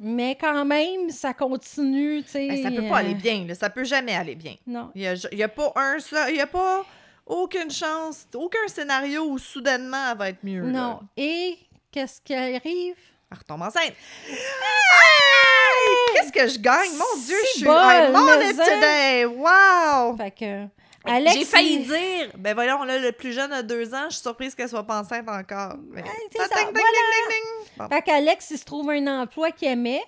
Mais 0.00 0.36
quand 0.40 0.64
même, 0.64 1.10
ça 1.10 1.34
continue, 1.34 2.22
tu 2.22 2.30
sais. 2.30 2.48
Ben, 2.48 2.62
ça 2.62 2.70
peut 2.70 2.84
euh, 2.84 2.88
pas 2.88 2.98
aller 2.98 3.14
bien, 3.14 3.44
là. 3.46 3.54
Ça 3.54 3.68
peut 3.68 3.84
jamais 3.84 4.14
aller 4.14 4.36
bien. 4.36 4.54
Non. 4.66 4.90
Il 4.94 5.02
y 5.02 5.42
a, 5.42 5.48
pas 5.48 5.72
un 5.74 5.98
seul... 5.98 6.30
Il 6.30 6.36
y 6.36 6.40
a 6.40 6.46
pas 6.46 6.84
aucune 7.26 7.70
chance, 7.70 8.26
aucun 8.34 8.66
scénario 8.68 9.24
où 9.24 9.38
soudainement 9.38 10.12
elle 10.12 10.18
va 10.18 10.28
être 10.30 10.44
mieux. 10.44 10.62
là. 10.62 10.70
Non. 10.70 11.00
Et 11.16 11.58
qu'est-ce 11.90 12.20
qui 12.20 12.34
arrive? 12.34 12.94
Elle 13.30 13.38
retombe 13.38 13.62
enceinte. 13.62 13.92
Hey! 14.28 14.36
Qu'est-ce 16.14 16.32
que 16.32 16.48
je 16.48 16.58
gagne? 16.58 16.92
Mon 16.92 17.20
Dieu, 17.22 17.36
je 17.54 17.58
suis... 17.58 17.64
bol, 17.64 17.74
I'm 17.74 18.14
on 18.16 18.40
it 18.40 18.56
today! 18.56 19.24
Wow! 19.26 20.16
Fait 20.16 20.30
que. 20.30 20.66
Alex, 21.08 21.34
J'ai 21.36 21.44
failli 21.44 21.74
il- 21.74 21.86
dire, 21.86 22.32
ben 22.36 22.54
voyons, 22.54 22.82
là, 22.84 22.98
le 22.98 23.12
plus 23.12 23.32
jeune 23.32 23.52
a 23.52 23.62
deux 23.62 23.94
ans, 23.94 24.04
je 24.08 24.14
suis 24.14 24.22
surprise 24.22 24.54
qu'elle 24.54 24.68
soit 24.68 24.84
pas 24.84 25.00
enceinte 25.00 25.28
encore. 25.28 25.74
Mais- 25.90 26.02
c'est 26.32 26.40
Ah, 26.40 26.46
ça, 26.48 26.56
ding, 26.56 26.66
ding, 26.66 26.72
voilà. 26.72 26.82
ding, 26.82 27.28
ding, 27.28 27.28
ding. 27.30 27.76
Bon. 27.78 27.88
Fait 27.88 28.02
qu'Alex, 28.02 28.50
il 28.50 28.58
se 28.58 28.64
trouve 28.64 28.90
un 28.90 29.22
emploi 29.22 29.50
qu'il 29.50 29.68
aimait, 29.68 30.02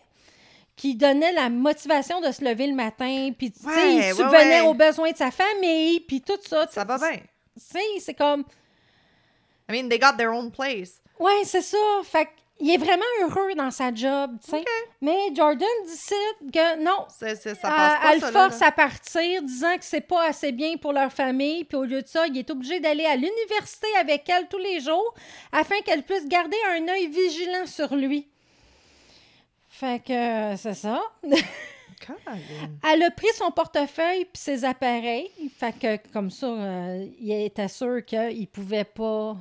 qui 0.77 0.95
donnait 0.95 1.33
la 1.33 1.49
motivation 1.51 2.21
de 2.21 2.31
se 2.33 2.45
lever 2.45 2.67
le 2.67 2.75
matin, 2.75 3.31
puis 3.37 3.51
tu 3.53 3.61
sais, 3.61 3.67
Ouais, 3.67 3.95
il 3.97 4.15
subvenait 4.15 4.61
ouais. 4.63 4.67
aux 4.69 4.75
besoins 4.75 5.11
de 5.13 5.17
sa 5.17 5.31
famille, 5.31 6.01
puis 6.01 6.21
tout 6.21 6.39
ça. 6.47 6.67
Ça 6.71 6.85
va 6.85 6.97
bien. 6.99 7.19
Tu 7.19 7.21
sais, 7.57 7.81
c'est 8.01 8.15
comme. 8.15 8.45
I 9.69 9.73
mean, 9.73 9.89
they 9.89 9.99
got 9.99 10.17
their 10.17 10.33
own 10.33 10.51
place. 10.51 11.01
Ouais, 11.19 11.43
c'est 11.45 11.63
ça. 11.63 11.77
Fait 12.05 12.29
qu'il 12.61 12.71
est 12.71 12.77
vraiment 12.77 13.03
heureux 13.23 13.55
dans 13.57 13.71
sa 13.71 13.93
job, 13.95 14.33
tu 14.45 14.51
sais. 14.51 14.65
Mais 15.01 15.17
Jordan 15.35 15.67
décide 15.87 16.53
que 16.53 16.83
non. 16.85 17.07
C'est, 17.19 17.35
c'est- 17.37 17.55
ça 17.55 17.69
elle- 17.69 17.75
passe 17.77 17.99
pas, 18.01 18.13
elle 18.15 18.21
ça, 18.21 18.33
force 18.33 18.61
là. 18.61 18.67
à 18.69 18.73
partir, 18.73 19.43
disant 19.43 19.77
que 19.77 19.85
c'est 19.85 20.01
pas 20.03 20.29
assez 20.29 20.53
bien 20.53 20.77
pour 20.77 20.93
leur 20.93 21.11
famille, 21.13 21.65
puis 21.65 21.77
au 21.77 21.85
lieu 21.85 22.03
de 22.03 22.07
ça, 22.07 22.27
il 22.27 22.37
est 22.39 22.51
obligé 22.51 22.79
d'aller 22.81 23.07
à 23.07 23.17
l'université 23.17 23.87
avec 23.99 24.29
elle 24.29 24.47
tous 24.49 24.59
les 24.59 24.81
jours 24.81 25.15
afin 25.53 25.81
qu'elle 25.85 26.03
puisse 26.03 26.27
garder 26.29 26.57
un 26.77 26.87
œil 26.89 27.09
vigilant 27.09 27.67
sur 27.67 27.95
lui. 27.97 28.29
Fait 29.69 30.03
que 30.05 30.13
euh, 30.13 30.57
c'est 30.57 30.75
ça. 30.75 31.01
Elle 32.93 33.03
a 33.03 33.11
pris 33.11 33.29
son 33.37 33.51
portefeuille 33.51 34.25
puis 34.25 34.41
ses 34.43 34.65
appareils. 34.65 35.31
Fait 35.59 35.73
que 35.79 35.97
comme 36.13 36.31
ça, 36.31 36.47
euh, 36.47 37.07
il 37.21 37.31
était 37.31 37.69
sûr 37.69 38.05
qu'il 38.05 38.49
pouvait 38.49 38.85
pas 38.85 39.37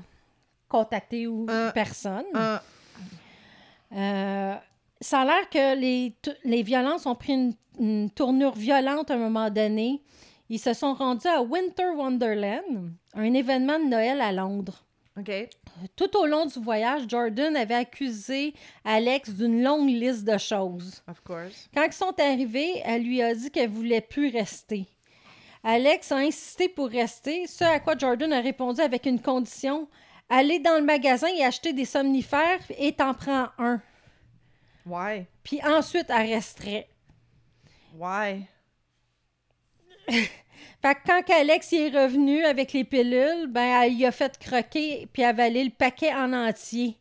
contacter 0.67 1.25
ou 1.27 1.45
Euh, 1.49 1.71
personne. 1.71 2.25
Euh, 2.35 2.57
Euh, 3.95 4.55
ça 5.01 5.21
a 5.21 5.25
l'air 5.25 5.49
que 5.49 5.75
les, 5.79 6.13
les 6.43 6.63
violences 6.63 7.05
ont 7.05 7.15
pris 7.15 7.33
une, 7.33 7.53
une 7.79 8.09
tournure 8.09 8.55
violente 8.55 9.11
à 9.11 9.15
un 9.15 9.17
moment 9.17 9.49
donné. 9.49 10.01
Ils 10.49 10.59
se 10.59 10.73
sont 10.73 10.93
rendus 10.93 11.27
à 11.27 11.41
Winter 11.41 11.89
Wonderland, 11.95 12.91
un 13.13 13.33
événement 13.33 13.79
de 13.79 13.85
Noël 13.85 14.19
à 14.21 14.31
Londres. 14.31 14.83
Tout 15.95 16.17
au 16.17 16.25
long 16.25 16.45
du 16.45 16.59
voyage, 16.59 17.03
Jordan 17.07 17.55
avait 17.55 17.75
accusé 17.75 18.53
Alex 18.83 19.31
d'une 19.31 19.63
longue 19.63 19.89
liste 19.89 20.23
de 20.23 20.37
choses. 20.37 21.03
Of 21.07 21.21
course. 21.21 21.69
Quand 21.73 21.83
ils 21.85 21.93
sont 21.93 22.13
arrivés, 22.19 22.81
elle 22.83 23.03
lui 23.03 23.21
a 23.21 23.33
dit 23.33 23.51
qu'elle 23.51 23.69
voulait 23.69 24.01
plus 24.01 24.29
rester. 24.29 24.87
Alex 25.63 26.11
a 26.11 26.17
insisté 26.17 26.69
pour 26.69 26.87
rester, 26.87 27.45
ce 27.47 27.65
à 27.65 27.79
quoi 27.79 27.97
Jordan 27.97 28.31
a 28.31 28.39
répondu 28.39 28.79
avec 28.79 29.05
une 29.05 29.21
condition 29.21 29.89
aller 30.29 30.59
dans 30.59 30.77
le 30.77 30.85
magasin 30.85 31.27
et 31.27 31.43
acheter 31.43 31.73
des 31.73 31.85
somnifères 31.85 32.61
et 32.77 32.93
t'en 32.93 33.13
prends 33.13 33.49
un. 33.57 33.81
Why? 34.85 35.25
Puis 35.43 35.61
ensuite, 35.63 36.07
elle 36.09 36.29
resterait. 36.29 36.87
Why? 37.95 38.45
Fait 40.81 40.95
que 40.95 40.99
quand 41.05 41.33
Alex 41.33 41.73
y 41.73 41.77
est 41.77 41.89
revenu 41.89 42.45
avec 42.45 42.71
les 42.71 42.85
pilules, 42.85 43.47
ben, 43.47 43.83
elle 43.83 43.93
y 43.93 44.05
a 44.05 44.13
fait 44.13 44.37
croquer 44.37 45.09
puis 45.11 45.25
avaler 45.25 45.65
le 45.65 45.71
paquet 45.71 46.13
en 46.13 46.31
entier. 46.31 46.97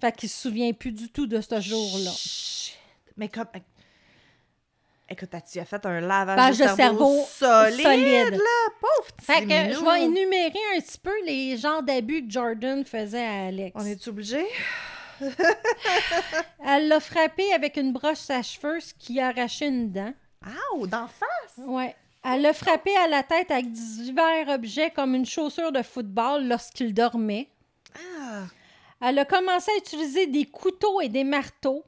Fait 0.00 0.14
qu'il 0.14 0.28
se 0.28 0.40
souvient 0.40 0.72
plus 0.72 0.92
du 0.92 1.08
tout 1.10 1.26
de 1.26 1.40
ce 1.40 1.60
jour-là. 1.60 2.12
Mais 3.16 3.28
comme... 3.28 3.48
Écoute, 5.10 5.30
tu 5.50 5.58
as 5.58 5.64
fait 5.64 5.86
un 5.86 6.00
lavage 6.00 6.58
de 6.58 6.64
cerveau, 6.64 6.76
cerveau 6.76 7.24
solide, 7.26 7.82
solide. 7.82 8.30
là? 8.32 8.72
Pauvre 8.80 9.12
petit 9.16 9.24
Fait 9.24 9.40
que 9.46 9.46
minou. 9.68 9.78
je 9.80 9.84
vais 9.90 10.04
énumérer 10.04 10.58
un 10.76 10.80
petit 10.80 10.98
peu 10.98 11.24
les 11.24 11.56
genres 11.56 11.82
d'abus 11.82 12.26
que 12.26 12.30
Jordan 12.30 12.84
faisait 12.84 13.24
à 13.24 13.46
Alex. 13.46 13.72
On 13.74 13.86
est 13.86 14.06
obligé? 14.08 14.44
Elle 16.64 16.88
l'a 16.88 17.00
frappé 17.00 17.52
avec 17.52 17.76
une 17.76 17.92
broche 17.92 18.28
à 18.30 18.42
cheveux, 18.42 18.80
ce 18.80 18.92
qui 18.94 19.18
a 19.20 19.28
arraché 19.28 19.66
une 19.66 19.90
dent. 19.90 20.12
Ah, 20.44 20.86
d'en 20.86 21.08
face! 21.08 21.66
Ouais. 21.66 21.94
Elle 22.24 22.42
l'a 22.42 22.52
frappé 22.52 22.94
à 22.96 23.08
la 23.08 23.22
tête 23.22 23.50
avec 23.50 23.70
divers 23.72 24.48
objets 24.48 24.90
comme 24.90 25.14
une 25.14 25.26
chaussure 25.26 25.72
de 25.72 25.82
football 25.82 26.46
lorsqu'il 26.46 26.92
dormait. 26.92 27.48
Ah! 27.96 28.42
Elle 29.00 29.18
a 29.20 29.24
commencé 29.24 29.70
à 29.72 29.78
utiliser 29.78 30.26
des 30.26 30.44
couteaux 30.44 31.00
et 31.00 31.08
des 31.08 31.24
marteaux. 31.24 31.84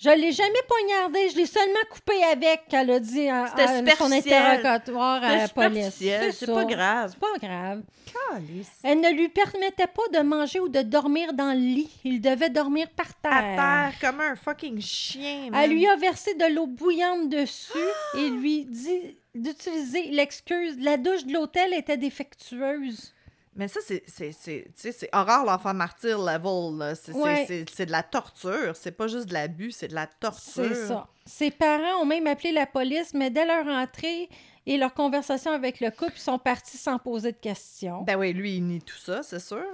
Je 0.00 0.10
l'ai 0.10 0.30
jamais 0.30 0.62
poignardé, 0.68 1.28
je 1.30 1.36
l'ai 1.38 1.46
seulement 1.46 1.74
coupé 1.90 2.22
avec, 2.22 2.62
elle 2.70 2.90
a 2.92 3.00
dit 3.00 3.26
C'était 3.48 3.90
à 3.90 3.96
son 3.96 4.12
interrogatoire 4.12 5.24
à 5.24 5.36
la 5.36 5.48
police. 5.48 5.96
c'est 5.98 6.46
pas 6.46 6.64
grave. 6.64 7.10
C'est 7.10 7.18
pas 7.18 7.46
grave. 7.46 7.82
Calice. 8.30 8.70
Elle 8.84 9.00
ne 9.00 9.10
lui 9.10 9.28
permettait 9.28 9.88
pas 9.88 10.06
de 10.12 10.22
manger 10.22 10.60
ou 10.60 10.68
de 10.68 10.82
dormir 10.82 11.32
dans 11.32 11.52
le 11.52 11.58
lit. 11.58 11.90
Il 12.04 12.20
devait 12.20 12.48
dormir 12.48 12.88
par 12.90 13.12
terre. 13.14 13.32
À 13.32 13.90
terre 13.90 13.92
comme 14.00 14.20
un 14.20 14.36
fucking 14.36 14.80
chien, 14.80 15.50
man. 15.50 15.60
Elle 15.64 15.70
lui 15.72 15.86
a 15.88 15.96
versé 15.96 16.32
de 16.34 16.54
l'eau 16.54 16.68
bouillante 16.68 17.28
dessus 17.28 17.72
et 18.16 18.28
lui 18.28 18.66
dit 18.66 19.16
d'utiliser 19.34 20.10
l'excuse. 20.10 20.76
La 20.78 20.96
douche 20.96 21.24
de 21.24 21.32
l'hôtel 21.32 21.74
était 21.74 21.96
défectueuse. 21.96 23.14
Mais 23.58 23.68
ça, 23.68 23.80
c'est, 23.84 24.02
c'est, 24.06 24.32
c'est, 24.32 24.64
tu 24.68 24.80
sais, 24.80 24.92
c'est 24.92 25.08
horreur 25.12 25.44
l'enfant 25.44 25.74
martyr 25.74 26.18
level. 26.18 26.78
là. 26.78 26.94
C'est, 26.94 27.12
Ouais. 27.12 27.44
de 27.46 27.90
la 27.92 28.02
torture. 28.04 28.74
C'est 28.76 28.92
pas 28.92 29.08
juste 29.08 29.26
de 29.26 29.34
l'abus, 29.34 29.72
c'est 29.72 29.88
de 29.88 29.94
la 29.94 30.06
torture. 30.06 30.64
C'est 30.72 30.86
ça. 30.86 31.06
Ses 31.26 31.50
parents 31.50 32.00
ont 32.00 32.06
même 32.06 32.26
appelé 32.28 32.52
la 32.52 32.66
police, 32.66 33.12
mais 33.14 33.30
dès 33.30 33.44
leur 33.44 33.66
entrée 33.66 34.28
et 34.64 34.76
leur 34.78 34.94
conversation 34.94 35.50
avec 35.52 35.80
le 35.80 35.90
couple, 35.90 36.12
ils 36.16 36.20
sont 36.20 36.38
partis 36.38 36.76
sans 36.78 36.98
poser 36.98 37.32
de 37.32 37.36
questions. 37.38 38.02
Ben 38.02 38.16
oui, 38.16 38.32
lui, 38.32 38.56
il 38.58 38.64
nie 38.66 38.80
tout 38.80 38.96
ça, 38.96 39.22
c'est 39.22 39.40
sûr. 39.40 39.64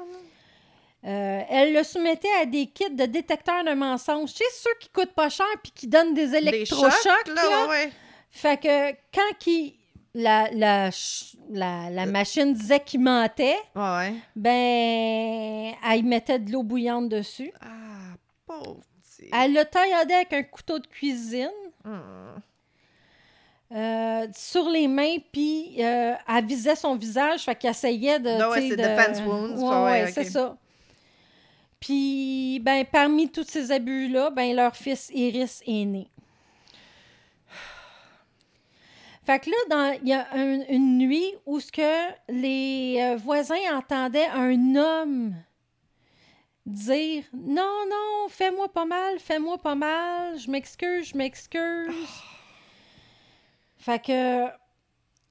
Euh, 1.07 1.43
elle 1.51 1.75
le 1.75 1.83
soumettait 1.83 2.33
à 2.41 2.47
des 2.47 2.67
kits 2.67 2.91
de 2.91 3.05
détecteurs 3.05 3.63
de 3.65 3.73
mensonges. 3.75 4.33
Tu 4.33 4.39
sais, 4.39 4.45
ceux 4.63 4.75
qui 4.81 4.89
coûtent 4.89 5.13
pas 5.15 5.29
cher 5.29 5.45
puis 5.63 5.71
qui 5.75 5.87
donnent 5.87 6.15
des 6.15 6.29
Des 6.29 6.37
électrochocs. 6.39 6.91
chocs, 7.03 7.35
là, 7.35 7.51
là. 7.51 7.67
ouais. 7.69 7.93
Fait 8.31 8.59
que 8.59 8.93
quand 9.15 9.47
il- 9.47 9.77
la, 10.15 10.49
la, 10.53 10.91
ch- 10.91 11.37
la, 11.51 11.91
la 11.91 12.07
machine 12.07 12.55
disait 12.55 12.81
qu'il 12.81 13.01
mentait, 13.01 13.57
Ouais, 13.75 14.15
ben, 14.37 15.75
elle 15.91 16.05
mettait 16.05 16.39
de 16.39 16.53
l'eau 16.53 16.63
bouillante 16.63 17.09
dessus. 17.09 17.53
Ah, 17.61 18.15
pauvre 18.47 18.83
petit. 19.03 19.29
Elle 19.33 19.55
le 19.55 19.65
tailladait 19.65 20.15
avec 20.15 20.33
un 20.33 20.43
couteau 20.45 20.79
de 20.79 20.87
cuisine 20.87 21.51
Hum. 21.85 22.41
euh, 23.73 24.27
sur 24.37 24.69
les 24.71 24.87
mains, 24.89 25.17
puis 25.33 25.75
euh, 25.81 26.15
elle 26.29 26.45
visait 26.47 26.77
son 26.77 26.95
visage, 26.97 27.43
fait 27.43 27.55
qu'elle 27.57 27.73
essayait 27.73 28.19
de. 28.21 28.29
Ah 28.31 28.51
ouais, 28.51 28.57
tu 28.57 28.63
sais, 28.63 28.69
c'est 28.71 28.77
de- 28.77 28.83
defense 28.83 29.21
wounds, 29.27 29.61
Ouais, 29.63 29.69
ouais, 29.69 29.83
ouais, 29.83 30.03
ok. 30.05 30.11
c'est 30.15 30.25
ça. 30.25 30.57
Puis, 31.81 32.61
ben, 32.63 32.85
parmi 32.91 33.29
tous 33.31 33.45
ces 33.47 33.71
abus-là, 33.71 34.31
ben, 34.31 34.55
leur 34.57 34.75
fils 34.75 35.11
Iris 35.13 35.63
est 35.67 35.85
né. 35.85 36.09
Fait 39.27 39.39
que 39.41 39.49
là, 39.51 39.57
dans- 39.71 39.99
il 40.03 40.09
y 40.09 40.13
a 40.13 40.27
un- 40.33 40.65
une 40.69 40.99
nuit 40.99 41.33
où 41.47 41.59
ce 41.61 41.73
que 41.73 42.09
les 42.29 42.99
euh, 43.01 43.17
voisins 43.17 43.57
entendaient 43.73 44.27
un 44.27 44.77
homme 44.77 45.35
dire 46.67 47.25
Non, 47.33 47.85
non, 47.91 48.29
fais-moi 48.29 48.69
pas 48.73 48.85
mal, 48.85 49.19
fais-moi 49.19 49.59
pas 49.59 49.75
mal, 49.75 50.39
je 50.39 50.51
m'excuse, 50.51 51.09
je 51.13 51.17
m'excuse. 51.17 51.95
Fait 53.79 54.03
que 54.03 54.45
ont- 54.45 54.51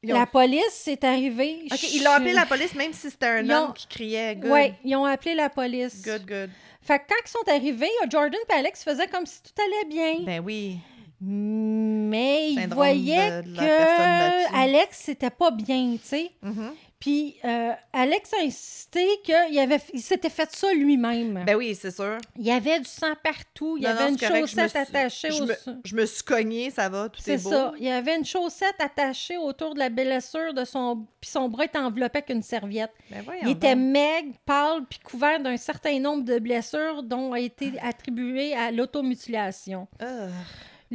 la 0.04 0.26
police 0.26 0.88
est 0.88 1.04
arrivée. 1.04 1.66
Ok, 1.72 1.84
ils 1.94 2.04
l'ont 2.04 2.12
appelé 2.12 2.34
la 2.34 2.46
police, 2.46 2.76
même 2.76 2.94
si 2.94 3.10
c'était 3.10 3.26
un 3.28 3.44
Ils 3.44 3.52
homme 3.52 3.70
ont- 3.70 3.74
qui 3.74 3.88
criait. 3.88 4.40
Oui, 4.44 4.74
ils 4.84 4.96
ont 4.96 5.06
appelé 5.06 5.34
la 5.36 5.50
police. 5.50 6.04
Good, 6.04 6.26
good. 6.28 6.50
Fait 6.82 7.00
que 7.00 7.04
quand 7.10 7.16
ils 7.26 7.30
sont 7.30 7.48
arrivés, 7.52 7.90
Jordan 8.12 8.40
et 8.50 8.54
Alex 8.54 8.84
faisaient 8.84 9.08
comme 9.08 9.26
si 9.26 9.42
tout 9.42 9.62
allait 9.62 9.86
bien. 9.88 10.20
Ben 10.26 10.44
oui. 10.44 10.78
Mais 11.26 12.52
ils 12.52 12.56
Syndrome 12.56 12.76
voyaient 12.78 13.42
de- 13.42 13.50
de 13.50 13.56
la 13.56 13.62
personne 13.64 14.52
que. 14.52 14.58
Alex, 14.58 15.00
c'était 15.04 15.30
pas 15.30 15.52
bien, 15.52 15.94
tu 16.02 16.08
sais. 16.08 16.32
Mhm. 16.42 16.72
Puis 17.00 17.36
euh, 17.44 17.72
Alex 17.92 18.32
a 18.34 18.44
insisté 18.46 19.06
qu'il 19.26 19.60
avait, 19.60 19.80
il 19.94 20.00
s'était 20.02 20.30
fait 20.30 20.50
ça 20.56 20.72
lui-même. 20.74 21.44
Ben 21.46 21.56
oui, 21.58 21.76
c'est 21.76 21.92
sûr. 21.92 22.18
il 22.38 22.46
y 22.46 22.52
avait 22.52 22.80
du 22.80 22.86
sang 22.86 23.12
partout, 23.22 23.76
il 23.76 23.84
y 23.84 23.86
avait 23.88 24.04
non, 24.06 24.10
une 24.12 24.18
c'est 24.18 24.28
correct, 24.28 24.48
chaussette 24.48 24.70
suis- 24.70 24.80
attachée 24.80 25.32
je 25.32 25.44
me, 25.44 25.54
je 25.84 25.96
me 25.98 26.06
suis 26.06 26.24
cognée, 26.24 26.70
ça 26.70 26.88
va, 26.88 27.10
tout 27.10 27.20
est, 27.20 27.24
C'est 27.38 27.44
beau. 27.44 27.50
ça. 27.50 27.74
Il 27.78 27.84
y 27.84 27.90
avait 27.90 28.16
une 28.16 28.24
chaussette 28.24 28.76
attachée 28.80 29.36
autour 29.36 29.74
de 29.74 29.80
la 29.80 29.90
blessure 29.90 30.54
de 30.54 30.64
son... 30.64 31.06
Puis 31.20 31.30
son 31.30 31.50
bras 31.50 31.66
était 31.66 31.78
enveloppé 31.78 32.20
avec 32.20 32.30
une 32.30 32.42
serviette. 32.42 32.92
Ben 33.12 33.22
Il 33.42 33.50
était 33.50 33.76
donc. 33.76 33.84
maigre, 33.84 34.34
pâle, 34.46 34.86
puis 34.90 35.00
couvert 35.00 35.42
d'un 35.42 35.58
certain 35.58 36.00
nombre 36.00 36.24
de 36.24 36.40
blessures 36.40 37.04
dont 37.04 37.34
a 37.34 37.40
été 37.42 37.74
attribué 37.82 38.54
à 38.56 38.72
l'automutilation. 38.72 39.90
Ah. 40.00 40.28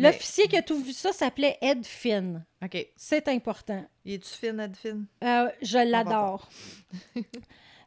L'officier 0.03 0.49
qui 0.49 0.57
a 0.57 0.63
tout 0.63 0.81
vu 0.81 0.93
ça 0.93 1.13
s'appelait 1.13 1.59
Ed 1.61 1.85
Finn. 1.85 2.45
OK. 2.65 2.87
C'est 2.97 3.29
important. 3.29 3.85
Il 4.05 4.15
est-tu 4.15 4.31
fine, 4.35 4.61
Edfine? 4.61 5.07
Euh, 5.25 5.49
je 5.63 5.79
l'adore. 5.79 6.49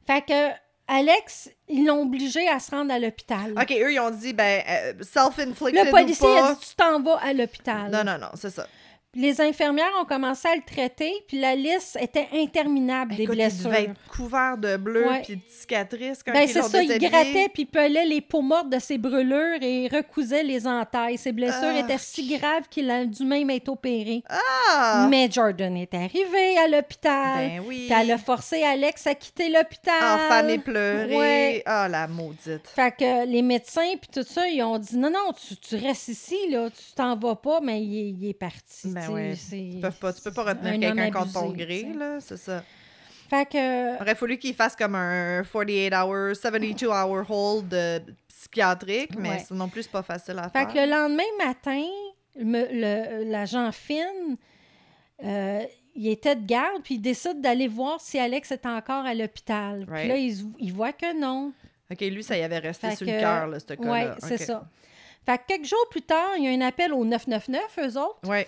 fait 0.05 0.22
que 0.26 0.51
Alex, 0.88 1.49
ils 1.70 1.86
l'ont 1.86 2.01
obligé 2.01 2.47
à 2.49 2.59
se 2.59 2.72
rendre 2.72 2.93
à 2.93 2.99
l'hôpital. 2.99 3.53
OK, 3.53 3.72
eux, 3.72 3.93
ils 3.93 3.99
ont 3.99 4.12
dit, 4.12 4.34
ben, 4.34 4.62
euh, 4.68 4.93
self-inflicted 5.01 5.86
Le 5.86 5.88
ou 5.89 5.91
policier 5.91 6.28
pas. 6.28 6.49
a 6.49 6.53
dit 6.53 6.59
Tu 6.59 6.76
t'en 6.76 7.01
vas 7.01 7.18
à 7.22 7.34
l'hôpital. 7.34 7.91
Non, 7.91 8.03
non, 8.03 8.18
non, 8.18 8.30
c'est 8.36 8.49
ça. 8.49 8.68
Les 9.14 9.41
infirmières 9.41 9.91
ont 10.01 10.05
commencé 10.05 10.47
à 10.47 10.55
le 10.55 10.62
traiter, 10.62 11.12
puis 11.28 11.38
la 11.38 11.53
liste 11.53 11.97
était 11.99 12.30
interminable 12.34 13.14
des 13.16 13.24
Écoute, 13.24 13.36
il 13.36 13.41
blessures. 13.41 13.70
devait 13.70 13.84
être 13.84 14.07
couvert 14.09 14.57
de 14.57 14.78
bleu 14.78 15.05
Ouais. 15.05 15.22
puis 15.22 15.36
de 15.36 15.41
cicatrices 15.49 16.24
quand 16.24 16.32
Ben, 16.32 16.47
c'est 16.47 16.62
ça, 16.62 16.82
il 16.82 16.97
grattait 16.97 17.49
puis 17.53 17.66
pelait 17.66 18.05
les 18.05 18.22
peaux 18.22 18.41
mortes 18.41 18.70
de 18.70 18.80
ses 18.80 18.97
brûlures 18.97 19.62
et 19.62 19.89
recousait 19.89 20.43
les 20.43 20.66
entailles. 20.66 21.18
Ses 21.18 21.34
blessures 21.34 21.74
Ah. 21.76 21.80
étaient 21.80 21.97
si 21.97 22.38
graves 22.38 22.70
qu'il 22.70 22.89
a 22.89 23.03
dû 23.03 23.26
même 23.26 23.49
être 23.49 23.68
opéré. 23.68 24.24
Ah! 24.30 25.07
Mais 25.09 25.30
Jordan 25.30 25.76
est 25.76 25.93
arrivé 25.93 26.57
à 26.57 26.70
l'hôpital. 26.70 27.49
Ben 27.49 27.64
oui. 27.66 27.88
Puis 27.89 27.97
elle 27.99 28.12
a 28.12 28.18
forcé 28.18 28.64
Alex 28.64 29.07
à 29.07 29.16
quitter 29.16 29.49
l'hôpital. 29.49 30.22
Enfamer, 30.22 30.57
pleurer. 30.59 31.18
Ouais. 31.18 31.64
Ah, 31.66 31.89
la 31.89 32.07
maudite. 32.07 32.66
Fait 32.74 32.91
que 32.97 33.26
les 33.26 33.41
médecins 33.41 33.95
puis 33.99 34.09
tout 34.14 34.24
ça, 34.26 34.47
ils 34.47 34.64
ont 34.64 34.78
dit 34.80 34.95
non, 34.97 35.09
non, 35.09 35.34
tu, 35.34 35.57
tu 35.57 35.76
restes 35.76 36.07
ici, 36.07 36.38
là, 36.49 36.70
tu 36.70 36.93
t'en 36.95 37.18
vas 37.18 37.36
pas, 37.36 37.59
mais 37.62 37.82
il 37.84 37.97
est, 37.99 38.09
il 38.12 38.30
est 38.30 38.34
parti. 38.34 38.88
Ben 38.88 39.01
c'est- 39.36 39.70
Tu 39.74 39.80
peux 39.82 39.91
pas, 39.91 40.14
tu 40.14 40.22
peux 40.22 40.32
pas 40.32 40.43
retenir 40.43 40.80
quelqu'un 40.80 41.12
contre 41.12 41.34
ton 41.34 41.49
gré, 41.52 41.88
là, 41.97 42.20
c'est 42.20 42.38
ça. 42.38 42.64
Fait 43.30 43.45
que 43.45 43.95
Il 43.95 44.02
aurait 44.02 44.16
fallu 44.16 44.38
qu'il 44.38 44.54
fasse 44.54 44.76
comme 44.76 44.95
un 44.95 45.43
48 45.43 45.93
hours, 45.93 46.36
72 46.36 46.89
hour 46.89 47.26
hold 47.30 47.74
euh, 47.74 47.99
psychiatrique, 48.28 49.12
mais 49.18 49.30
Ouais. 49.30 49.39
ça 49.39 49.56
non 49.56 49.70
plus, 49.70 49.84
c'est 49.84 49.91
pas 49.91 50.04
facile 50.04 50.38
à 50.39 50.49
Fait 50.49 50.60
faire. 50.60 50.68
que 50.68 50.78
le 50.80 50.89
lendemain 50.91 51.24
matin, 51.45 51.86
l'agent 53.26 53.72
Finn, 53.72 54.38
euh, 55.24 55.62
il 55.95 56.08
était 56.10 56.36
de 56.36 56.45
garde, 56.45 56.82
puis 56.84 56.95
il 56.95 57.02
décide 57.02 57.41
d'aller 57.41 57.68
voir 57.68 57.99
si 58.02 58.18
Alex 58.20 58.52
est 58.52 58.66
encore 58.66 59.06
à 59.06 59.14
l'hôpital. 59.14 59.86
Puis 59.86 60.08
là, 60.08 60.18
il, 60.18 60.36
il 60.60 60.74
voit 60.74 60.93
que 60.93 61.18
non. 61.20 61.54
OK, 61.91 61.99
lui, 62.02 62.24
ça 62.24 62.38
y 62.38 62.43
avait 62.43 62.60
resté 62.60 62.89
Fait 62.89 62.95
sur 62.95 63.06
que- 63.06 63.12
le 63.12 63.20
cœur, 63.20 63.47
là, 63.47 63.60
ce 63.60 63.66
Oui, 63.70 63.78
cas-là. 63.86 64.16
c'est 64.20 64.36
OK. 64.36 64.39
ça. 64.41 64.70
Fait 65.26 65.38
que 65.38 65.43
quelques 65.47 65.66
jours 65.66 65.88
plus 65.91 66.02
tard, 66.02 66.32
il 66.38 66.45
y 66.45 66.47
a 66.47 66.52
un 66.52 66.68
appel 66.68 66.93
au 66.93 67.04
999, 67.06 67.62
eux 67.80 67.99
autres, 67.99 68.20
Ouais. 68.28 68.47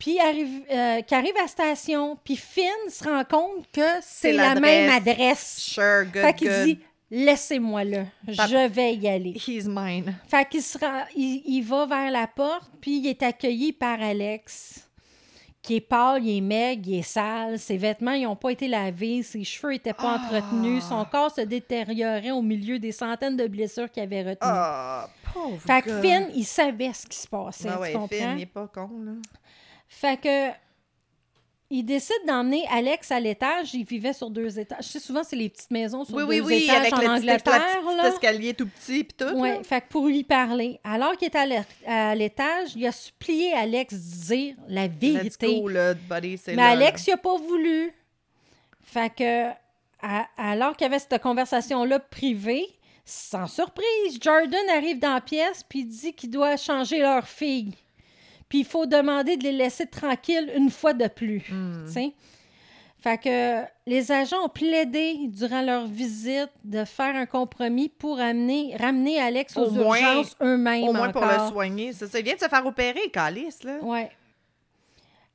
Puis 0.00 0.18
arrive, 0.18 0.62
euh, 0.72 1.00
qui 1.02 1.14
arrive 1.14 1.36
à 1.38 1.42
la 1.42 1.46
station, 1.48 2.18
puis 2.24 2.34
Finn 2.34 2.64
se 2.88 3.04
rend 3.04 3.22
compte 3.24 3.66
que 3.72 3.86
c'est 4.02 4.32
la 4.32 4.56
même 4.58 4.90
adresse. 4.90 5.58
Sure, 5.60 6.04
good, 6.06 6.22
fait 6.22 6.34
qu'il 6.34 6.64
dit, 6.64 6.78
laissez-moi 7.10 7.84
là, 7.84 8.04
Pap- 8.36 8.48
je 8.48 8.68
vais 8.68 8.94
y 8.94 9.06
aller. 9.08 9.34
He's 9.46 9.66
mine. 9.68 10.14
Fait 10.28 10.48
qu'il 10.48 10.62
se 10.62 10.78
rend- 10.78 11.04
il, 11.14 11.42
il 11.44 11.62
va 11.62 11.86
vers 11.86 12.10
la 12.10 12.26
porte, 12.26 12.70
puis 12.80 12.98
il 12.98 13.06
est 13.08 13.22
accueilli 13.22 13.72
par 13.72 14.00
Alex, 14.00 14.86
qui 15.62 15.76
est 15.76 15.80
pâle, 15.82 16.24
il 16.24 16.38
est 16.38 16.40
maigre, 16.40 16.82
il 16.86 16.98
est 17.00 17.02
sale, 17.02 17.58
ses 17.58 17.76
vêtements 17.76 18.16
n'ont 18.16 18.34
pas 18.36 18.52
été 18.52 18.66
lavés, 18.66 19.22
ses 19.22 19.44
cheveux 19.44 19.72
n'étaient 19.74 19.92
pas 19.92 20.18
Ah. 20.18 20.24
entretenus, 20.24 20.82
son 20.84 21.04
corps 21.04 21.30
se 21.30 21.42
détériorait 21.42 22.30
au 22.30 22.40
milieu 22.40 22.78
des 22.78 22.92
centaines 22.92 23.36
de 23.36 23.46
blessures 23.46 23.90
qu'il 23.90 24.02
avait 24.02 24.20
retenues. 24.22 24.36
Ah, 24.40 25.10
pauvre 25.34 25.60
fait 25.60 25.82
que. 25.82 26.00
Finn, 26.00 26.28
il 26.34 26.44
savait 26.46 26.94
ce 26.94 27.06
qui 27.06 27.18
se 27.18 27.28
passait, 27.28 27.68
Ah 27.68 27.74
tu 27.74 27.80
ouais, 27.82 27.92
comprends? 27.92 28.08
Finn, 28.16 28.38
il 28.38 28.42
est 28.42 28.46
pas 28.46 28.68
con, 28.68 28.88
là. 29.04 29.12
Fait 29.92 30.18
que 30.18 30.48
il 31.72 31.84
décide 31.84 32.16
d'emmener 32.26 32.64
Alex 32.68 33.12
à 33.12 33.20
l'étage. 33.20 33.74
Il 33.74 33.84
vivait 33.84 34.12
sur 34.12 34.28
deux 34.30 34.58
étages. 34.58 34.84
Je 34.84 34.88
sais, 34.88 34.98
souvent, 34.98 35.22
c'est 35.22 35.36
les 35.36 35.48
petites 35.48 35.70
maisons 35.70 36.04
sur 36.04 36.16
Oui, 36.16 36.24
deux 36.24 36.28
oui, 36.28 36.40
oui, 36.40 36.64
étages 36.64 36.76
avec 36.78 36.92
en 36.94 37.14
Angleterre. 37.14 38.06
escalier 38.06 38.54
tout 38.54 38.66
petit 38.66 39.04
pis 39.04 39.14
tout. 39.14 39.26
Oui, 39.34 39.50
fait 39.62 39.80
que 39.82 39.86
pour 39.88 40.06
lui 40.08 40.24
parler. 40.24 40.80
Alors 40.82 41.16
qu'il 41.16 41.28
était 41.28 41.38
à 41.38 41.46
l'é- 41.46 41.62
à 41.86 42.14
l'étage, 42.16 42.70
il 42.74 42.84
a 42.86 42.92
supplié 42.92 43.52
Alex 43.52 43.94
de 43.94 44.26
dire 44.26 44.56
la 44.68 44.86
Let's 44.88 44.96
vérité. 45.00 45.60
go, 45.60 45.68
là, 45.68 45.94
buddy, 45.94 46.40
Mais 46.48 46.54
là, 46.56 46.68
Alex, 46.70 47.06
il 47.06 47.12
a 47.12 47.16
pas 47.16 47.36
voulu. 47.36 47.92
Fait 48.82 49.14
que, 49.14 49.50
à- 50.02 50.26
alors 50.36 50.76
qu'il 50.76 50.86
y 50.86 50.90
avait 50.90 50.98
cette 50.98 51.22
conversation-là 51.22 52.00
privée, 52.00 52.66
sans 53.04 53.46
surprise, 53.46 54.18
Jordan 54.20 54.68
arrive 54.74 54.98
dans 54.98 55.14
la 55.14 55.20
pièce 55.20 55.62
puis 55.68 55.84
dit 55.84 56.12
qu'il 56.14 56.30
doit 56.30 56.56
changer 56.56 56.98
leur 56.98 57.28
fille. 57.28 57.74
Puis 58.50 58.58
il 58.58 58.64
faut 58.66 58.84
demander 58.84 59.38
de 59.38 59.44
les 59.44 59.52
laisser 59.52 59.86
tranquilles 59.86 60.52
une 60.54 60.68
fois 60.70 60.92
de 60.92 61.06
plus. 61.06 61.44
Tu 61.44 61.92
sais. 61.92 62.12
Fait 62.98 63.16
que 63.16 63.62
les 63.86 64.12
agents 64.12 64.44
ont 64.44 64.50
plaidé 64.50 65.16
durant 65.28 65.62
leur 65.62 65.86
visite 65.86 66.50
de 66.64 66.84
faire 66.84 67.16
un 67.16 67.24
compromis 67.24 67.88
pour 67.88 68.20
amener, 68.20 68.76
ramener 68.78 69.18
Alex 69.18 69.56
aux 69.56 69.70
Au 69.70 69.74
urgences 69.74 70.36
eux-mêmes. 70.42 70.84
Au 70.84 70.92
moins 70.92 71.10
pour 71.10 71.24
le 71.24 71.48
soigner, 71.50 71.94
ça. 71.94 72.06
Vient 72.20 72.34
de 72.34 72.40
se 72.40 72.48
faire 72.48 72.66
opérer, 72.66 73.08
Calice, 73.10 73.62
là. 73.64 73.78
Ouais. 73.80 74.10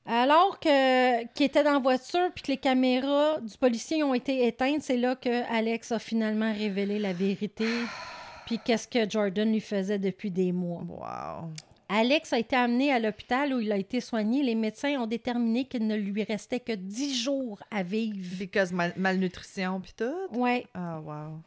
Alors 0.06 0.60
que 0.60 1.26
qu'il 1.34 1.48
était 1.48 1.64
dans 1.64 1.74
la 1.74 1.80
voiture 1.80 2.30
puis 2.36 2.44
que 2.44 2.52
les 2.52 2.58
caméras 2.58 3.40
du 3.42 3.58
policier 3.58 4.04
ont 4.04 4.14
été 4.14 4.46
éteintes, 4.46 4.84
c'est 4.84 4.98
là 4.98 5.16
que 5.16 5.52
Alex 5.52 5.92
a 5.92 5.98
finalement 5.98 6.54
révélé 6.54 7.00
la 7.00 7.14
vérité 7.14 7.66
puis 8.46 8.60
qu'est-ce 8.64 8.88
que 8.88 9.10
Jordan 9.10 9.52
lui 9.52 9.62
faisait 9.62 9.98
depuis 9.98 10.30
des 10.30 10.52
mois. 10.52 10.84
Wow. 10.88 11.50
Alex 11.88 12.34
a 12.34 12.40
été 12.40 12.56
amené 12.56 12.92
à 12.92 13.00
l'hôpital 13.00 13.54
où 13.54 13.60
il 13.60 13.72
a 13.72 13.78
été 13.78 14.02
soigné. 14.02 14.42
Les 14.42 14.56
médecins 14.56 15.00
ont 15.00 15.06
déterminé 15.08 15.66
qu'il 15.66 15.86
ne 15.86 15.96
lui 15.96 16.24
restait 16.24 16.60
que 16.60 16.74
10 16.74 17.16
jours 17.24 17.62
à 17.70 17.84
vivre. 17.84 18.18
Because 18.40 18.72
mal- 18.72 18.94
malnutrition 18.98 19.80
pis 19.80 19.94
tout? 19.96 20.12
Ouais. 20.40 20.66
Ah, 20.74 21.00
wow. 21.00 21.40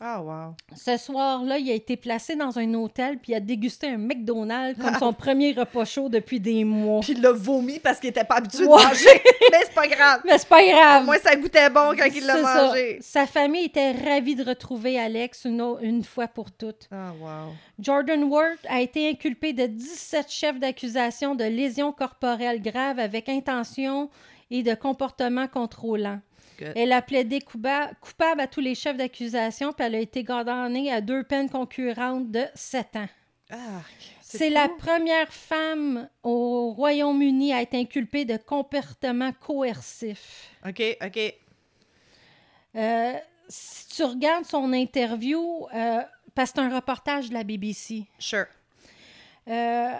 Ah, 0.00 0.20
wow. 0.20 0.54
Ce 0.74 0.96
soir-là, 0.96 1.58
il 1.58 1.70
a 1.70 1.74
été 1.74 1.96
placé 1.96 2.34
dans 2.34 2.58
un 2.58 2.74
hôtel 2.74 3.18
puis 3.18 3.32
il 3.32 3.34
a 3.36 3.40
dégusté 3.40 3.86
un 3.88 3.98
McDonald's 3.98 4.82
comme 4.82 4.96
son 4.98 5.12
premier 5.12 5.52
repas 5.52 5.84
chaud 5.84 6.08
depuis 6.08 6.40
des 6.40 6.64
mois. 6.64 7.00
Puis 7.00 7.12
il 7.12 7.20
l'a 7.22 7.30
vomi 7.30 7.78
parce 7.78 8.00
qu'il 8.00 8.10
était 8.10 8.24
pas 8.24 8.36
habitué 8.36 8.64
Ouais. 8.66 8.82
de 8.82 8.88
manger. 8.88 9.22
Mais 9.52 9.58
c'est 9.64 9.74
pas 9.74 9.86
grave. 9.86 10.20
Mais 10.24 10.38
c'est 10.38 10.48
pas 10.48 10.64
grave. 10.66 11.04
Moi, 11.04 11.18
ça 11.18 11.36
goûtait 11.36 11.70
bon 11.70 11.94
quand 11.96 12.08
il 12.12 12.26
l'a 12.26 12.42
ça. 12.42 12.66
mangé. 12.66 12.98
Sa 13.00 13.26
famille 13.26 13.66
était 13.66 13.92
ravie 13.92 14.34
de 14.34 14.42
retrouver 14.44 14.98
Alex 14.98 15.44
une, 15.44 15.62
une 15.82 16.02
fois 16.02 16.26
pour 16.26 16.50
toutes. 16.50 16.88
Ah, 16.90 17.12
wow. 17.20 17.52
Jordan 17.78 18.24
Worth 18.24 18.66
a 18.68 18.80
été 18.80 19.08
inculpé 19.08 19.52
de 19.52 19.66
17 19.66 20.28
chefs 20.30 20.58
d'accusation 20.58 21.36
de 21.36 21.44
lésions 21.44 21.92
corporelles 21.92 22.60
graves 22.60 22.98
avec 22.98 23.28
intention 23.28 24.10
et 24.50 24.64
de 24.64 24.74
comportement 24.74 25.46
contrôlant. 25.46 26.18
Good. 26.58 26.72
Elle 26.76 26.92
a 26.92 27.02
plaidé 27.02 27.38
coupa- 27.40 27.90
coupable 28.00 28.40
à 28.40 28.46
tous 28.46 28.60
les 28.60 28.74
chefs 28.74 28.96
d'accusation, 28.96 29.72
puis 29.72 29.84
elle 29.86 29.94
a 29.94 29.98
été 30.00 30.24
condamnée 30.24 30.92
à 30.92 31.00
deux 31.00 31.22
peines 31.24 31.48
concurrentes 31.50 32.30
de 32.30 32.44
7 32.54 32.96
ans. 32.96 33.08
Ah, 33.50 33.82
C'est 34.22 34.48
la 34.50 34.68
première 34.68 35.32
femme 35.32 36.08
au 36.22 36.72
Royaume-Uni 36.72 37.52
à 37.52 37.60
être 37.62 37.74
inculpée 37.74 38.24
de 38.24 38.36
comportement 38.38 39.32
coercif. 39.32 40.48
OK, 40.66 40.82
OK. 41.04 41.34
Euh, 42.76 43.12
si 43.48 43.88
tu 43.88 44.04
regardes 44.04 44.46
son 44.46 44.72
interview, 44.72 45.66
euh, 45.74 46.00
parce 46.34 46.52
que 46.52 46.60
c'est 46.60 46.64
un 46.66 46.74
reportage 46.74 47.28
de 47.28 47.34
la 47.34 47.44
BBC, 47.44 48.06
Sure. 48.18 48.46
euh, 49.48 49.92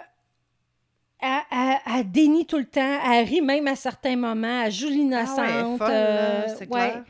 elle, 1.23 1.41
elle- 1.51 1.79
elle 1.99 2.11
dénie 2.11 2.45
tout 2.45 2.57
le 2.57 2.65
temps, 2.65 2.99
elle 3.11 3.25
rit 3.27 3.41
même 3.41 3.67
à 3.67 3.75
certains 3.75 4.15
moments, 4.15 4.63
elle 4.65 4.71
joue 4.71 4.87
Ah 4.87 4.91
ouais, 4.91 4.97
l'innocente. 4.97 5.77
folle, 5.77 5.87
euh, 5.91 6.57
ouais. 6.59 6.67
clair. 6.67 7.03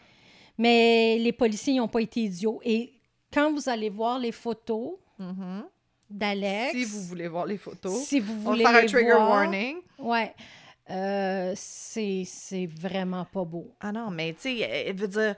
Mais 0.58 1.18
les 1.20 1.32
policiers 1.34 1.76
n'ont 1.78 1.88
pas 1.88 2.02
été 2.02 2.22
idiots. 2.22 2.60
Et 2.64 2.94
quand 3.34 3.52
vous 3.54 3.68
allez 3.70 3.90
voir 3.90 4.20
les 4.20 4.32
photos 4.32 4.92
Mhm. 5.20 5.64
d'Alex, 6.10 6.72
Si 6.74 6.84
vous 6.84 7.02
voulez 7.04 7.28
voir 7.28 7.46
les 7.46 7.58
photos, 7.58 8.04
si 8.04 8.20
vous 8.20 8.34
on 8.34 8.52
voulez 8.52 8.64
va 8.64 8.72
faire 8.72 8.84
un 8.84 8.86
trigger 8.86 9.12
voir, 9.14 9.30
warning. 9.30 9.78
Ouais. 10.00 10.34
Euh, 10.90 11.54
c'est 11.56 12.24
c'est 12.26 12.66
vraiment 12.68 13.26
pas 13.26 13.46
beau. 13.46 13.72
Ah 13.80 13.92
non, 13.92 14.10
mais 14.12 14.34
tu 14.34 14.42
sais, 14.42 14.60
elle 14.60 14.96
veut 14.96 15.08
dire. 15.08 15.36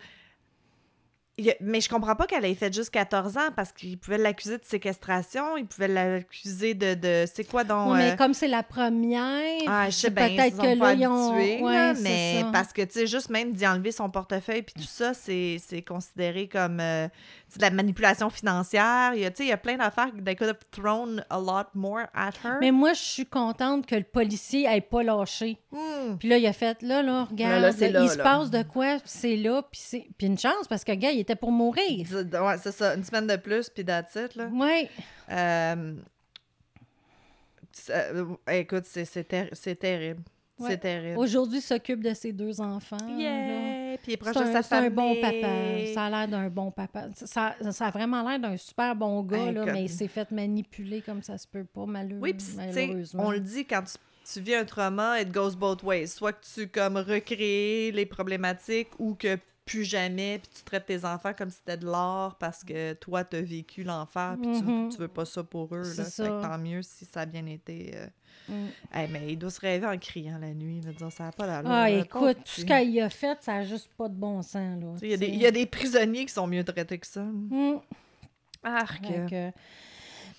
Il 1.38 1.46
y 1.46 1.52
a- 1.52 1.56
Mais 1.60 1.82
je 1.82 1.90
comprends 1.90 2.16
pas 2.16 2.26
qu'elle 2.28 2.46
ait 2.46 2.56
fait 2.56 2.74
juste 2.74 2.90
14 2.92 3.38
ans 3.38 3.50
parce 3.56 3.72
qu'ils 3.72 3.98
pouvaient 3.98 4.18
l'accuser 4.18 4.58
de 4.58 4.64
séquestration, 4.66 5.58
ils 5.58 5.66
pouvaient 5.66 5.88
l'accuser 5.88 6.74
de. 6.74 6.94
de 6.94 7.26
c'est 7.34 7.44
quoi 7.44 7.64
donc. 7.64 7.92
Ouais, 7.92 7.98
mais 7.98 8.12
euh, 8.12 8.16
comme 8.16 8.34
c'est 8.34 8.48
la 8.48 8.64
première, 8.64 9.60
Ah, 9.68 9.86
je 9.90 9.96
sais 9.96 10.08
c'est 10.08 10.14
bien, 10.14 10.30
peut-être 10.30 10.58
que 10.58 10.80
pas 10.80 10.96
là, 10.96 11.12
ont... 11.12 11.34
habitués, 11.34 11.62
ouais, 11.64 11.74
là, 11.74 11.96
c'est 11.96 12.02
mais 12.04 12.42
ça. 12.42 12.50
parce 12.54 12.74
que, 12.74 12.82
tu 12.84 12.92
sais, 13.00 13.08
juste 13.08 13.30
même 13.30 13.54
d'y 13.54 13.68
enlever 13.68 13.92
son 13.92 14.10
portefeuille 14.10 14.62
puis 14.62 14.76
tout 14.76 14.88
ça, 14.88 15.14
c'est 15.14 15.58
c'est 15.66 15.82
considéré 15.82 16.48
comme 16.48 16.80
euh, 16.80 17.08
c'est 17.50 17.58
de 17.60 17.64
la 17.64 17.72
manipulation 17.72 18.30
financière. 18.30 19.14
Il 19.16 19.22
y 19.22 19.26
a, 19.26 19.32
tu 19.32 19.38
sais, 19.38 19.44
il 19.46 19.50
y 19.50 19.54
a 19.54 19.58
plein 19.58 19.78
d'affaires 19.78 20.12
they 20.26 20.36
could 20.36 20.50
have 20.50 20.60
thrown 20.72 21.24
a 21.30 21.40
lot 21.40 21.68
more 21.74 22.06
at 22.14 22.32
her. 22.44 22.58
Mais 22.62 22.72
moi, 22.72 22.94
je 22.94 23.02
suis 23.02 23.26
contente 23.26 23.86
que 23.86 23.96
le 23.96 24.04
policier 24.04 24.66
ait 24.70 24.82
pas 24.82 25.04
lâché. 25.04 25.58
Hmm. 25.72 26.18
Puis 26.18 26.30
là, 26.30 26.38
il 26.38 26.48
a 26.48 26.54
fait, 26.54 26.82
là, 26.82 27.02
là, 27.02 27.26
regarde, 27.26 27.62
là, 27.62 27.72
c'est 27.72 27.92
là, 27.92 28.04
il 28.04 28.10
se 28.10 28.18
passe 28.18 28.50
de 28.50 28.64
quoi, 28.64 28.98
c'est 29.04 29.36
là, 29.36 29.62
puis 29.70 29.82
c'est... 29.84 30.08
Puis 30.18 30.28
une 30.28 30.38
chance, 30.38 30.68
parce 30.70 30.84
que, 30.84 30.92
gars, 30.94 31.12
il 31.12 31.20
était 31.26 31.36
pour 31.36 31.52
mourir. 31.52 32.08
Ouais, 32.12 32.58
c'est 32.62 32.72
ça, 32.72 32.96
une 32.96 33.04
semaine 33.04 33.28
de 33.28 33.36
plus, 33.36 33.70
puis 33.70 33.84
it, 33.84 34.36
là. 34.36 34.48
Ouais. 34.48 34.90
Euh, 35.32 35.94
euh, 37.90 38.26
écoute, 38.52 38.86
c'est 39.06 39.24
ter- 39.28 39.50
terrible. 39.76 40.22
Ouais. 40.58 40.70
C'est 40.72 40.78
terrible. 40.78 41.18
Aujourd'hui, 41.20 41.58
il 41.60 41.62
s'occupe 41.62 42.02
de 42.02 42.14
ses 42.14 42.32
deux 42.32 42.62
enfants. 42.62 42.96
Yeah! 43.10 43.98
Puis 43.98 44.12
il 44.12 44.14
est 44.14 44.18
proche 44.18 44.36
de 44.36 44.40
un, 44.40 44.54
sa 44.54 44.62
c'est 44.64 44.76
un 44.76 44.84
famille. 44.84 44.90
bon 44.96 45.16
papa. 45.20 45.94
Ça 45.94 46.06
a 46.06 46.10
l'air 46.10 46.28
d'un 46.30 46.48
bon 46.50 46.72
papa. 46.72 47.08
Ça, 47.14 47.56
ça 47.72 47.88
a 47.88 47.92
vraiment 47.92 48.26
l'air 48.28 48.40
d'un 48.40 48.56
super 48.56 48.96
bon 48.96 49.22
gars, 49.24 49.38
Hey, 49.48 49.54
là, 49.54 49.66
comme- 49.66 49.74
mais 49.74 49.84
il 49.84 49.90
s'est 49.90 50.08
fait 50.08 50.32
manipuler 50.32 51.02
comme 51.02 51.22
ça 51.22 51.38
se 51.38 51.46
peut 51.46 51.66
pas, 51.66 51.86
malheureux, 51.86 52.22
Oui, 52.22 52.34
sais, 52.46 52.88
malheureusement. 52.88 53.24
on 53.28 53.32
le 53.32 53.42
dit 53.42 53.66
quand 53.66 53.84
tu, 53.84 53.96
tu 54.34 54.40
vis 54.40 54.56
un 54.56 54.64
trauma, 54.64 55.20
it 55.20 55.30
goes 55.30 55.56
both 55.58 55.84
ways. 55.84 56.08
Soit 56.08 56.32
que 56.32 56.46
tu 56.54 56.70
comme 56.70 56.96
recrées 56.96 57.92
les 57.92 58.06
problématiques 58.06 58.92
ou 58.98 59.14
que 59.16 59.38
plus 59.66 59.84
jamais, 59.84 60.38
puis 60.40 60.50
tu 60.58 60.64
traites 60.64 60.86
tes 60.86 61.04
enfants 61.06 61.34
comme 61.36 61.50
si 61.50 61.58
c'était 61.58 61.78
de 61.78 61.86
l'or 61.86 62.36
parce 62.36 62.64
que 62.64 62.94
toi, 62.94 63.24
tu 63.24 63.38
as 63.38 63.42
vécu 63.42 63.84
l'enfer, 63.84 64.36
puis 64.42 64.52
tu, 64.52 64.64
tu 64.90 64.98
veux 64.98 65.08
pas 65.08 65.26
ça 65.26 65.44
pour 65.44 65.74
eux. 65.76 65.82
Là. 65.82 65.90
Fait 65.90 66.04
que 66.04 66.10
ça. 66.10 66.28
tant 66.28 66.58
mieux 66.60 66.82
si 66.84 67.06
ça 67.06 67.22
a 67.22 67.26
bien 67.26 67.46
été. 67.48 67.92
euh. 67.96 68.08
Mm. 68.48 68.68
Hey, 68.94 69.08
mais 69.12 69.32
il 69.34 69.38
doit 69.38 69.50
se 69.50 69.60
rêver 69.60 69.88
en 69.88 69.98
criant 69.98 70.38
la 70.38 70.54
nuit. 70.54 70.80
là, 70.82 70.92
disant, 70.92 71.10
ça 71.10 71.24
n'a 71.24 71.32
pas 71.32 71.48
d'allure. 71.48 71.72
Ah, 71.72 71.90
écoute, 71.90 72.38
tout 72.46 72.62
ce 72.62 72.66
qu'il 72.66 73.02
a 73.02 73.10
fait, 73.10 73.38
ça 73.42 73.56
a 73.56 73.64
juste 73.64 73.90
pas 73.98 74.08
de 74.08 74.14
bon 74.14 74.44
sens, 74.44 74.80
là. 74.80 74.94
Il 75.02 75.10
y, 75.10 75.14
a 75.14 75.18
des- 75.18 75.26
tu 75.26 75.32
sais. 75.32 75.38
il 75.38 75.42
y 75.42 75.48
a 75.48 75.52
des 75.52 75.66
prisonniers 75.66 76.26
qui 76.28 76.34
sont 76.34 76.46
mieux 76.46 76.64
traités 76.64 77.00
que 77.00 77.08
ça. 77.08 77.24
Mm. 77.24 77.80
Arc. 78.64 79.04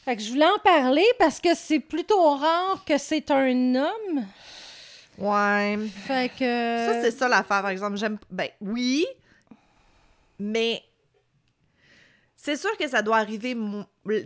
Fait 0.04 0.14
que 0.16 0.22
je 0.22 0.30
voulais 0.30 0.46
en 0.46 0.58
parler 0.62 1.04
parce 1.18 1.40
que 1.40 1.52
c'est 1.56 1.80
plutôt 1.80 2.36
rare 2.36 2.84
que 2.86 2.96
c'est 2.96 3.28
un 3.32 3.74
homme. 3.74 4.24
Ouais. 5.18 5.78
Fait 6.06 6.30
que. 6.30 6.44
Ça, 6.92 7.02
c'est 7.02 7.10
ça 7.10 7.28
l'affaire, 7.28 7.62
par 7.62 7.68
exemple. 7.70 7.96
J'aime. 7.96 8.18
Ben, 8.30 8.48
oui, 8.60 9.06
mais 10.38 10.82
c'est 12.34 12.56
sûr 12.56 12.76
que 12.78 12.86
ça 12.88 13.02
doit 13.02 13.16
arriver. 13.16 13.56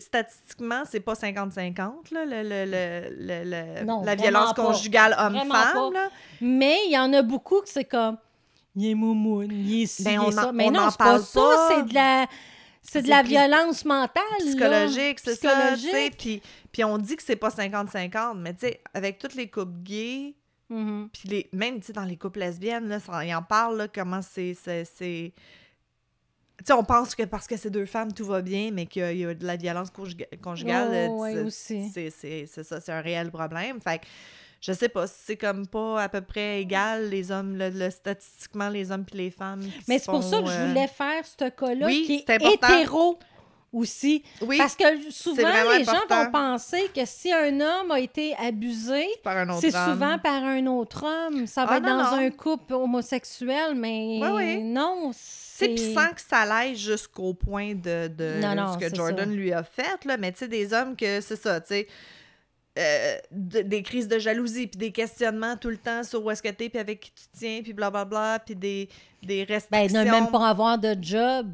Statistiquement, 0.01 0.83
c'est 0.85 1.01
pas 1.01 1.15
50-50, 1.15 2.13
là, 2.13 2.25
le, 2.27 2.43
le- 2.43 3.45
le- 3.79 3.85
Non, 3.85 4.03
la 4.05 4.15
violence 4.15 4.53
pas. 4.55 4.63
conjugale 4.63 5.15
homme-femme. 5.19 5.93
pas. 5.93 6.09
Mais 6.41 6.77
il 6.87 6.93
y 6.93 6.99
en 6.99 7.13
a 7.13 7.23
beaucoup 7.23 7.61
que 7.63 7.69
c'est 7.69 7.85
comme. 7.85 8.19
Il 8.77 8.91
est 8.91 8.95
moumoune, 8.95 9.51
il 9.51 9.83
est 9.83 9.87
ci, 9.87 10.05
Ben, 10.05 10.31
ça. 10.31 10.53
Mais 10.53 10.69
on 10.69 10.73
non, 10.73 10.91
c'est 10.91 10.99
pas 10.99 11.05
parle 11.05 11.23
ça. 11.23 11.41
pas. 11.41 11.69
C'est 11.75 11.83
de 11.89 11.95
la. 11.95 12.27
C'est 12.83 13.03
de 13.03 13.09
la 13.09 13.23
violence 13.23 13.85
mentale. 13.85 14.23
Psychologique, 14.41 15.21
c'est 15.23 15.37
ça. 15.37 15.75
puis 16.73 16.85
on 16.85 16.99
dit 16.99 17.15
que 17.17 17.23
c'est 17.23 17.37
pas 17.37 17.51
50-50, 17.51 18.39
mais 18.39 18.55
tu 18.55 18.61
sais, 18.67 18.81
avec 18.95 19.19
toutes 19.19 19.35
les 19.35 19.49
couples 19.49 19.83
gays, 19.83 20.35
Mhm. 20.71 21.09
Puis 21.13 21.29
les, 21.29 21.49
même, 21.53 21.81
dans 21.95 22.05
les 22.05 22.17
couples 22.17 22.39
lesbiennes, 22.41 22.89
là, 22.89 23.01
ça- 23.01 23.25
ils 23.25 23.35
en 23.35 23.43
parlent, 23.43 23.77
là, 23.77 23.89
comment 23.89 24.23
c'est... 24.23 24.55
c'est- 24.55 24.85
c'est- 24.85 25.33
Tu 26.59 26.65
sais, 26.67 26.73
on 26.75 26.85
pense 26.85 27.15
que 27.15 27.23
parce 27.25 27.47
que 27.47 27.57
c'est 27.57 27.71
deux 27.71 27.87
femmes, 27.87 28.13
tout 28.13 28.25
va 28.27 28.41
bien, 28.43 28.71
mais 28.73 28.87
qu'il 28.87 29.01
y 29.03 29.05
a, 29.05 29.13
il 29.13 29.19
y 29.19 29.25
a 29.25 29.35
de 29.35 29.47
la 29.47 29.57
violence 29.57 29.91
conjuga- 29.91 30.29
conjugale. 30.43 31.09
Oh, 31.11 31.23
ouais, 31.23 31.35
c'est- 31.51 32.63
ça, 32.63 32.81
c'est 32.81 32.93
un 32.93 33.01
réel 33.01 33.31
problème. 33.31 33.81
Fait 33.81 33.99
que, 33.99 34.05
je 34.61 34.73
sais 34.75 34.91
pas, 34.91 35.07
c'est 35.07 35.39
comme 35.39 35.67
pas 35.67 36.03
à 36.03 36.09
peu 36.11 36.21
près 36.21 36.61
égal, 36.61 37.09
les 37.09 37.33
hommes, 37.33 37.57
le, 37.57 37.71
le- 37.71 37.91
statistiquement, 37.91 38.69
les 38.69 38.93
hommes 38.93 39.07
puis 39.07 39.17
les 39.17 39.31
femmes. 39.31 39.63
Mais 39.89 39.99
c'est 39.99 40.11
pour 40.11 40.23
ça 40.23 40.41
que 40.43 40.49
je 40.49 40.53
euh, 40.53 40.69
voulais 40.69 40.87
faire 40.89 41.25
ce 41.25 41.49
cas-là 41.49 41.87
oui, 41.87 42.03
qui 42.07 42.25
est 42.31 42.43
hétéro 42.53 43.19
aussi. 43.73 44.25
Oui, 44.43 44.59
Parce 44.59 44.75
que 44.75 44.85
souvent, 45.11 45.49
les 45.77 45.85
gens 45.85 45.93
vont 46.09 46.31
penser 46.33 46.91
que 46.95 47.05
si 47.05 47.33
un 47.33 47.61
homme 47.61 47.91
a 47.93 48.01
été 48.01 48.35
abusé, 48.37 49.07
c'est 49.61 49.71
souvent 49.71 50.19
par 50.19 50.43
un 50.45 50.67
autre 50.67 51.05
homme. 51.05 51.47
Ça 51.47 51.65
va 51.65 51.75
Ah, 51.75 51.77
être 51.77 51.83
non, 51.85 51.97
dans 51.99 52.11
non. 52.17 52.27
un 52.27 52.31
couple 52.31 52.75
homosexuel, 52.75 53.75
mais 53.77 54.19
non. 54.63 55.11
C'est 55.15 55.69
puis 55.69 55.93
sans 55.95 56.09
que 56.15 56.21
ça 56.27 56.47
l'aille 56.47 56.75
jusqu'au 56.75 57.35
point 57.35 57.75
de, 57.75 58.09
de 58.09 58.41
Non, 58.41 58.55
non, 58.55 58.73
ce 58.73 58.79
que 58.79 58.95
Jordan 58.95 59.29
ça. 59.29 59.35
lui 59.37 59.53
a 59.53 59.63
fait, 59.63 60.05
là, 60.07 60.17
mais 60.17 60.33
tu 60.33 60.39
sais, 60.39 60.49
des 60.49 60.73
hommes 60.73 60.97
que 60.97 61.21
c'est 61.21 61.37
ça, 61.37 61.61
tu 61.61 61.67
sais, 61.69 61.87
euh, 62.79 63.17
de- 63.31 63.61
des 63.61 63.83
crises 63.83 64.09
de 64.09 64.19
jalousie, 64.19 64.69
puis 64.69 64.79
des 64.79 64.91
questionnements 64.93 65.57
tout 65.57 65.69
le 65.69 65.77
temps 65.77 66.03
sur 66.03 66.25
où 66.25 66.31
est-ce 66.31 66.43
que 66.43 66.49
t'es, 66.49 66.71
puis 66.71 66.79
avec 66.79 67.01
qui 67.01 67.11
tu 67.13 67.25
tiens, 67.39 67.61
puis 67.63 67.73
blablabla, 67.75 68.39
puis 68.39 68.57
des, 68.57 68.89
des 69.23 69.45
Ben, 69.45 69.55
restrictions. 69.55 70.05
ne 70.05 70.11
même 70.11 70.31
pas 70.31 70.49
avoir 70.49 70.79
de 70.79 70.97
job. 71.01 71.49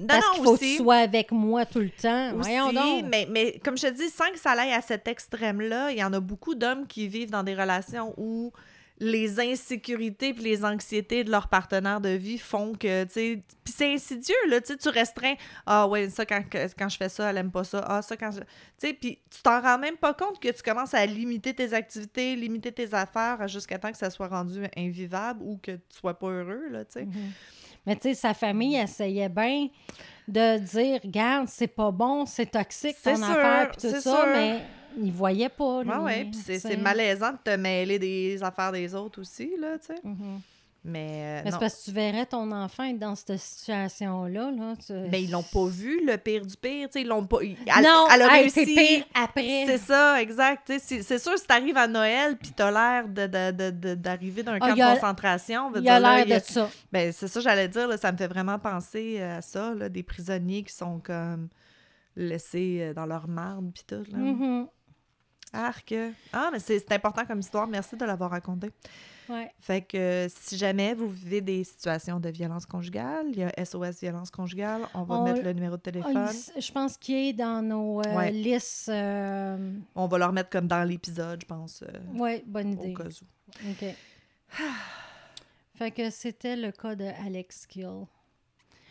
Non, 0.00 0.06
parce 0.06 0.26
non, 0.26 0.32
qu'il 0.34 0.44
faut 0.44 0.54
que 0.56 0.60
tu 0.60 0.76
sois 0.76 0.96
avec 0.96 1.30
moi 1.30 1.66
tout 1.66 1.80
le 1.80 1.90
temps. 1.90 2.34
aussi, 2.34 2.50
Voyons 2.50 2.72
donc. 2.72 3.04
mais, 3.10 3.28
mais 3.30 3.60
comme 3.64 3.76
je 3.76 3.86
te 3.86 3.92
dis, 3.92 4.08
sans 4.08 4.30
que 4.32 4.38
ça 4.38 4.52
aille 4.52 4.72
à 4.72 4.80
cet 4.80 5.06
extrême-là, 5.06 5.92
il 5.92 5.98
y 5.98 6.04
en 6.04 6.12
a 6.12 6.20
beaucoup 6.20 6.54
d'hommes 6.54 6.86
qui 6.86 7.06
vivent 7.08 7.30
dans 7.30 7.42
des 7.42 7.54
relations 7.54 8.14
où 8.16 8.52
les 9.02 9.40
insécurités 9.40 10.34
puis 10.34 10.44
les 10.44 10.62
anxiétés 10.64 11.24
de 11.24 11.30
leur 11.30 11.48
partenaire 11.48 12.02
de 12.02 12.10
vie 12.10 12.36
font 12.36 12.74
que, 12.74 13.04
tu 13.04 13.12
sais, 13.12 13.42
puis 13.64 13.72
c'est 13.74 13.94
insidieux, 13.94 14.34
là, 14.48 14.60
tu 14.60 14.68
sais, 14.68 14.76
tu 14.76 14.90
restreins, 14.90 15.36
ah 15.64 15.88
ouais, 15.88 16.10
ça, 16.10 16.26
quand, 16.26 16.42
quand 16.52 16.88
je 16.88 16.96
fais 16.98 17.08
ça, 17.08 17.30
elle 17.30 17.38
aime 17.38 17.50
pas 17.50 17.64
ça, 17.64 17.82
ah 17.88 18.02
ça, 18.02 18.16
quand 18.18 18.30
je... 18.30 18.40
Tu 18.40 18.46
sais, 18.76 18.92
puis 18.92 19.18
tu 19.30 19.42
t'en 19.42 19.62
rends 19.62 19.78
même 19.78 19.96
pas 19.96 20.12
compte 20.12 20.38
que 20.38 20.48
tu 20.50 20.62
commences 20.62 20.92
à 20.92 21.06
limiter 21.06 21.54
tes 21.54 21.72
activités, 21.72 22.36
limiter 22.36 22.72
tes 22.72 22.92
affaires 22.92 23.48
jusqu'à 23.48 23.78
temps 23.78 23.90
que 23.90 23.96
ça 23.96 24.10
soit 24.10 24.28
rendu 24.28 24.64
invivable 24.76 25.40
ou 25.42 25.58
que 25.62 25.72
tu 25.72 25.98
sois 25.98 26.18
pas 26.18 26.28
heureux, 26.28 26.68
là, 26.70 26.84
tu 26.84 26.92
sais. 26.92 27.04
Mhm. 27.06 27.32
Mais 27.86 27.96
tu 27.96 28.02
sais, 28.02 28.14
sa 28.14 28.34
famille 28.34 28.76
essayait 28.76 29.28
bien 29.28 29.68
de 30.28 30.58
dire 30.58 31.00
Regarde, 31.02 31.48
c'est 31.48 31.66
pas 31.66 31.90
bon, 31.90 32.26
c'est 32.26 32.46
toxique 32.50 32.96
ton 33.02 33.16
sûr, 33.16 33.24
affaire, 33.24 33.70
puis 33.70 33.80
tout 33.80 34.00
ça, 34.00 34.00
sûr. 34.00 34.26
mais 34.32 34.60
il 34.98 35.12
voyait 35.12 35.48
pas. 35.48 35.82
Lui, 35.82 35.90
Ouais, 35.90 35.96
ouais, 35.98 36.24
puis 36.24 36.58
c'est 36.58 36.76
malaisant 36.76 37.32
de 37.32 37.38
te 37.42 37.56
mêler 37.56 37.98
des 37.98 38.42
affaires 38.42 38.72
des 38.72 38.94
autres 38.94 39.20
aussi, 39.20 39.52
là, 39.58 39.78
tu 39.78 39.86
sais. 39.86 40.00
Mhm. 40.04 40.40
Mais, 40.82 41.40
euh, 41.40 41.42
Mais 41.44 41.50
c'est 41.50 41.58
parce 41.58 41.74
que 41.80 41.84
tu 41.84 41.90
verrais 41.92 42.24
ton 42.24 42.50
enfant 42.52 42.84
être 42.84 42.98
dans 42.98 43.14
cette 43.14 43.36
situation-là. 43.38 44.50
Là, 44.50 44.74
tu- 44.76 44.94
Ben, 45.10 45.22
ils 45.22 45.30
l'ont 45.30 45.42
pas 45.42 45.66
vu, 45.66 46.06
le 46.06 46.16
pire 46.16 46.46
du 46.46 46.56
pire. 46.56 46.88
Ils 46.94 47.06
l'ont 47.06 47.26
pas. 47.26 47.36
Elle, 47.42 47.54
non, 47.84 48.06
elle 48.10 48.22
a 48.22 48.28
réussi. 48.28 48.64
pire 48.64 49.04
après. 49.14 49.64
C'est 49.66 49.76
ça, 49.78 50.22
exact. 50.22 50.72
C'est 50.78 51.18
sûr, 51.18 51.36
si 51.38 51.46
t'arrives 51.46 51.76
à 51.76 51.86
Noël 51.86 52.38
puis 52.38 52.52
t'as 52.56 52.70
l'air 52.70 53.08
d'arriver 53.08 54.42
d'un 54.42 54.54
Ah, 54.60 54.68
camp 54.70 54.74
de 54.74 54.94
concentration, 54.94 55.72
Il 55.76 55.86
a 55.88 56.00
l'air 56.00 56.38
de 56.40 56.42
ça. 56.44 56.70
Ben, 56.90 57.12
c'est 57.12 57.28
ça, 57.28 57.40
j'allais 57.40 57.68
dire, 57.68 57.86
là, 57.86 57.98
ça 57.98 58.10
me 58.10 58.16
fait 58.16 58.28
vraiment 58.28 58.58
penser 58.58 59.20
à 59.20 59.42
ça, 59.42 59.74
là, 59.74 59.88
des 59.90 60.02
prisonniers 60.02 60.62
qui 60.62 60.72
sont 60.72 60.98
comme 61.00 61.48
laissés 62.16 62.78
euh, 62.80 62.94
dans 62.94 63.06
leur 63.06 63.28
marde 63.28 63.70
puis 63.72 63.84
tout. 63.86 64.02
Là. 64.10 64.18
Mhm. 64.18 64.66
Arc. 65.52 65.94
Ah, 66.32 66.48
mais 66.52 66.58
c'est 66.58 66.78
c'est 66.78 66.92
important 66.92 67.24
comme 67.26 67.40
histoire. 67.40 67.66
Merci 67.66 67.96
de 67.96 68.04
l'avoir 68.04 68.30
raconté. 68.30 68.70
Ouais. 69.30 69.50
Fait 69.60 69.82
que 69.82 70.26
si 70.28 70.56
jamais 70.58 70.92
vous 70.94 71.08
vivez 71.08 71.40
des 71.40 71.62
situations 71.64 72.18
de 72.18 72.28
violence 72.30 72.66
conjugale, 72.66 73.26
il 73.30 73.38
y 73.38 73.42
a 73.44 73.52
SOS 73.64 74.00
violence 74.00 74.30
conjugale. 74.30 74.82
On 74.94 75.02
va 75.04 75.16
On- 75.16 75.24
mettre 75.24 75.42
le 75.42 75.52
numéro 75.52 75.76
de 75.76 75.80
Ah, 75.86 75.90
téléphone. 75.90 76.28
il- 76.56 76.62
je 76.62 76.72
pense 76.72 76.96
qu'il 76.96 77.14
est 77.16 77.32
dans 77.32 77.62
nos 77.62 78.00
euh, 78.00 78.16
Ouais. 78.16 78.32
listes. 78.32 78.88
euh, 78.88 79.72
On 79.94 80.06
va 80.08 80.18
le 80.18 80.24
remettre 80.24 80.50
comme 80.50 80.66
dans 80.66 80.82
l'épisode, 80.82 81.40
je 81.42 81.46
pense, 81.46 81.82
euh, 81.82 82.18
ouais, 82.18 82.42
bonne 82.46 82.70
au 82.78 82.82
idée. 82.82 82.94
cas 82.94 83.04
où. 83.04 83.70
OK. 83.70 83.94
fait 85.76 85.90
que 85.92 86.10
c'était 86.10 86.56
le 86.56 86.72
cas 86.72 86.94
de 86.94 87.04
Alex 87.24 87.66
Kill. 87.66 88.06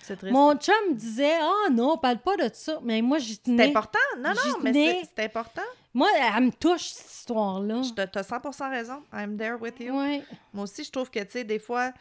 C'est. 0.01 0.23
Mon 0.23 0.55
chum 0.55 0.95
disait 0.95 1.37
Ah 1.41 1.69
non, 1.71 1.97
parle 1.97 2.19
pas 2.19 2.37
de 2.37 2.49
ça. 2.53 2.79
Mais 2.83 3.01
moi, 3.01 3.19
j'y 3.19 3.33
C'est 3.35 3.43
tenais. 3.43 3.67
important. 3.69 3.99
Non, 4.17 4.29
non, 4.29 4.59
mais 4.63 4.73
c'est- 4.73 5.09
c'est 5.15 5.23
important. 5.25 5.61
Moi, 5.93 6.07
elle 6.35 6.43
me 6.45 6.51
touche, 6.51 6.89
cette 6.89 7.11
histoire-là. 7.11 7.81
T'as 7.95 8.21
100% 8.21 8.69
raison. 8.69 9.03
I'm 9.13 9.37
there 9.37 9.55
with 9.59 9.79
you. 9.79 9.97
Ouais. 9.97 10.23
Moi 10.53 10.63
aussi, 10.65 10.83
je 10.83 10.91
trouve 10.91 11.09
que, 11.09 11.19
tu 11.19 11.31
sais, 11.31 11.43
des 11.43 11.57
fois, 11.59 11.93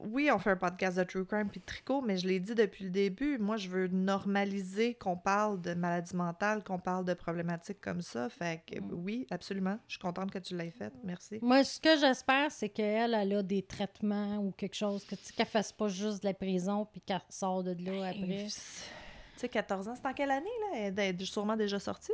oui, 0.00 0.30
on 0.32 0.38
fait 0.38 0.50
un 0.50 0.56
podcast 0.56 0.98
de 0.98 1.04
true 1.04 1.24
crime 1.24 1.48
puis 1.48 1.60
de 1.60 1.64
tricot, 1.64 2.00
mais 2.02 2.16
je 2.16 2.26
l'ai 2.26 2.40
dit 2.40 2.54
depuis 2.54 2.84
le 2.84 2.90
début, 2.90 3.38
moi, 3.38 3.56
je 3.56 3.68
veux 3.68 3.86
normaliser 3.86 4.94
qu'on 4.94 5.16
parle 5.16 5.60
de 5.60 5.74
maladie 5.74 6.16
mentale, 6.16 6.64
qu'on 6.64 6.78
parle 6.78 7.04
de 7.04 7.14
problématiques 7.14 7.80
comme 7.80 8.00
ça. 8.02 8.28
Fait 8.28 8.62
que 8.66 8.80
Mm. 8.80 8.90
oui, 8.92 9.26
absolument. 9.30 9.78
Je 9.86 9.92
suis 9.94 10.00
contente 10.00 10.30
que 10.30 10.38
tu 10.38 10.56
l'aies 10.56 10.70
faite. 10.72 10.92
Merci. 11.04 11.38
Moi, 11.40 11.62
ce 11.64 11.80
que 11.80 11.96
j'espère, 11.98 12.50
c'est 12.50 12.68
qu'elle, 12.68 13.14
elle 13.14 13.32
a 13.36 13.42
des 13.42 13.62
traitements 13.62 14.38
ou 14.38 14.50
quelque 14.50 14.74
chose, 14.74 15.04
que, 15.04 15.14
tu 15.14 15.24
sais, 15.24 15.32
qu'elle 15.32 15.46
fasse 15.46 15.72
pas 15.72 15.88
juste 15.88 16.22
de 16.22 16.28
la 16.28 16.34
prison 16.34 16.84
puis 16.90 17.00
qu'elle 17.00 17.20
sort 17.30 17.62
de 17.62 17.72
là 17.84 18.08
après. 18.08 18.46
Tu 18.48 19.40
sais, 19.40 19.48
14 19.48 19.88
ans, 19.88 19.94
c'est 19.94 20.06
en 20.06 20.12
quelle 20.14 20.30
année, 20.30 20.46
là? 20.72 20.78
Elle 20.78 20.98
est 20.98 21.24
sûrement 21.24 21.56
déjà 21.56 21.78
sortie. 21.78 22.12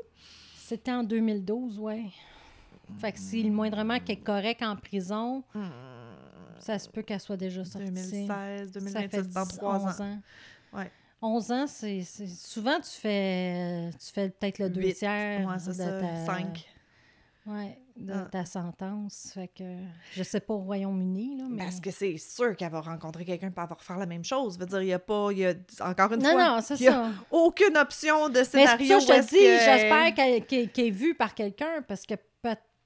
C'était 0.65 0.93
en 0.93 1.03
2012, 1.03 1.79
ouais. 1.81 2.05
Fait 2.99 3.13
que 3.13 3.19
si 3.19 3.43
le 3.43 3.51
moindrement 3.51 3.99
qu'elle 3.99 4.19
est 4.19 4.21
correcte 4.23 4.63
en 4.63 4.77
prison, 4.77 5.43
ça 6.59 6.79
se 6.79 6.89
peut 6.89 7.03
qu'elle 7.03 7.21
soit 7.21 7.37
déjà 7.37 7.65
sortie. 7.65 7.87
2016, 7.91 8.27
Ça 8.73 8.81
2026, 8.81 9.09
fait 9.11 9.23
dans 9.33 9.45
10, 9.45 9.57
3 9.59 9.75
11 9.77 9.85
ans. 10.01 10.05
ans. 10.05 10.19
Ouais. 10.75 10.91
11 11.21 11.53
ans, 11.53 11.67
c'est 11.67 12.03
souvent 12.03 12.79
tu 12.81 12.91
fais 12.91 13.91
tu 13.93 14.13
fais 14.13 14.29
peut-être 14.31 14.59
le 14.59 14.69
deux 14.71 14.81
Huit. 14.83 14.95
tiers 14.95 15.47
Ouais, 15.49 15.55
c'est 15.59 15.71
de 15.71 15.75
ça. 15.75 16.01
ta 16.01 16.27
5. 16.27 16.67
ouais, 17.47 17.79
de 17.97 18.13
Ah. 18.13 18.29
ta 18.31 18.45
sentence. 18.45 19.31
Fait 19.35 19.49
que 19.49 19.65
je 20.13 20.23
sais 20.23 20.41
pas 20.41 20.55
au 20.55 20.59
Royaume-Uni 20.59 21.37
là, 21.39 21.45
mais 21.51 21.65
Parce 21.65 21.81
que 21.81 21.91
c'est 21.91 22.17
sûr 22.19 22.57
qu'elle 22.57 22.71
va 22.73 22.81
rencontrer 22.81 23.25
quelqu'un 23.25 23.51
pour 23.51 23.63
avoir 23.63 23.79
refaire 23.79 23.99
la 23.99 24.07
même 24.07 24.25
chose. 24.25 24.55
Je 24.55 24.59
veux 24.61 24.67
dire, 24.67 24.83
il 24.83 24.87
n'y 24.87 24.93
a 24.93 24.99
pas. 24.99 25.31
Y 25.33 25.47
a, 25.47 25.55
encore 25.81 26.13
une 26.13 26.23
non 26.23 26.33
fois, 26.33 26.57
non, 26.57 26.61
c'est 26.63 26.81
y 26.81 26.89
a 26.89 26.93
ça. 26.93 27.11
aucune 27.31 27.77
option 27.77 28.29
de 28.29 28.39
Mais 28.39 28.45
c'est 28.45 28.59
scénario. 28.59 29.01
ça 29.01 29.07
que 29.07 29.13
où 29.13 29.17
je 29.17 29.21
te 29.23 29.29
dis, 29.29 29.37
que- 29.37 29.65
j'espère 29.65 30.15
qu'elle 30.15 30.47
qu'elle- 30.47 30.71
qu'elle 30.73 30.87
est 30.87 30.91
vue 30.91 31.15
par 31.15 31.35
quelqu'un 31.35 31.83
parce 31.87 32.07
que 32.07 32.15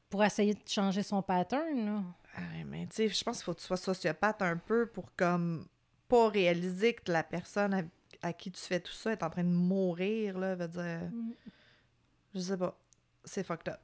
pour 0.09 0.23
essayer 0.25 0.55
de 0.55 0.61
changer 0.67 1.03
son 1.03 1.21
pattern 1.23 1.85
là. 1.85 2.03
Ah, 2.37 2.41
mais 2.67 2.87
tu 2.87 2.97
sais, 2.97 3.09
je 3.09 3.25
pense 3.25 3.39
qu'il 3.39 3.45
faut 3.45 3.55
que 3.55 3.61
tu 3.61 3.67
sois 3.67 3.77
sociopathe 3.77 4.41
un 4.43 4.57
peu 4.57 4.87
pour 4.87 5.07
comme 5.17 5.67
pas 6.09 6.29
réaliser 6.29 6.95
que 6.95 7.11
la 7.11 7.25
personne 7.25 7.75
à, 7.75 7.83
à 8.23 8.33
qui 8.33 8.53
tu 8.53 8.61
fais 8.63 8.79
tout 8.79 8.93
ça 8.93 9.11
est 9.13 9.23
en 9.25 9.31
train 9.31 9.43
de 9.43 9.49
mourir, 9.49 10.39
là, 10.39 10.55
veut 10.55 10.69
dire... 10.69 11.11
Mm. 11.13 11.33
Je 12.35 12.41
sais 12.41 12.57
pas. 12.57 12.79
C'est 13.25 13.43
fucked 13.45 13.69
up. 13.73 13.81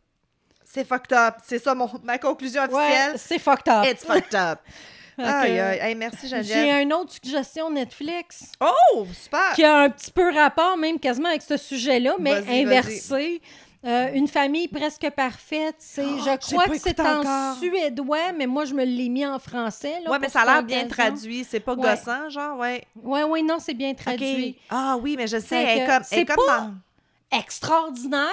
C'est 0.64 0.86
fucked 0.86 1.12
up. 1.12 1.34
C'est 1.44 1.58
ça 1.58 1.74
mon, 1.74 1.90
ma 2.02 2.18
conclusion 2.18 2.62
Ouais, 2.62 2.74
officielle. 2.74 3.12
c'est 3.16 3.38
fucked 3.38 3.68
up. 3.68 3.84
It's 3.86 4.04
fucked 4.04 4.34
up. 4.34 4.58
Que- 5.14 5.22
Aïe, 5.24 5.60
aïe. 5.60 5.78
Hey, 5.82 5.94
merci, 5.94 6.26
J'ai 6.26 6.42
Geneviève. 6.42 6.82
une 6.84 6.92
autre 6.94 7.12
suggestion 7.12 7.70
Netflix. 7.70 8.44
Oh, 8.60 9.06
super! 9.12 9.52
qui 9.54 9.62
a 9.62 9.80
un 9.80 9.90
petit 9.90 10.10
peu 10.10 10.32
rapport 10.34 10.78
même 10.78 10.98
quasiment 10.98 11.28
avec 11.28 11.42
ce 11.42 11.58
sujet-là, 11.58 12.14
mais 12.18 12.32
inversé. 12.48 13.42
Euh, 13.84 14.10
une 14.14 14.26
famille 14.26 14.68
presque 14.68 15.10
parfaite. 15.10 15.74
C'est, 15.80 16.02
Oh, 16.06 16.16
je 16.18 16.24
j'ai 16.48 16.54
crois 16.56 16.64
que 16.66 16.78
c'est 16.78 16.98
en 17.00 17.20
encore. 17.20 17.56
suédois, 17.58 18.32
mais 18.34 18.46
moi, 18.46 18.64
je 18.64 18.72
me 18.72 18.84
l'ai 18.84 19.08
mis 19.10 19.26
en 19.26 19.38
français. 19.38 20.00
Là, 20.02 20.10
Ouais, 20.12 20.18
mais 20.18 20.30
ça 20.30 20.42
a 20.42 20.44
l'air 20.46 20.62
bien 20.62 20.86
traduit. 20.88 21.44
C'est 21.44 21.60
pas 21.60 21.74
Ouais. 21.74 21.90
gossant, 21.94 22.30
genre, 22.30 22.56
ouais. 22.58 22.82
Ouais, 23.02 23.24
oui, 23.24 23.42
non, 23.42 23.58
c'est 23.58 23.74
bien 23.74 23.92
traduit. 23.92 24.56
Ah 24.70 24.96
oui, 24.98 25.16
mais 25.18 25.26
je 25.26 25.38
sais, 25.38 25.56
elle 25.62 25.78
est 25.82 25.86
comme, 25.86 26.04
c'est 26.04 26.24
comme 26.24 26.36
pas- 26.46 26.58
dans... 26.60 27.38
Extraordinaire, 27.38 28.28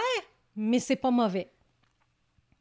mais 0.55 0.79
c'est 0.79 0.95
pas 0.95 1.11
mauvais. 1.11 1.49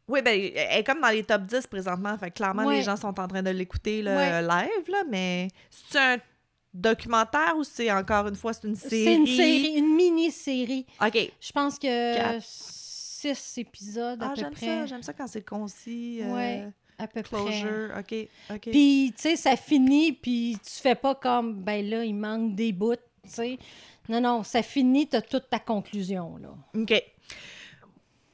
Oui, 0.09 0.23
ben, 0.23 0.51
elle 0.55 0.81
est 0.81 0.85
comme 0.85 1.01
dans 1.01 1.09
les 1.11 1.23
top 1.23 1.43
10 1.43 1.67
présentement. 1.67 2.17
Fait 2.19 2.31
que 2.31 2.37
clairement, 2.37 2.65
Ouais. 2.65 2.77
les 2.79 2.83
gens 2.83 2.97
sont 2.97 3.19
en 3.21 3.29
train 3.29 3.43
de 3.43 3.51
l'écouter 3.51 4.03
Ouais. 4.03 4.41
live, 4.43 4.89
là, 4.89 5.05
mais 5.09 5.49
c'est 5.71 5.99
un 5.99 6.17
documentaire 6.73 7.55
ou 7.57 7.65
c'est 7.65 7.91
encore 7.93 8.29
une 8.29 8.35
fois, 8.37 8.53
c'est 8.53 8.67
une 8.69 8.77
série? 8.77 9.05
C'est 9.05 9.15
une 9.15 9.27
série, 9.27 9.73
une 9.77 9.95
mini-série. 9.97 10.87
OK. 11.05 11.33
Je 11.41 11.53
pense 11.53 11.79
que 11.79 12.17
Quatre. 12.17 12.43
six 12.45 13.59
épisodes 13.59 14.23
à 14.23 14.33
Ah, 14.33 14.35
peu 14.43 14.51
près. 14.51 14.67
ça. 14.67 14.87
J'aime 14.87 15.03
ça 15.03 15.13
quand 15.13 15.27
c'est 15.27 15.43
concis. 15.47 16.21
euh, 16.23 16.35
Ouais, 16.35 16.69
à 16.99 17.07
peu 17.07 17.23
près. 17.23 17.37
Closure. 17.37 17.91
OK. 17.99 18.15
OK. 18.51 18.71
Puis, 18.71 19.13
tu 19.17 19.23
sais, 19.23 19.37
ça 19.37 19.57
finit, 19.57 20.13
puis 20.13 20.57
tu 20.65 20.81
fais 20.81 20.95
pas 20.95 21.15
comme, 21.15 21.55
ben 21.55 21.85
là, 21.89 22.05
il 22.05 22.15
manque 22.15 22.55
des 22.55 22.73
bouts, 22.73 22.95
tu 22.97 23.01
sais. 23.31 23.59
Non, 24.09 24.21
non, 24.21 24.43
ça 24.43 24.63
finit, 24.63 25.07
t'as 25.07 25.21
toute 25.21 25.51
ta 25.51 25.59
conclusion, 25.59 26.37
là. 26.39 26.49
OK. 26.81 27.03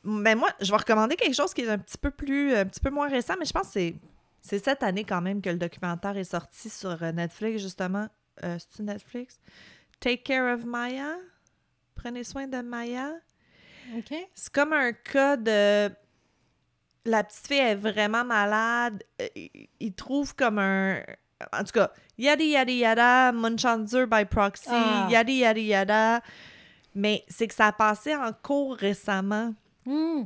Ben 0.04 0.36
moi, 0.38 0.50
je 0.60 0.70
vais 0.70 0.76
recommander 0.76 1.16
quelque 1.16 1.34
chose 1.34 1.54
qui 1.54 1.62
est 1.62 1.68
un 1.68 1.78
petit 1.78 1.98
peu 1.98 2.10
plus, 2.10 2.54
un 2.54 2.66
petit 2.66 2.80
peu 2.80 2.90
moins 2.90 3.08
récent, 3.08 3.34
mais 3.38 3.46
je 3.46 3.52
pense 3.52 3.68
que 3.68 3.72
c'est, 3.72 3.94
c'est 4.42 4.62
cette 4.62 4.82
année 4.82 5.04
quand 5.04 5.22
même 5.22 5.40
que 5.40 5.48
le 5.50 5.56
documentaire 5.56 6.16
est 6.18 6.24
sorti 6.24 6.68
sur 6.68 7.02
euh, 7.02 7.12
Netflix, 7.12 7.62
justement. 7.62 8.08
Euh, 8.44 8.56
C'est-tu 8.58 8.82
Netflix? 8.82 9.38
Take 10.00 10.22
Care 10.22 10.54
of 10.54 10.64
Maya? 10.64 11.14
Prenez 11.94 12.24
soin 12.24 12.46
de 12.46 12.60
Maya? 12.60 13.12
OK? 13.96 14.14
C'est 14.34 14.52
comme 14.52 14.72
un 14.72 14.92
cas 14.92 15.36
de... 15.36 15.90
La 17.06 17.22
petite 17.22 17.46
fille 17.46 17.58
est 17.58 17.74
vraiment 17.74 18.24
malade. 18.24 19.02
Euh, 19.20 19.26
Il, 19.80 19.92
trouve 19.94 20.34
comme 20.34 20.58
un... 20.58 21.00
En 21.52 21.62
tout 21.64 21.72
cas, 21.72 21.90
yada 22.18 22.42
yada 22.42 22.72
yada, 22.72 23.32
Munchausen 23.32 24.06
by 24.06 24.24
proxy, 24.24 24.68
Ah. 24.70 25.08
yada 25.10 25.30
yada 25.32 25.60
yada. 25.60 26.20
Mais 26.94 27.24
c'est 27.28 27.46
que 27.48 27.54
ça 27.54 27.66
a 27.66 27.72
passé 27.72 28.14
en 28.16 28.32
cours 28.32 28.76
récemment. 28.76 29.54
Hmm, 29.86 30.22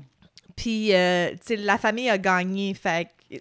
Puis, 0.56 0.94
euh, 0.94 1.30
tu 1.32 1.38
sais, 1.42 1.56
la 1.56 1.78
famille 1.78 2.08
a 2.10 2.18
gagné. 2.18 2.74
Fait 2.74 3.08
euh, 3.32 3.38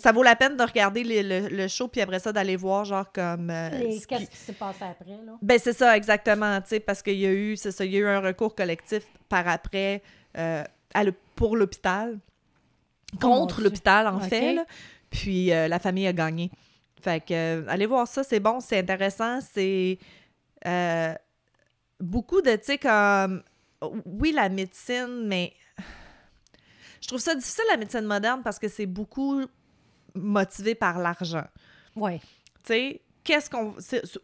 ça 0.00 0.12
vaut 0.12 0.22
la 0.22 0.36
peine 0.36 0.56
de 0.56 0.62
regarder 0.62 1.02
le, 1.04 1.22
le- 1.48 1.48
le 1.56 1.68
show, 1.68 1.88
puis 1.88 2.00
après 2.02 2.18
ça, 2.18 2.32
d'aller 2.32 2.56
voir, 2.56 2.84
genre, 2.84 3.10
comme. 3.12 3.48
euh, 3.50 3.70
Qu'est-ce 3.70 4.30
qui 4.30 4.36
s'est 4.36 4.52
passé 4.52 4.84
après, 4.84 5.18
là? 5.24 5.32
Ben, 5.40 5.58
c'est 5.58 5.72
ça, 5.72 5.96
exactement, 5.96 6.60
tu 6.60 6.68
sais, 6.68 6.80
parce 6.80 7.02
qu'il 7.02 7.18
y 7.18 7.26
a 7.26 7.32
eu, 7.32 7.56
c'est 7.56 7.72
ça, 7.72 7.84
il 7.84 7.92
y 7.92 7.96
a 7.96 8.00
eu 8.00 8.06
un 8.06 8.20
recours 8.20 8.54
collectif 8.54 9.04
par 9.28 9.48
après 9.48 10.02
euh, 10.36 10.62
à 10.92 11.04
le- 11.04 11.14
pour 11.34 11.56
l'hôpital, 11.56 12.18
Oh 13.14 13.18
contre 13.18 13.60
l'hôpital, 13.62 14.06
en 14.06 14.18
fait, 14.20 14.52
là. 14.54 14.64
Puis, 15.10 15.46
la 15.46 15.78
famille 15.78 16.06
a 16.08 16.12
gagné. 16.12 16.50
Fait 17.00 17.24
que, 17.24 17.64
allez 17.68 17.86
voir 17.86 18.06
ça, 18.08 18.22
c'est 18.24 18.40
bon, 18.40 18.60
c'est 18.60 18.78
intéressant, 18.78 19.38
c'est 19.40 19.98
beaucoup 22.00 22.42
de, 22.42 22.56
tu 22.56 22.64
sais, 22.64 22.78
comme, 22.78 23.42
oui, 24.04 24.32
la 24.32 24.48
médecine, 24.48 25.26
mais 25.26 25.52
je 27.00 27.08
trouve 27.08 27.20
ça 27.20 27.34
difficile, 27.34 27.64
la 27.70 27.76
médecine 27.76 28.02
moderne, 28.04 28.42
parce 28.42 28.58
que 28.58 28.68
c'est 28.68 28.86
beaucoup 28.86 29.42
motivé 30.14 30.74
par 30.74 30.98
l'argent 30.98 31.44
Ouais. 31.96 32.18
tu 32.64 32.72
sais, 32.72 33.00
qu'est-ce 33.24 33.48
qu'on 33.50 33.74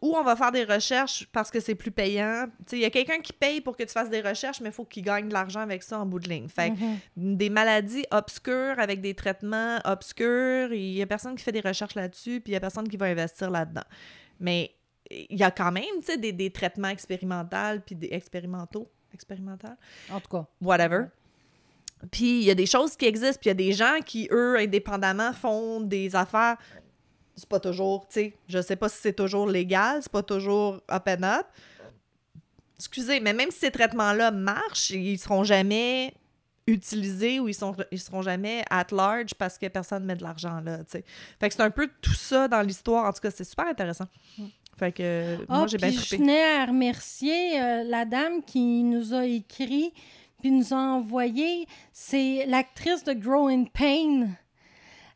où 0.03 0.17
on 0.17 0.23
va 0.23 0.37
faire 0.37 0.53
des 0.53 0.65
recherches 0.65 1.27
parce 1.33 1.51
que 1.51 1.59
c'est 1.61 1.75
plus 1.75 1.91
payant? 1.91 2.47
Tu 2.61 2.71
sais, 2.71 2.77
il 2.79 2.83
y 2.83 2.85
a 2.85 2.91
quelqu'un 2.91 3.21
qui 3.21 3.33
paye 3.33 3.61
pour 3.61 3.77
que 3.77 3.83
tu 3.85 3.93
fasses 3.93 4.11
des 4.11 4.21
recherches, 4.21 4.61
mais 4.61 4.69
il 4.69 4.73
faut 4.73 4.85
qu'il 4.85 5.03
gagne 5.05 5.29
de 5.29 5.33
l'argent 5.33 5.61
avec 5.61 5.83
ça 5.83 5.99
en 6.01 6.07
bout 6.07 6.19
de 6.21 6.29
ligne. 6.29 6.49
Fait 6.49 6.71
que 6.71 6.75
Mhm. 6.77 7.37
des 7.37 7.51
maladies 7.51 8.05
obscures 8.11 8.75
avec 8.79 9.01
des 9.01 9.15
traitements 9.15 9.79
obscurs, 9.85 10.73
il 10.73 10.93
y 10.93 11.03
a 11.03 11.07
personne 11.07 11.35
qui 11.37 11.43
fait 11.43 11.53
des 11.53 11.61
recherches 11.61 11.95
là-dessus, 11.95 12.41
puis 12.41 12.53
il 12.53 12.55
y 12.55 12.57
a 12.57 12.61
personne 12.61 12.89
qui 12.89 12.97
va 12.97 13.07
investir 13.07 13.51
là-dedans. 13.51 13.85
Mais 14.39 14.75
il 15.11 15.39
y 15.39 15.43
a 15.43 15.51
quand 15.51 15.73
même, 15.73 15.85
tu 16.01 16.07
sais, 16.07 16.19
des, 16.19 16.33
des 16.33 16.51
traitements 16.53 16.89
expérimentaux 16.89 17.81
puis 17.85 17.95
des 17.97 18.09
expérimentaux, 18.13 18.91
expérimentaux, 19.15 19.69
En 20.11 20.21
tout 20.21 20.29
cas. 20.29 20.47
whatever. 20.61 21.07
Puis 22.11 22.41
il 22.41 22.45
y 22.45 22.51
a 22.51 22.55
des 22.55 22.67
choses 22.67 22.97
qui 22.97 23.05
existent, 23.07 23.39
puis 23.41 23.49
il 23.49 23.49
y 23.49 23.51
a 23.51 23.55
des 23.55 23.73
gens 23.73 23.99
qui, 24.05 24.29
eux, 24.33 24.57
indépendamment, 24.59 25.33
font 25.33 25.81
des 25.81 26.17
affaires. 26.17 26.57
C'est 27.37 27.49
pas 27.49 27.61
toujours, 27.61 28.07
tu 28.09 28.15
sais, 28.15 28.37
je 28.49 28.61
sais 28.61 28.77
pas 28.77 28.89
si 28.89 28.99
c'est 29.01 29.13
toujours 29.13 29.47
légal, 29.47 30.03
c'est 30.03 30.13
pas 30.13 30.23
toujours 30.23 30.81
up 30.91 31.09
and 31.09 31.23
up. 31.23 31.47
Excusez, 32.79 33.21
mais 33.21 33.35
même 33.35 33.51
si 33.51 33.59
ces 33.59 33.71
traitements-là 33.71 34.31
marchent, 34.31 34.91
ils 34.91 35.19
seront 35.19 35.45
jamais 35.45 36.15
utilisés 36.67 37.41
ou 37.41 37.49
ils 37.49 37.55
sont 37.55 37.75
ils 37.91 38.01
seront 38.01 38.23
jamais 38.23 38.65
at 38.71 38.87
large 38.93 39.35
parce 39.35 39.59
que 39.59 39.67
personne 39.67 40.05
met 40.05 40.15
de 40.17 40.23
l'argent 40.23 40.61
là, 40.61 40.79
tu 40.79 40.93
sais. 40.93 41.05
Fait 41.39 41.49
que 41.49 41.55
c'est 41.55 41.63
un 41.63 41.71
peu 41.71 41.91
tout 42.01 42.15
ça 42.15 42.49
dans 42.49 42.63
l'histoire. 42.63 43.07
En 43.07 43.13
tout 43.13 43.21
cas, 43.21 43.31
c'est 43.31 43.45
super 43.45 43.67
intéressant. 43.67 44.07
Fait 44.81 44.93
que 44.93 45.37
Ah, 45.49 45.59
moi, 45.59 45.67
j'ai 45.67 45.77
bien 45.77 45.91
je 45.91 46.17
tenais 46.17 46.43
à 46.57 46.65
remercier 46.65 47.61
euh, 47.61 47.85
la 47.85 48.05
dame 48.07 48.43
qui 48.45 48.83
nous 48.83 49.13
a 49.15 49.25
écrit 49.27 49.93
puis 50.41 50.51
nous 50.51 50.73
a 50.73 50.77
envoyé. 50.79 51.67
C'est 51.93 52.47
l'actrice 52.49 53.05
de 53.05 53.13
Growing 53.13 53.69
Pain. 53.69 54.29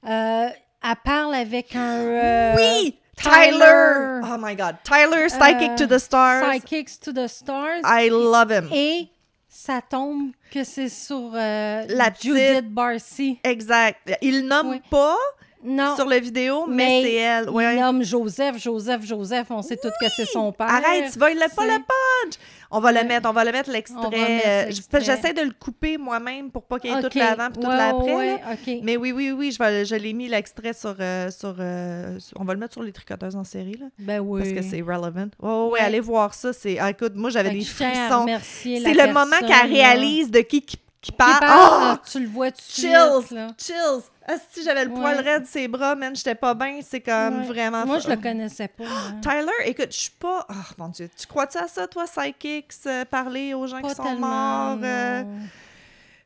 Euh, 0.06 0.48
elle 0.82 0.96
parle 1.02 1.34
avec 1.34 1.74
un. 1.74 1.96
euh, 1.98 2.54
Oui! 2.56 2.98
Tyler. 3.16 4.20
Oh 4.24 4.36
my 4.38 4.54
God. 4.54 4.76
Tyler, 4.84 5.28
Psychic 5.28 5.70
Euh, 5.70 5.76
to 5.76 5.86
the 5.86 5.98
Stars. 5.98 6.42
Psychics 6.50 7.00
to 7.00 7.12
the 7.12 7.26
Stars. 7.26 7.80
I 7.84 8.10
love 8.10 8.50
him. 8.52 8.68
Et 8.70 9.08
ça 9.48 9.80
tombe 9.80 10.32
que 10.50 10.62
c'est 10.64 10.88
sur 10.90 11.30
La 11.32 12.12
Judith 12.20 12.68
Barcy. 12.68 13.38
Exact. 13.44 14.12
Il 14.20 14.46
nomme 14.46 14.70
Oui. 14.72 14.82
pas 14.90 15.16
Non. 15.64 15.96
sur 15.96 16.06
la 16.06 16.18
vidéo, 16.18 16.66
mais, 16.68 16.76
mais 16.86 17.02
c'est 17.02 17.14
elle. 17.14 17.44
Il 17.46 17.50
Ouais. 17.50 17.80
nomme 17.80 18.02
Joseph, 18.04 18.58
Joseph, 18.58 19.04
Joseph. 19.04 19.46
On 19.50 19.62
sait 19.62 19.76
tout 19.76 19.88
que 20.00 20.08
c'est 20.14 20.26
son 20.26 20.52
père. 20.52 20.68
Arrête, 20.68 21.10
tu 21.12 21.18
vas 21.18 21.30
il 21.30 21.38
pas 21.38 21.64
le 21.64 21.78
punch. 21.78 22.34
On 22.70 22.80
va 22.80 22.92
le 22.92 23.04
mettre, 23.04 23.28
on 23.28 23.32
va 23.32 23.44
le 23.44 23.52
mettre 23.52 23.70
l'extrait. 23.70 24.42
Euh, 24.46 24.64
l'extrait. 24.66 25.00
je- 25.00 25.04
J'essaie 25.06 25.32
de 25.32 25.42
le 25.42 25.52
couper 25.52 25.96
moi-même 25.96 26.50
pour 26.50 26.64
pas 26.64 26.78
qu'il 26.78 26.90
y 26.90 26.92
ait 26.92 26.96
Ok. 27.04 27.10
tout 27.10 27.18
l'avant 27.18 27.48
puis 27.50 27.62
tout 27.62 27.68
Ouais, 27.68 27.76
l'après. 27.76 28.14
ouais, 28.14 28.26
là. 28.32 28.38
OK. 28.52 28.74
Mais 28.82 28.96
oui, 28.96 29.12
oui, 29.12 29.30
oui, 29.32 29.52
je, 29.52 29.58
vais, 29.62 29.84
je 29.84 29.94
l'ai 29.94 30.12
mis 30.12 30.28
l'extrait 30.28 30.72
sur, 30.72 30.94
euh, 31.00 31.30
sur, 31.30 31.54
euh, 31.58 32.18
sur- 32.18 32.38
On 32.40 32.44
va 32.44 32.52
le 32.54 32.58
mettre 32.60 32.72
sur 32.74 32.82
les 32.82 32.92
tricoteuses 32.92 33.36
en 33.36 33.44
série, 33.44 33.76
là. 33.78 33.86
Ben 33.98 34.20
oui. 34.20 34.40
Parce 34.42 34.52
que 34.54 34.62
c'est 34.70 34.82
relevant. 34.82 35.28
Ouais, 35.40 35.72
Ouais. 35.72 35.80
allez 35.80 36.00
voir 36.00 36.34
ça. 36.34 36.52
C'est... 36.52 36.78
ah, 36.78 36.90
écoute, 36.90 37.12
moi, 37.14 37.30
j'avais 37.30 37.50
que 37.50 37.54
des 37.58 37.64
frissons. 37.64 38.26
C'est 38.42 38.80
le 38.94 39.12
moment 39.12 39.36
qu'elle 39.40 39.72
réalise 39.72 40.30
de 40.30 40.40
qui 40.40 40.62
qui, 40.62 40.78
qui 41.04 41.10
qui 41.12 41.16
parle. 41.16 41.38
parle, 41.40 41.98
Oh! 42.02 42.06
tu 42.10 42.20
le 42.20 42.28
vois 42.28 42.48
suite, 42.56 42.86
Chills! 42.86 43.34
là. 43.36 43.48
Chills! 43.58 44.02
Ah, 44.26 44.34
si 44.50 44.64
j'avais 44.64 44.86
le 44.86 44.90
poil 44.90 45.20
raide 45.20 45.42
de 45.42 45.46
ses 45.46 45.68
bras, 45.68 45.94
man, 45.94 46.16
j'étais 46.16 46.34
pas 46.34 46.54
bien. 46.54 46.80
C'est 46.82 47.00
comme 47.02 47.40
Ouais. 47.42 47.46
vraiment. 47.46 47.84
Moi, 47.84 47.98
je 47.98 48.08
le 48.08 48.16
connaissais 48.16 48.68
pas. 48.68 48.84
Tyler, 49.22 49.52
écoute, 49.66 49.88
je 49.92 49.98
suis 49.98 50.10
pas. 50.10 50.46
Oh 50.48 50.54
mon 50.78 50.88
Dieu. 50.88 51.10
Tu 51.16 51.26
crois-tu 51.26 51.58
à 51.58 51.68
ça, 51.68 51.86
toi, 51.86 52.04
Psychics, 52.04 52.72
euh, 52.86 53.04
parler 53.04 53.52
aux 53.54 53.66
gens 53.66 53.82
Pas 53.82 53.90
qui 53.90 53.94
sont 53.96 54.14
morts? 54.16 54.78
euh, 54.82 55.22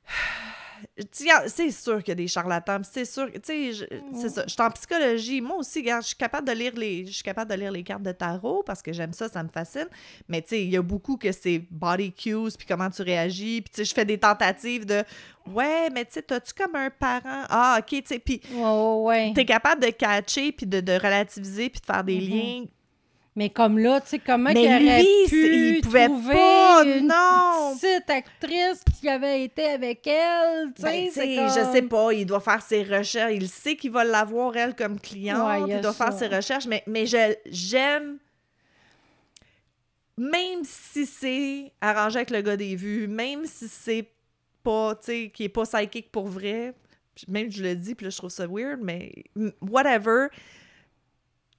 tu 0.06 0.57
c'est 1.46 1.70
sûr 1.70 1.98
qu'il 1.98 2.08
y 2.08 2.12
a 2.12 2.14
des 2.14 2.28
charlatans. 2.28 2.80
C'est 2.90 3.04
sûr, 3.04 3.30
que- 3.30 3.38
tu 3.38 3.44
sais, 3.44 3.72
je- 3.72 3.84
c'est 4.20 4.28
ça. 4.28 4.44
Je 4.46 4.52
suis 4.52 4.62
en 4.62 4.70
psychologie. 4.70 5.40
Moi 5.40 5.56
aussi, 5.56 5.80
regarde, 5.80 6.02
je 6.02 6.08
suis 6.08 6.16
capable 6.16 6.46
de 6.48 6.52
lire 6.52 6.72
les, 6.76 7.06
je 7.06 7.12
suis 7.12 7.22
capable 7.22 7.50
de 7.50 7.56
lire 7.56 7.72
les 7.72 7.82
cartes 7.82 8.02
de 8.02 8.12
tarot 8.12 8.62
parce 8.64 8.82
que 8.82 8.92
j'aime 8.92 9.12
ça, 9.12 9.28
ça 9.28 9.42
me 9.42 9.48
fascine. 9.48 9.88
Mais 10.28 10.42
tu 10.42 10.48
sais, 10.50 10.62
il 10.64 10.70
y 10.70 10.76
a 10.76 10.82
beaucoup 10.82 11.16
que 11.16 11.30
c'est 11.32 11.62
body 11.70 12.12
cues 12.12 12.56
puis 12.56 12.66
comment 12.66 12.90
tu 12.90 13.02
réagis. 13.02 13.60
Puis 13.62 13.70
tu 13.70 13.76
sais, 13.76 13.84
je 13.84 13.94
fais 13.94 14.04
des 14.04 14.18
tentatives 14.18 14.84
de, 14.86 15.02
ouais, 15.46 15.90
mais 15.90 16.04
tu 16.04 16.12
sais, 16.14 16.22
t'as-tu 16.22 16.52
comme 16.54 16.74
un 16.74 16.90
parent? 16.90 17.44
Ah, 17.48 17.78
ok, 17.80 17.86
tu 17.86 18.02
sais, 18.06 18.18
puis 18.18 18.40
Ouais, 18.52 18.60
ouais, 18.62 19.02
ouais. 19.02 19.32
t'es 19.34 19.44
capable 19.44 19.82
de 19.84 19.90
catcher 19.90 20.52
puis 20.52 20.66
de, 20.66 20.80
de 20.80 20.92
relativiser 20.92 21.70
puis 21.70 21.80
de 21.80 21.86
faire 21.86 22.04
des 22.04 22.20
Mhm. 22.20 22.28
liens. 22.28 22.64
Mais 23.38 23.50
comme 23.50 23.78
là, 23.78 24.00
tu 24.00 24.08
sais, 24.08 24.18
comment 24.18 24.50
Mais 24.52 24.62
qu'il 24.62 24.66
aurait 24.66 24.98
lui, 25.00 25.28
pu 25.28 25.76
il 25.76 25.80
pouvait 25.80 26.06
trouver 26.06 26.34
pas, 26.34 26.82
une 26.84 27.06
non! 27.06 27.76
petite 27.80 28.10
actrice 28.10 28.82
qui 28.98 29.08
avait 29.08 29.44
été 29.44 29.64
avec 29.64 30.04
elle, 30.08 30.72
tu 30.74 30.82
sais, 30.82 30.88
Ben, 30.88 31.10
sais, 31.12 31.36
comme... 31.36 31.48
je 31.48 31.72
sais 31.72 31.82
pas, 31.82 32.12
il 32.14 32.26
doit 32.26 32.40
faire 32.40 32.60
ses 32.62 32.82
recherches. 32.82 33.32
Il 33.32 33.48
sait 33.48 33.76
qu'il 33.76 33.92
va 33.92 34.02
l'avoir, 34.02 34.56
elle, 34.56 34.74
comme 34.74 34.98
cliente. 34.98 35.46
Ouais, 35.46 35.70
il 35.70 35.76
il 35.76 35.80
doit 35.80 35.92
ça. 35.92 36.06
faire 36.06 36.18
ses 36.18 36.26
recherches. 36.26 36.66
Mais, 36.66 36.82
mais 36.88 37.06
je- 37.06 37.36
j'aime, 37.46 38.18
même 40.16 40.64
si 40.64 41.06
c'est 41.06 41.72
arrangé 41.80 42.16
avec 42.16 42.30
le 42.30 42.40
gars 42.42 42.56
des 42.56 42.74
vues, 42.74 43.06
même 43.06 43.46
si 43.46 43.68
c'est 43.68 44.08
pas, 44.64 44.96
tu 44.96 45.04
sais, 45.06 45.30
qui 45.32 45.44
est 45.44 45.48
pas 45.48 45.62
psychique 45.62 46.10
pour 46.10 46.26
vrai, 46.26 46.74
même 47.28 47.52
je 47.52 47.62
le 47.62 47.76
dis, 47.76 47.94
puis 47.94 48.04
là, 48.04 48.10
je 48.10 48.16
trouve 48.16 48.30
ça 48.30 48.48
weird, 48.48 48.80
mais 48.82 49.12
whatever. 49.60 50.26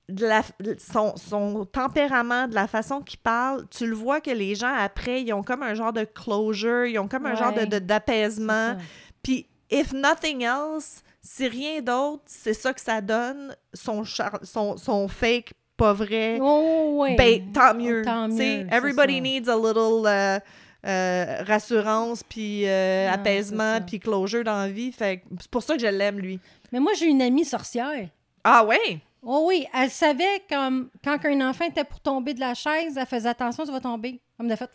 De 0.10 0.26
la- 0.26 0.44
son, 0.78 1.16
son 1.16 1.66
tempérament, 1.66 2.48
de 2.48 2.56
la 2.56 2.68
façon 2.68 3.02
qu'il 3.02 3.20
parle, 3.20 3.66
tu 3.70 3.86
le 3.88 3.96
vois 3.96 4.20
que 4.22 4.32
les 4.32 4.56
gens, 4.56 4.74
après, 4.74 5.22
ils 5.22 5.32
ont 5.34 5.44
comme 5.44 5.64
un 5.64 5.74
genre 5.76 5.94
de 5.94 6.04
closure, 6.04 6.86
ils 6.86 6.98
ont 7.00 7.08
comme 7.08 7.26
un 7.26 7.36
genre 7.36 7.54
de- 7.54 7.80
d'apaisement. 7.80 8.76
Puis, 9.24 9.46
if 9.72 9.94
nothing 9.94 10.42
else, 10.44 11.04
si 11.22 11.48
rien 11.48 11.82
d'autre, 11.82 12.24
c'est 12.26 12.54
ça 12.54 12.74
que 12.74 12.82
ça 12.82 13.02
donne, 13.02 13.56
son, 13.74 14.04
char- 14.04 14.40
son, 14.44 14.78
son 14.78 15.08
fake 15.08 15.54
pas 15.78 15.94
vrai, 15.94 16.40
Oh, 16.42 16.98
ouais. 17.02 17.16
ben, 17.16 17.52
tant 17.54 17.74
mieux. 17.74 18.02
Tant 18.04 18.28
tu 18.30 18.36
sais. 18.38 18.64
mieux, 18.66 18.74
everybody 18.74 19.16
ça. 19.16 19.22
needs 19.22 19.50
a 19.50 19.56
little 19.56 20.06
euh, 20.08 20.40
euh, 20.86 21.44
rassurance, 21.48 22.22
puis 22.24 22.68
euh, 22.68 23.10
apaisement, 23.12 23.80
puis 23.86 24.00
closure 24.00 24.44
dans 24.44 24.58
la 24.60 24.70
vie. 24.70 24.92
Fait 24.92 25.22
c'est 25.40 25.50
pour 25.50 25.64
ça 25.64 25.76
que 25.76 25.82
je 25.82 25.88
l'aime, 25.88 26.20
lui. 26.20 26.40
Mais 26.72 26.80
moi, 26.80 26.92
j'ai 26.98 27.06
une 27.08 27.22
amie 27.22 27.46
sorcière. 27.46 28.10
Ah 28.44 28.66
ouais? 28.66 29.00
Oh 29.22 29.44
oui, 29.48 29.66
elle 29.74 29.90
savait 29.92 30.44
comme 30.50 30.90
quand 31.04 31.18
un 31.26 31.50
enfant 31.50 31.66
était 31.66 31.84
pour 31.84 32.00
tomber 32.00 32.34
de 32.34 32.40
la 32.40 32.54
chaise, 32.54 32.96
elle 32.98 33.06
faisait 33.06 33.30
attention, 33.30 33.66
tu 33.66 33.72
vas 33.72 33.80
tomber. 33.82 34.20
Comme 34.38 34.48
de 34.48 34.56
fait. 34.56 34.70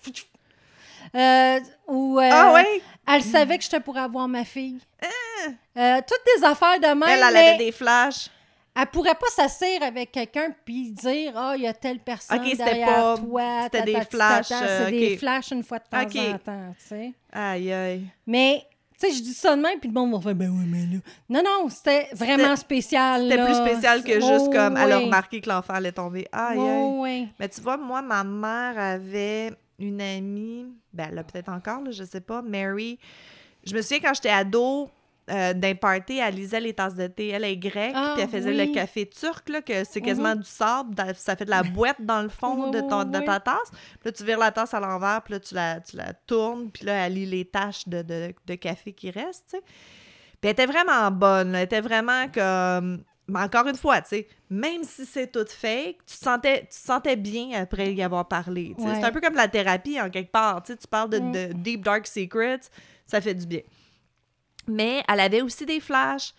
Euh, 1.15 1.61
ou 1.87 2.19
euh, 2.19 2.29
ah 2.33 2.53
ouais? 2.55 2.83
elle 3.07 3.23
savait 3.23 3.57
que 3.59 3.65
j'étais 3.65 3.81
pour 3.81 3.97
avoir 3.97 4.27
ma 4.27 4.45
fille. 4.45 4.79
Euh, 5.77 6.01
toutes 6.07 6.21
des 6.39 6.45
affaires 6.45 6.81
de 6.81 6.87
même. 6.89 7.03
Elle, 7.09 7.23
elle 7.29 7.33
mais 7.35 7.49
avait 7.51 7.59
des 7.59 7.73
flashs. 7.73 8.29
elle 8.75 8.87
pourrait 8.87 9.15
pas 9.15 9.27
s'asseoir 9.29 9.83
avec 9.83 10.11
quelqu'un 10.13 10.49
puis 10.65 10.91
dire 10.93 11.33
ah 11.37 11.55
il 11.57 11.63
y 11.63 11.67
a 11.67 11.75
telle 11.75 11.99
personne 12.01 12.39
Ok, 12.41 12.47
c'était 12.51 12.65
derrière 12.65 12.87
pas- 12.89 13.17
toi. 13.19 13.61
c'était 13.65 13.79
ta, 13.79 13.85
des 13.85 14.01
flashs, 14.07 14.49
ta. 14.49 14.63
euh, 14.63 14.85
C'est 14.87 14.91
des 14.93 15.17
flashs 15.19 15.51
une 15.53 15.63
fois 15.63 15.79
de 15.79 15.85
temps 15.85 15.99
en 16.01 16.39
temps, 16.39 16.75
tu 16.79 16.87
sais. 16.87 17.13
Aïe, 17.33 17.73
aïe. 17.73 18.07
Mais 18.27 18.65
tu 19.05 19.11
sais, 19.11 19.19
je 19.19 19.23
dis 19.23 19.35
ça 19.35 19.57
de 19.57 19.61
même 19.63 19.79
puis 19.79 19.89
le 19.89 19.95
monde 19.95 20.13
va 20.15 20.21
faire 20.21 20.35
ben 20.35 20.51
oui 20.51 20.65
mais 20.67 20.87
là. 20.87 21.01
Non 21.29 21.43
non, 21.45 21.69
c'était 21.69 22.09
vraiment 22.15 22.57
spécial. 22.57 23.23
C'était 23.29 23.45
plus 23.45 23.55
spécial 23.55 24.03
que 24.03 24.15
juste 24.15 24.47
Oh, 24.49 24.51
comme 24.51 24.77
elle 24.77 24.93
a 24.93 24.99
oui. 24.99 25.05
remarqué 25.05 25.41
que 25.41 25.49
l'enfant 25.49 25.75
allait 25.75 25.93
tomber. 25.93 26.27
Aïe, 26.33 26.59
aïe. 26.59 26.81
Oh, 26.83 26.99
oui. 27.03 27.29
Mais 27.39 27.49
tu 27.49 27.61
vois, 27.61 27.77
moi, 27.77 28.03
ma 28.03 28.25
mère 28.25 28.79
avait 28.79 29.53
une 29.79 30.01
amie, 30.01 30.67
ben 30.93 31.07
elle 31.09 31.17
l'a 31.17 31.25
peut-être 31.25 31.49
encore, 31.49 31.81
là, 31.83 31.91
je 31.91 32.05
sais 32.05 32.21
pas, 32.21 32.43
Mary. 32.43 32.99
Je 33.65 33.75
me 33.75 33.83
souviens 33.83 34.01
quand 34.01 34.15
j'étais 34.15 34.31
ado, 34.31 34.89
euh, 35.31 35.55
d'un 35.55 35.75
party, 35.75 36.19
elle 36.19 36.35
lisait 36.35 36.61
les 36.61 36.75
tasses 36.75 36.95
de 36.95 37.07
thé. 37.07 37.29
Elle 37.29 37.45
est 37.45 37.57
grecque, 37.57 37.93
Ah, 37.95 38.13
puis 38.15 38.23
elle 38.25 38.29
faisait 38.29 38.51
oui. 38.51 38.67
le 38.69 38.75
café 38.75 39.07
turc, 39.09 39.49
là, 39.49 39.63
que 39.63 39.85
c'est 39.85 40.01
quasiment 40.03 40.35
Mhm. 40.35 40.41
du 40.43 40.49
sable, 40.49 40.95
ça 41.17 41.35
fait 41.37 41.47
de 41.47 41.51
la 41.51 41.63
boîte 41.63 41.97
dans 42.01 42.23
le 42.23 42.29
fond 42.29 42.71
de, 42.71 42.81
ton, 42.81 43.05
ta 43.11 43.41
tasse. 43.41 43.71
Puis 43.71 43.81
là, 44.07 44.13
tu 44.13 44.25
vires 44.25 44.39
la 44.39 44.53
tasse 44.53 44.75
à 44.75 44.81
l'envers, 44.81 45.23
puis 45.23 45.33
là, 45.35 45.41
tu 45.41 45.55
la, 45.55 45.81
tu 45.81 45.97
la 45.97 46.13
tournes, 46.13 46.71
puis 46.71 46.85
là, 46.85 47.07
elle 47.07 47.15
lit 47.15 47.27
les 47.27 47.45
taches 47.47 47.89
de, 47.89 48.03
de- 48.03 48.35
de 48.47 48.55
café 48.57 48.93
qui 48.93 49.11
restent, 49.11 49.47
tu 49.51 49.57
sais. 49.57 49.63
Puis 50.41 50.51
elle 50.51 50.51
était 50.51 50.67
vraiment 50.67 51.11
bonne, 51.11 51.53
là. 51.53 51.59
elle 51.61 51.65
était 51.65 51.81
vraiment 51.81 52.29
comme... 52.29 53.03
Mais 53.27 53.41
encore 53.41 53.67
une 53.67 53.77
fois, 53.77 54.03
tu 54.03 54.09
sais, 54.11 54.27
même 54.51 54.85
si 54.85 55.07
c'est 55.07 55.33
tout 55.33 55.47
fake, 55.49 55.97
tu 56.07 56.19
te 56.19 56.23
sentais, 56.25 56.61
tu 56.71 56.79
sentais 56.79 57.17
bien 57.17 57.53
après 57.63 57.95
y 57.95 58.03
avoir 58.03 58.29
parlé. 58.29 58.75
Ouais. 58.77 58.95
C'est 58.97 59.03
un 59.05 59.11
peu 59.11 59.23
comme 59.23 59.35
la 59.37 59.49
thérapie, 59.49 59.99
en 59.99 60.11
quelque 60.11 60.31
part. 60.31 60.63
Tu 60.63 60.73
sais, 60.73 60.77
tu 60.77 60.87
parles 60.87 61.09
de, 61.09 61.19
Mm. 61.21 61.33
de 61.33 61.53
deep, 61.55 61.83
dark 61.83 62.07
secrets, 62.07 62.61
ça 63.07 63.23
fait 63.23 63.33
du 63.35 63.47
bien. 63.47 63.61
Mais 64.67 65.03
elle 65.09 65.21
avait 65.21 65.43
aussi 65.43 65.67
des 65.67 65.81
flashs. 65.81 66.35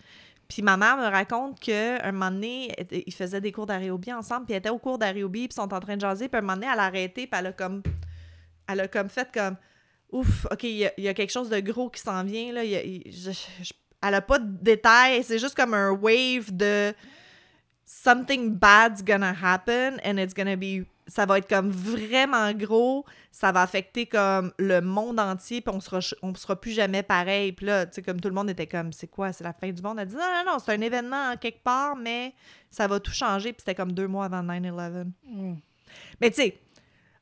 Puis 0.48 0.62
ma 0.62 0.76
mère 0.76 0.96
me 0.96 1.04
raconte 1.10 1.58
qu'un 1.58 2.12
moment 2.12 2.30
donné, 2.30 2.72
ils 3.06 3.12
faisaient 3.12 3.40
des 3.40 3.50
cours 3.50 3.66
d'aérobie 3.66 4.12
ensemble, 4.12 4.46
puis 4.46 4.54
elle 4.54 4.60
était 4.60 4.68
au 4.68 4.78
cours 4.78 4.96
d'aérobie, 4.98 5.48
puis 5.48 5.54
ils 5.56 5.60
sont 5.60 5.72
en 5.74 5.80
train 5.80 5.96
de 5.96 6.00
jaser, 6.00 6.28
puis 6.28 6.38
un 6.38 6.42
moment 6.42 6.54
donné, 6.54 6.68
elle 6.72 6.78
a 6.78 6.84
arrêté, 6.84 7.26
puis 7.26 7.38
elle 7.38 7.46
a 7.46 7.52
comme, 7.52 7.82
elle 8.68 8.80
a 8.80 8.86
comme 8.88 9.08
fait 9.08 9.28
comme, 9.34 9.56
ouf, 10.12 10.46
OK, 10.50 10.62
il 10.62 10.76
y, 10.98 11.08
a- 11.08 11.14
quelque 11.14 11.32
chose 11.32 11.50
de 11.50 11.58
gros 11.58 11.90
qui 11.90 12.00
s'en 12.00 12.22
vient, 12.22 12.52
là. 12.52 12.62
elle 12.64 14.14
a 14.14 14.20
pas 14.20 14.38
de 14.38 14.46
détails, 14.62 15.24
c'est 15.24 15.40
juste 15.40 15.56
comme 15.56 15.74
un 15.74 15.90
wave 15.90 16.54
de 16.56 16.94
something 17.84 18.50
bad's 18.54 19.02
gonna 19.04 19.34
happen, 19.42 19.98
and 20.04 20.18
it's 20.18 20.32
gonna 20.34 20.56
be 20.56 20.84
ça 21.06 21.24
va 21.26 21.38
être 21.38 21.48
comme 21.48 21.70
vraiment 21.70 22.52
gros, 22.52 23.04
ça 23.30 23.52
va 23.52 23.62
affecter 23.62 24.06
comme 24.06 24.52
le 24.58 24.80
monde 24.80 25.20
entier, 25.20 25.60
puis 25.60 25.74
on 25.74 25.80
sera, 25.80 26.00
on 26.22 26.34
sera 26.34 26.60
plus 26.60 26.72
jamais 26.72 27.02
pareil. 27.02 27.52
Puis 27.52 27.66
là, 27.66 27.86
tu 27.86 27.94
sais, 27.94 28.02
comme 28.02 28.20
tout 28.20 28.28
le 28.28 28.34
monde 28.34 28.50
était 28.50 28.66
comme, 28.66 28.92
c'est 28.92 29.06
quoi, 29.06 29.32
c'est 29.32 29.44
la 29.44 29.52
fin 29.52 29.70
du 29.70 29.82
monde? 29.82 29.98
Elle 30.00 30.08
dit, 30.08 30.16
non, 30.16 30.20
non, 30.20 30.52
non, 30.52 30.58
c'est 30.58 30.72
un 30.72 30.80
événement 30.80 31.32
en 31.32 31.36
quelque 31.36 31.62
part, 31.62 31.96
mais 31.96 32.34
ça 32.70 32.86
va 32.88 32.98
tout 32.98 33.12
changer, 33.12 33.52
puis 33.52 33.60
c'était 33.60 33.74
comme 33.74 33.92
deux 33.92 34.08
mois 34.08 34.24
avant 34.24 34.42
9-11. 34.42 35.04
Mm. 35.24 35.54
Mais 36.20 36.30
tu 36.30 36.42
sais, 36.42 36.58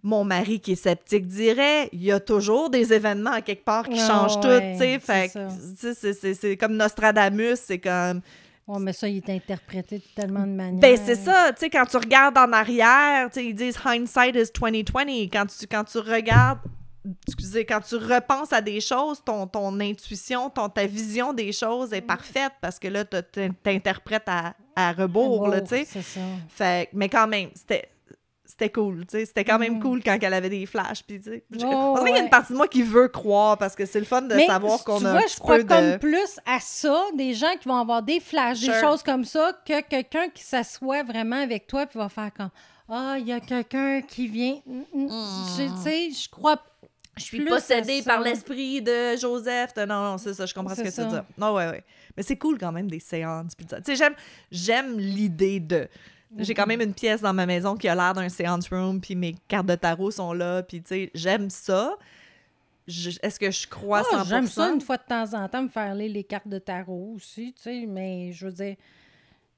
mon 0.03 0.24
mari 0.24 0.61
qui 0.61 0.72
est 0.72 0.76
sceptique 0.76 1.26
dirait, 1.26 1.89
il 1.93 2.03
y 2.03 2.12
a 2.12 2.20
toujours 2.20 2.70
des 2.70 2.93
événements 2.93 3.32
en 3.32 3.41
quelque 3.43 3.64
part 3.64 3.89
qui 3.89 3.99
changent 3.99 4.37
ouais, 4.37 4.43
tout, 4.43 4.78
tu 4.78 4.78
sais, 4.78 4.99
fait 4.99 6.35
c'est 6.35 6.57
comme 6.57 6.76
Nostradamus, 6.76 7.57
c'est 7.57 7.80
comme... 7.80 8.20
Ouais, 8.67 8.79
mais 8.81 8.93
ça, 8.95 9.09
il 9.09 9.19
est 9.19 9.31
interprété 9.31 9.99
de 9.99 10.05
tellement 10.15 10.47
de 10.47 10.53
manières. 10.53 10.81
Ben, 10.81 10.97
c'est 10.97 11.17
ça, 11.17 11.53
tu 11.53 11.61
sais, 11.61 11.71
quand 11.71 11.85
tu 11.85 11.99
regardes 11.99 12.39
en 12.39 12.51
arrière, 12.53 13.29
tu 13.31 13.41
sais, 13.41 13.47
ils 13.47 13.55
disent 13.55 13.79
hindsight 13.85 14.35
is 14.37 14.51
2020. 14.59 15.29
Quand 15.31 15.47
tu, 15.47 15.67
quand 15.67 15.85
tu 15.85 15.99
regardes, 15.99 16.61
excusez, 17.27 17.67
quand 17.67 17.81
tu 17.81 17.97
repenses 17.97 18.55
à 18.55 18.62
des 18.62 18.81
choses, 18.81 19.23
ton, 19.23 19.47
ton 19.47 19.79
intuition, 19.81 20.49
ton, 20.49 20.71
ta 20.71 20.87
vision 20.87 21.35
des 21.35 21.53
choses 21.53 21.93
est 21.93 22.01
parfaite 22.01 22.53
parce 22.62 22.79
que 22.79 22.89
là, 22.89 23.05
tu 23.05 23.19
t'interprètes 23.62 24.29
à, 24.29 24.55
à 24.75 24.93
rebours, 24.93 25.49
là, 25.49 25.61
tu 25.61 25.69
sais. 25.69 25.85
C'est 25.85 26.03
ça. 26.03 26.21
Fait 26.49 26.89
mais 26.95 27.11
quand 27.11 27.27
même, 27.27 27.51
c'était 27.55 27.91
c'était 28.57 28.71
cool, 28.71 29.01
tu 29.07 29.19
sais. 29.19 29.27
C'était 29.27 29.45
quand 29.45 29.59
même 29.59 29.75
Mhm. 29.75 29.83
cool 29.83 30.03
quand 30.03 30.17
elle 30.21 30.33
avait 30.35 30.49
des 30.49 30.65
flashs, 30.67 31.03
puis 31.03 31.19
tu 31.21 31.31
sais. 31.31 31.45
Oh, 31.65 31.97
y 32.07 32.11
a 32.11 32.19
une 32.19 32.31
partie 32.31 32.53
de 32.53 32.57
moi 32.59 32.69
qui 32.69 32.83
veut 32.83 33.09
croire, 33.09 33.59
parce 33.59 33.75
que 33.75 33.85
c'est 33.85 33.99
le 33.99 34.05
fun 34.05 34.23
de 34.23 34.35
Mais 34.35 34.47
savoir 34.47 34.83
qu'on 34.85 35.01
tu 35.01 35.07
a 35.07 35.11
vois, 35.13 35.21
un 35.23 35.27
je 35.27 35.37
crois 35.39 35.63
comme 35.65 35.99
plus 35.99 36.39
à 36.47 36.61
ça, 36.61 37.05
des 37.17 37.35
gens 37.35 37.55
qui 37.61 37.69
vont 37.69 37.77
avoir 37.79 38.03
des 38.03 38.21
flashs, 38.21 38.61
des 38.61 38.73
choses 38.81 39.03
comme 39.03 39.25
ça, 39.25 39.53
que 39.67 39.81
quelqu'un 39.83 40.29
qui 40.29 40.43
s'assoit 40.45 41.03
vraiment 41.03 41.41
avec 41.43 41.67
toi 41.67 41.87
puis 41.87 41.99
va 41.99 42.09
faire 42.09 42.31
comme 42.37 42.51
Ah, 42.89 43.17
il 43.19 43.27
y 43.27 43.33
a 43.33 43.41
quelqu'un 43.41 44.03
qui 44.03 44.29
vient. 44.29 44.59
Mm, 44.67 44.81
mm. 44.93 45.09
Je- 45.57 45.63
Tu 45.77 45.83
sais, 45.83 46.11
je 46.11 46.29
crois. 46.29 46.63
Je 47.17 47.23
suis 47.23 47.39
plus 47.39 47.47
possédée 47.49 48.03
ça. 48.03 48.13
par 48.15 48.21
l'esprit 48.23 48.83
de 48.83 49.17
Joseph. 49.17 49.71
Non, 49.77 49.87
non, 49.87 50.19
c'est 50.19 50.35
ça, 50.35 50.45
je 50.47 50.53
comprends 50.53 50.75
ce 50.75 50.83
que 50.83 50.91
C'est 50.91 50.97
tu 51.03 51.09
veux 51.09 51.15
ça. 51.15 51.21
dire. 51.21 51.25
Non, 51.39 51.55
ouais, 51.55 51.67
ouais. 51.69 51.85
Mais 52.17 52.23
c'est 52.23 52.37
cool 52.37 52.59
quand 52.59 52.73
même 52.73 52.89
des 52.91 53.01
séances. 53.01 53.55
puis 53.55 53.67
ça. 53.71 53.77
Tu 53.79 53.85
sais, 53.87 53.97
j'aime, 53.97 54.15
j'aime 54.51 54.99
l'idée 54.99 55.61
de. 55.61 55.89
J'ai 56.39 56.55
quand 56.55 56.66
même 56.66 56.80
une 56.80 56.95
pièce 56.95 57.20
dans 57.20 57.32
ma 57.35 57.47
maison 57.47 57.76
qui 57.76 57.89
a 57.89 57.95
l'air 57.95 58.12
d'un 58.14 58.28
séance 58.28 58.68
room, 58.68 59.01
puis 59.01 59.14
mes 59.14 59.35
cartes 59.49 59.66
de 59.66 59.74
tarot 59.74 60.11
sont 60.11 60.32
là, 60.32 60.62
puis 60.62 60.82
tu 60.82 60.89
sais, 60.89 61.11
j'aime 61.14 61.49
ça. 61.51 61.97
Est-ce 62.87 63.39
que 63.41 63.51
je 63.51 63.66
crois 63.66 64.03
Ah, 64.12 64.24
100%? 64.24 64.28
J'aime 64.28 64.47
ça 64.47 64.70
une 64.72 64.80
fois 64.80 64.97
de 64.99 65.05
temps 65.09 65.32
en 65.35 65.49
temps 65.49 65.62
me 65.62 65.68
faire 65.68 65.95
lire 65.95 66.12
les 66.12 66.24
cartes 66.24 66.49
de 66.49 66.59
tarot 66.59 67.12
aussi, 67.16 67.55
tu 67.55 67.62
sais, 67.62 67.87
mais 67.87 68.32
je 68.32 68.47
veux 68.47 68.53
dire, 68.53 68.76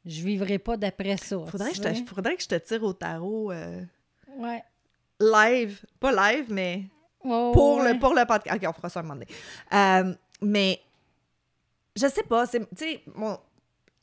je 0.04 0.22
vivrai 0.22 0.58
pas 0.58 0.76
d'après 0.76 1.16
ça. 1.16 1.36
Faudrait, 1.46 1.72
que 1.72 1.76
je 1.94 2.04
faudrait 2.04 2.36
que 2.36 2.42
je 2.42 2.48
te 2.48 2.54
tire 2.54 2.82
au 2.84 2.92
tarot 2.92 3.50
euh, 3.50 3.80
Ouais. 4.38 4.62
live. 5.18 5.80
Pas 5.98 6.32
live, 6.32 6.46
mais 6.50 6.82
Oh, 7.24 7.50
pour, 7.52 7.78
ouais. 7.78 7.92
le, 7.94 7.98
pour 7.98 8.14
le 8.14 8.24
podcast. 8.24 8.56
OK, 8.62 8.68
on 8.68 8.72
fera 8.72 8.88
ça 8.88 9.00
un 9.00 9.02
moment 9.02 9.14
donné. 9.14 9.26
Euh, 9.72 10.14
mais 10.42 10.80
je 11.96 12.06
sais 12.06 12.22
pas. 12.22 12.46
c'est- 12.46 12.60
Tu 12.60 12.76
sais, 12.76 13.02
mon- 13.16 13.38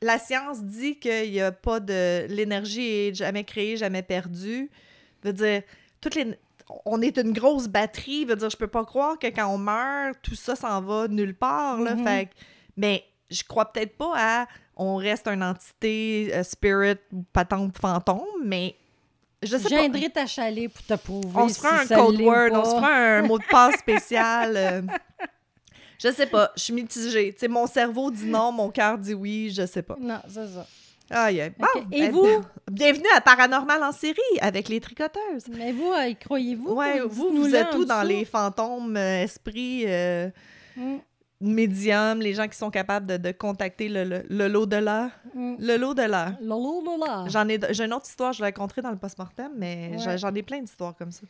la 0.04 0.20
science 0.20 0.62
dit 0.64 1.00
qu'il 1.00 1.32
n'y 1.32 1.42
a 1.42 1.52
pas 1.52 1.80
de. 1.80 2.28
L'énergie 2.28 2.88
est 3.08 3.14
jamais 3.16 3.44
créée, 3.44 3.78
jamais 3.78 4.02
perdue. 4.04 4.70
Veut 5.24 5.34
dire, 5.34 5.62
toutes 6.02 6.16
les. 6.16 6.38
On 6.86 7.02
est 7.02 7.18
une 7.18 7.34
grosse 7.34 7.68
batterie. 7.68 8.26
Veut 8.26 8.36
dire, 8.36 8.50
je 8.50 8.58
peux 8.58 8.68
pas 8.68 8.86
croire 8.86 9.18
que 9.20 9.28
quand 9.28 9.48
on 9.48 9.58
meurt, 9.58 10.18
tout 10.22 10.36
ça 10.36 10.56
s'en 10.56 10.82
va 10.82 11.08
nulle 11.08 11.36
part. 11.36 11.80
Là, 11.82 11.96
Mhm. 11.96 12.04
fait 12.06 12.26
que- 12.28 12.32
mais 12.78 13.04
je 13.30 13.44
crois 13.44 13.72
peut-être 13.72 13.98
pas 13.98 14.14
à. 14.16 14.48
On 14.76 14.96
reste 14.96 15.28
une 15.28 15.44
entité, 15.44 16.32
euh, 16.34 16.42
spirit 16.44 16.96
patente 17.32 17.78
fantôme, 17.78 18.24
mais 18.44 18.76
je 19.44 19.56
sais 19.58 19.64
Je 19.70 19.76
pas. 19.76 19.82
viendrai 19.82 20.10
t'achaler 20.10 20.68
pour 20.68 20.82
te 20.84 20.96
prouver. 20.96 21.28
On 21.36 21.48
se 21.48 21.60
fera 21.60 21.86
si 21.86 21.94
un 21.94 21.98
code 21.98 22.20
word, 22.22 22.50
on 22.54 22.66
se 22.66 22.70
fera 22.76 22.92
un 22.92 23.22
mot 23.24 23.38
de 23.38 23.44
passe 23.52 23.76
spécial. 23.76 24.58
euh, 24.58 24.82
je 26.04 26.12
sais 26.12 26.26
pas, 26.28 26.52
je 26.56 26.62
suis 26.64 26.74
mitigée. 26.74 27.34
Tu 27.34 27.40
sais, 27.40 27.48
mon 27.48 27.68
cerveau 27.68 28.12
dit 28.12 28.26
non, 28.28 28.52
mon 28.52 28.70
cœur 28.70 28.98
dit 28.98 29.14
oui, 29.14 29.52
je 29.56 29.66
sais 29.66 29.82
pas. 29.84 29.96
Non, 30.00 30.20
c'est 30.28 30.48
ça. 30.48 30.66
Aïe, 31.10 31.42
aïe. 31.42 31.52
Bon. 31.58 31.68
Et 31.92 32.02
ben, 32.02 32.12
vous? 32.12 32.28
Bienvenue 32.72 33.08
à 33.16 33.22
Paranormal 33.22 33.84
en 33.84 33.92
série 33.92 34.18
avec 34.42 34.70
les 34.70 34.80
tricoteuses. 34.80 35.46
Mais 35.50 35.72
vous, 35.72 35.92
euh, 35.92 36.14
croyez-vous? 36.20 36.74
Ouais, 36.74 37.02
vous, 37.02 37.30
vous 37.36 37.54
êtes 37.56 37.76
où 37.76 37.86
dans 37.86 38.02
les 38.04 38.26
fantômes, 38.26 38.96
euh, 38.98 39.24
esprits, 39.24 39.84
euh, 39.88 40.30
Mm, 40.76 40.96
médiums, 41.42 42.20
les 42.20 42.34
gens 42.34 42.48
qui 42.48 42.58
sont 42.58 42.72
capables 42.72 43.06
de, 43.06 43.18
de 43.18 43.32
contacter 43.32 43.90
le, 43.90 44.06
le, 44.06 44.24
le 44.30 44.48
l'au-delà? 44.48 45.12
mm. 45.36 45.56
Le 45.60 45.78
l'au-delà. 45.78 46.32
Lolo, 46.42 46.82
lola. 46.84 47.26
J'en 47.28 47.48
ai, 47.48 47.60
j'ai 47.72 47.84
une 47.86 47.94
autre 47.94 48.08
histoire, 48.08 48.34
je 48.34 48.42
la 48.42 48.52
conter 48.52 48.82
dans 48.82 48.90
le 48.92 48.98
post-mortem, 48.98 49.52
mais 49.56 49.92
Ouais. 50.04 50.18
j'en 50.18 50.34
ai 50.34 50.42
plein 50.42 50.62
d'histoires 50.62 50.96
comme 50.96 51.12
ça. 51.12 51.22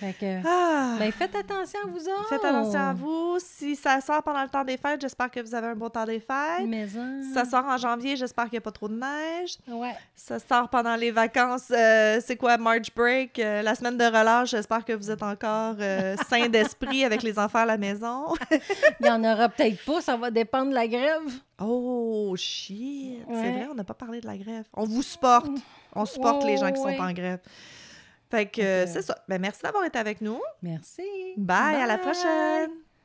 Fait 0.00 0.12
que, 0.18 0.46
Ah! 0.46 0.94
ben, 0.98 1.10
faites 1.10 1.34
attention 1.34 1.80
à 1.84 1.86
vous 1.88 1.98
autres. 2.08 2.28
Faites 2.28 2.44
attention 2.44 2.78
à 2.80 2.92
vous. 2.92 3.38
Si 3.40 3.74
ça 3.74 4.00
sort 4.00 4.22
pendant 4.22 4.42
le 4.42 4.48
temps 4.48 4.64
des 4.64 4.76
fêtes, 4.76 5.00
j'espère 5.00 5.30
que 5.30 5.40
vous 5.40 5.54
avez 5.54 5.66
un 5.68 5.74
bon 5.74 5.88
temps 5.90 6.04
des 6.04 6.20
fêtes. 6.20 6.66
Mais 6.66 6.86
hein, 6.96 7.20
Ça 7.34 7.44
sort 7.44 7.64
en 7.64 7.76
janvier, 7.76 8.14
j'espère 8.16 8.44
qu'il 8.44 8.52
n'y 8.52 8.58
a 8.58 8.60
pas 8.62 8.70
trop 8.70 8.88
de 8.88 8.94
neige. 8.94 9.56
Ouais. 9.66 9.94
Ça 10.14 10.38
sort 10.38 10.68
pendant 10.68 10.94
les 10.94 11.10
vacances, 11.10 11.70
euh, 11.72 12.20
c'est 12.24 12.36
quoi, 12.36 12.56
March 12.58 12.94
Break, 12.94 13.38
euh, 13.38 13.62
la 13.62 13.74
semaine 13.74 13.96
de 13.96 14.04
relâche. 14.04 14.50
J'espère 14.50 14.84
que 14.84 14.92
vous 14.92 15.10
êtes 15.10 15.22
encore 15.22 15.74
euh, 15.80 16.14
sain 16.28 16.48
d'esprit 16.48 17.04
avec 17.04 17.22
les 17.22 17.38
enfants 17.38 17.60
à 17.60 17.66
la 17.66 17.76
maison. 17.78 18.34
Il 19.00 19.06
y 19.06 19.10
en 19.10 19.22
aura 19.24 19.48
peut-être 19.48 19.84
pas, 19.84 20.00
ça 20.00 20.16
va 20.16 20.30
dépendre 20.30 20.70
de 20.70 20.74
la 20.74 20.86
grève. 20.86 21.22
Oh, 21.60 22.34
shit! 22.36 23.18
C'est 23.28 23.34
vrai, 23.34 23.66
on 23.70 23.74
n'a 23.74 23.82
pas 23.84 23.94
parlé 23.94 24.20
de 24.20 24.26
la 24.26 24.36
grève. 24.36 24.64
On 24.74 24.84
vous 24.84 25.02
supporte. 25.02 25.48
On 25.94 26.04
supporte 26.04 26.44
les 26.44 26.56
gens 26.56 26.70
qui 26.70 26.78
Ouais. 26.80 26.96
sont 26.96 27.02
en 27.02 27.12
grève. 27.12 27.40
Fait 28.30 28.46
que 28.46 28.86
c'est 28.86 29.02
ça. 29.02 29.16
Ben, 29.28 29.40
merci 29.40 29.62
d'avoir 29.62 29.84
été 29.84 29.98
avec 29.98 30.20
nous. 30.20 30.40
Merci. 30.62 31.02
Bye, 31.36 31.76
à 31.76 31.86
la 31.86 31.98
prochaine! 31.98 32.87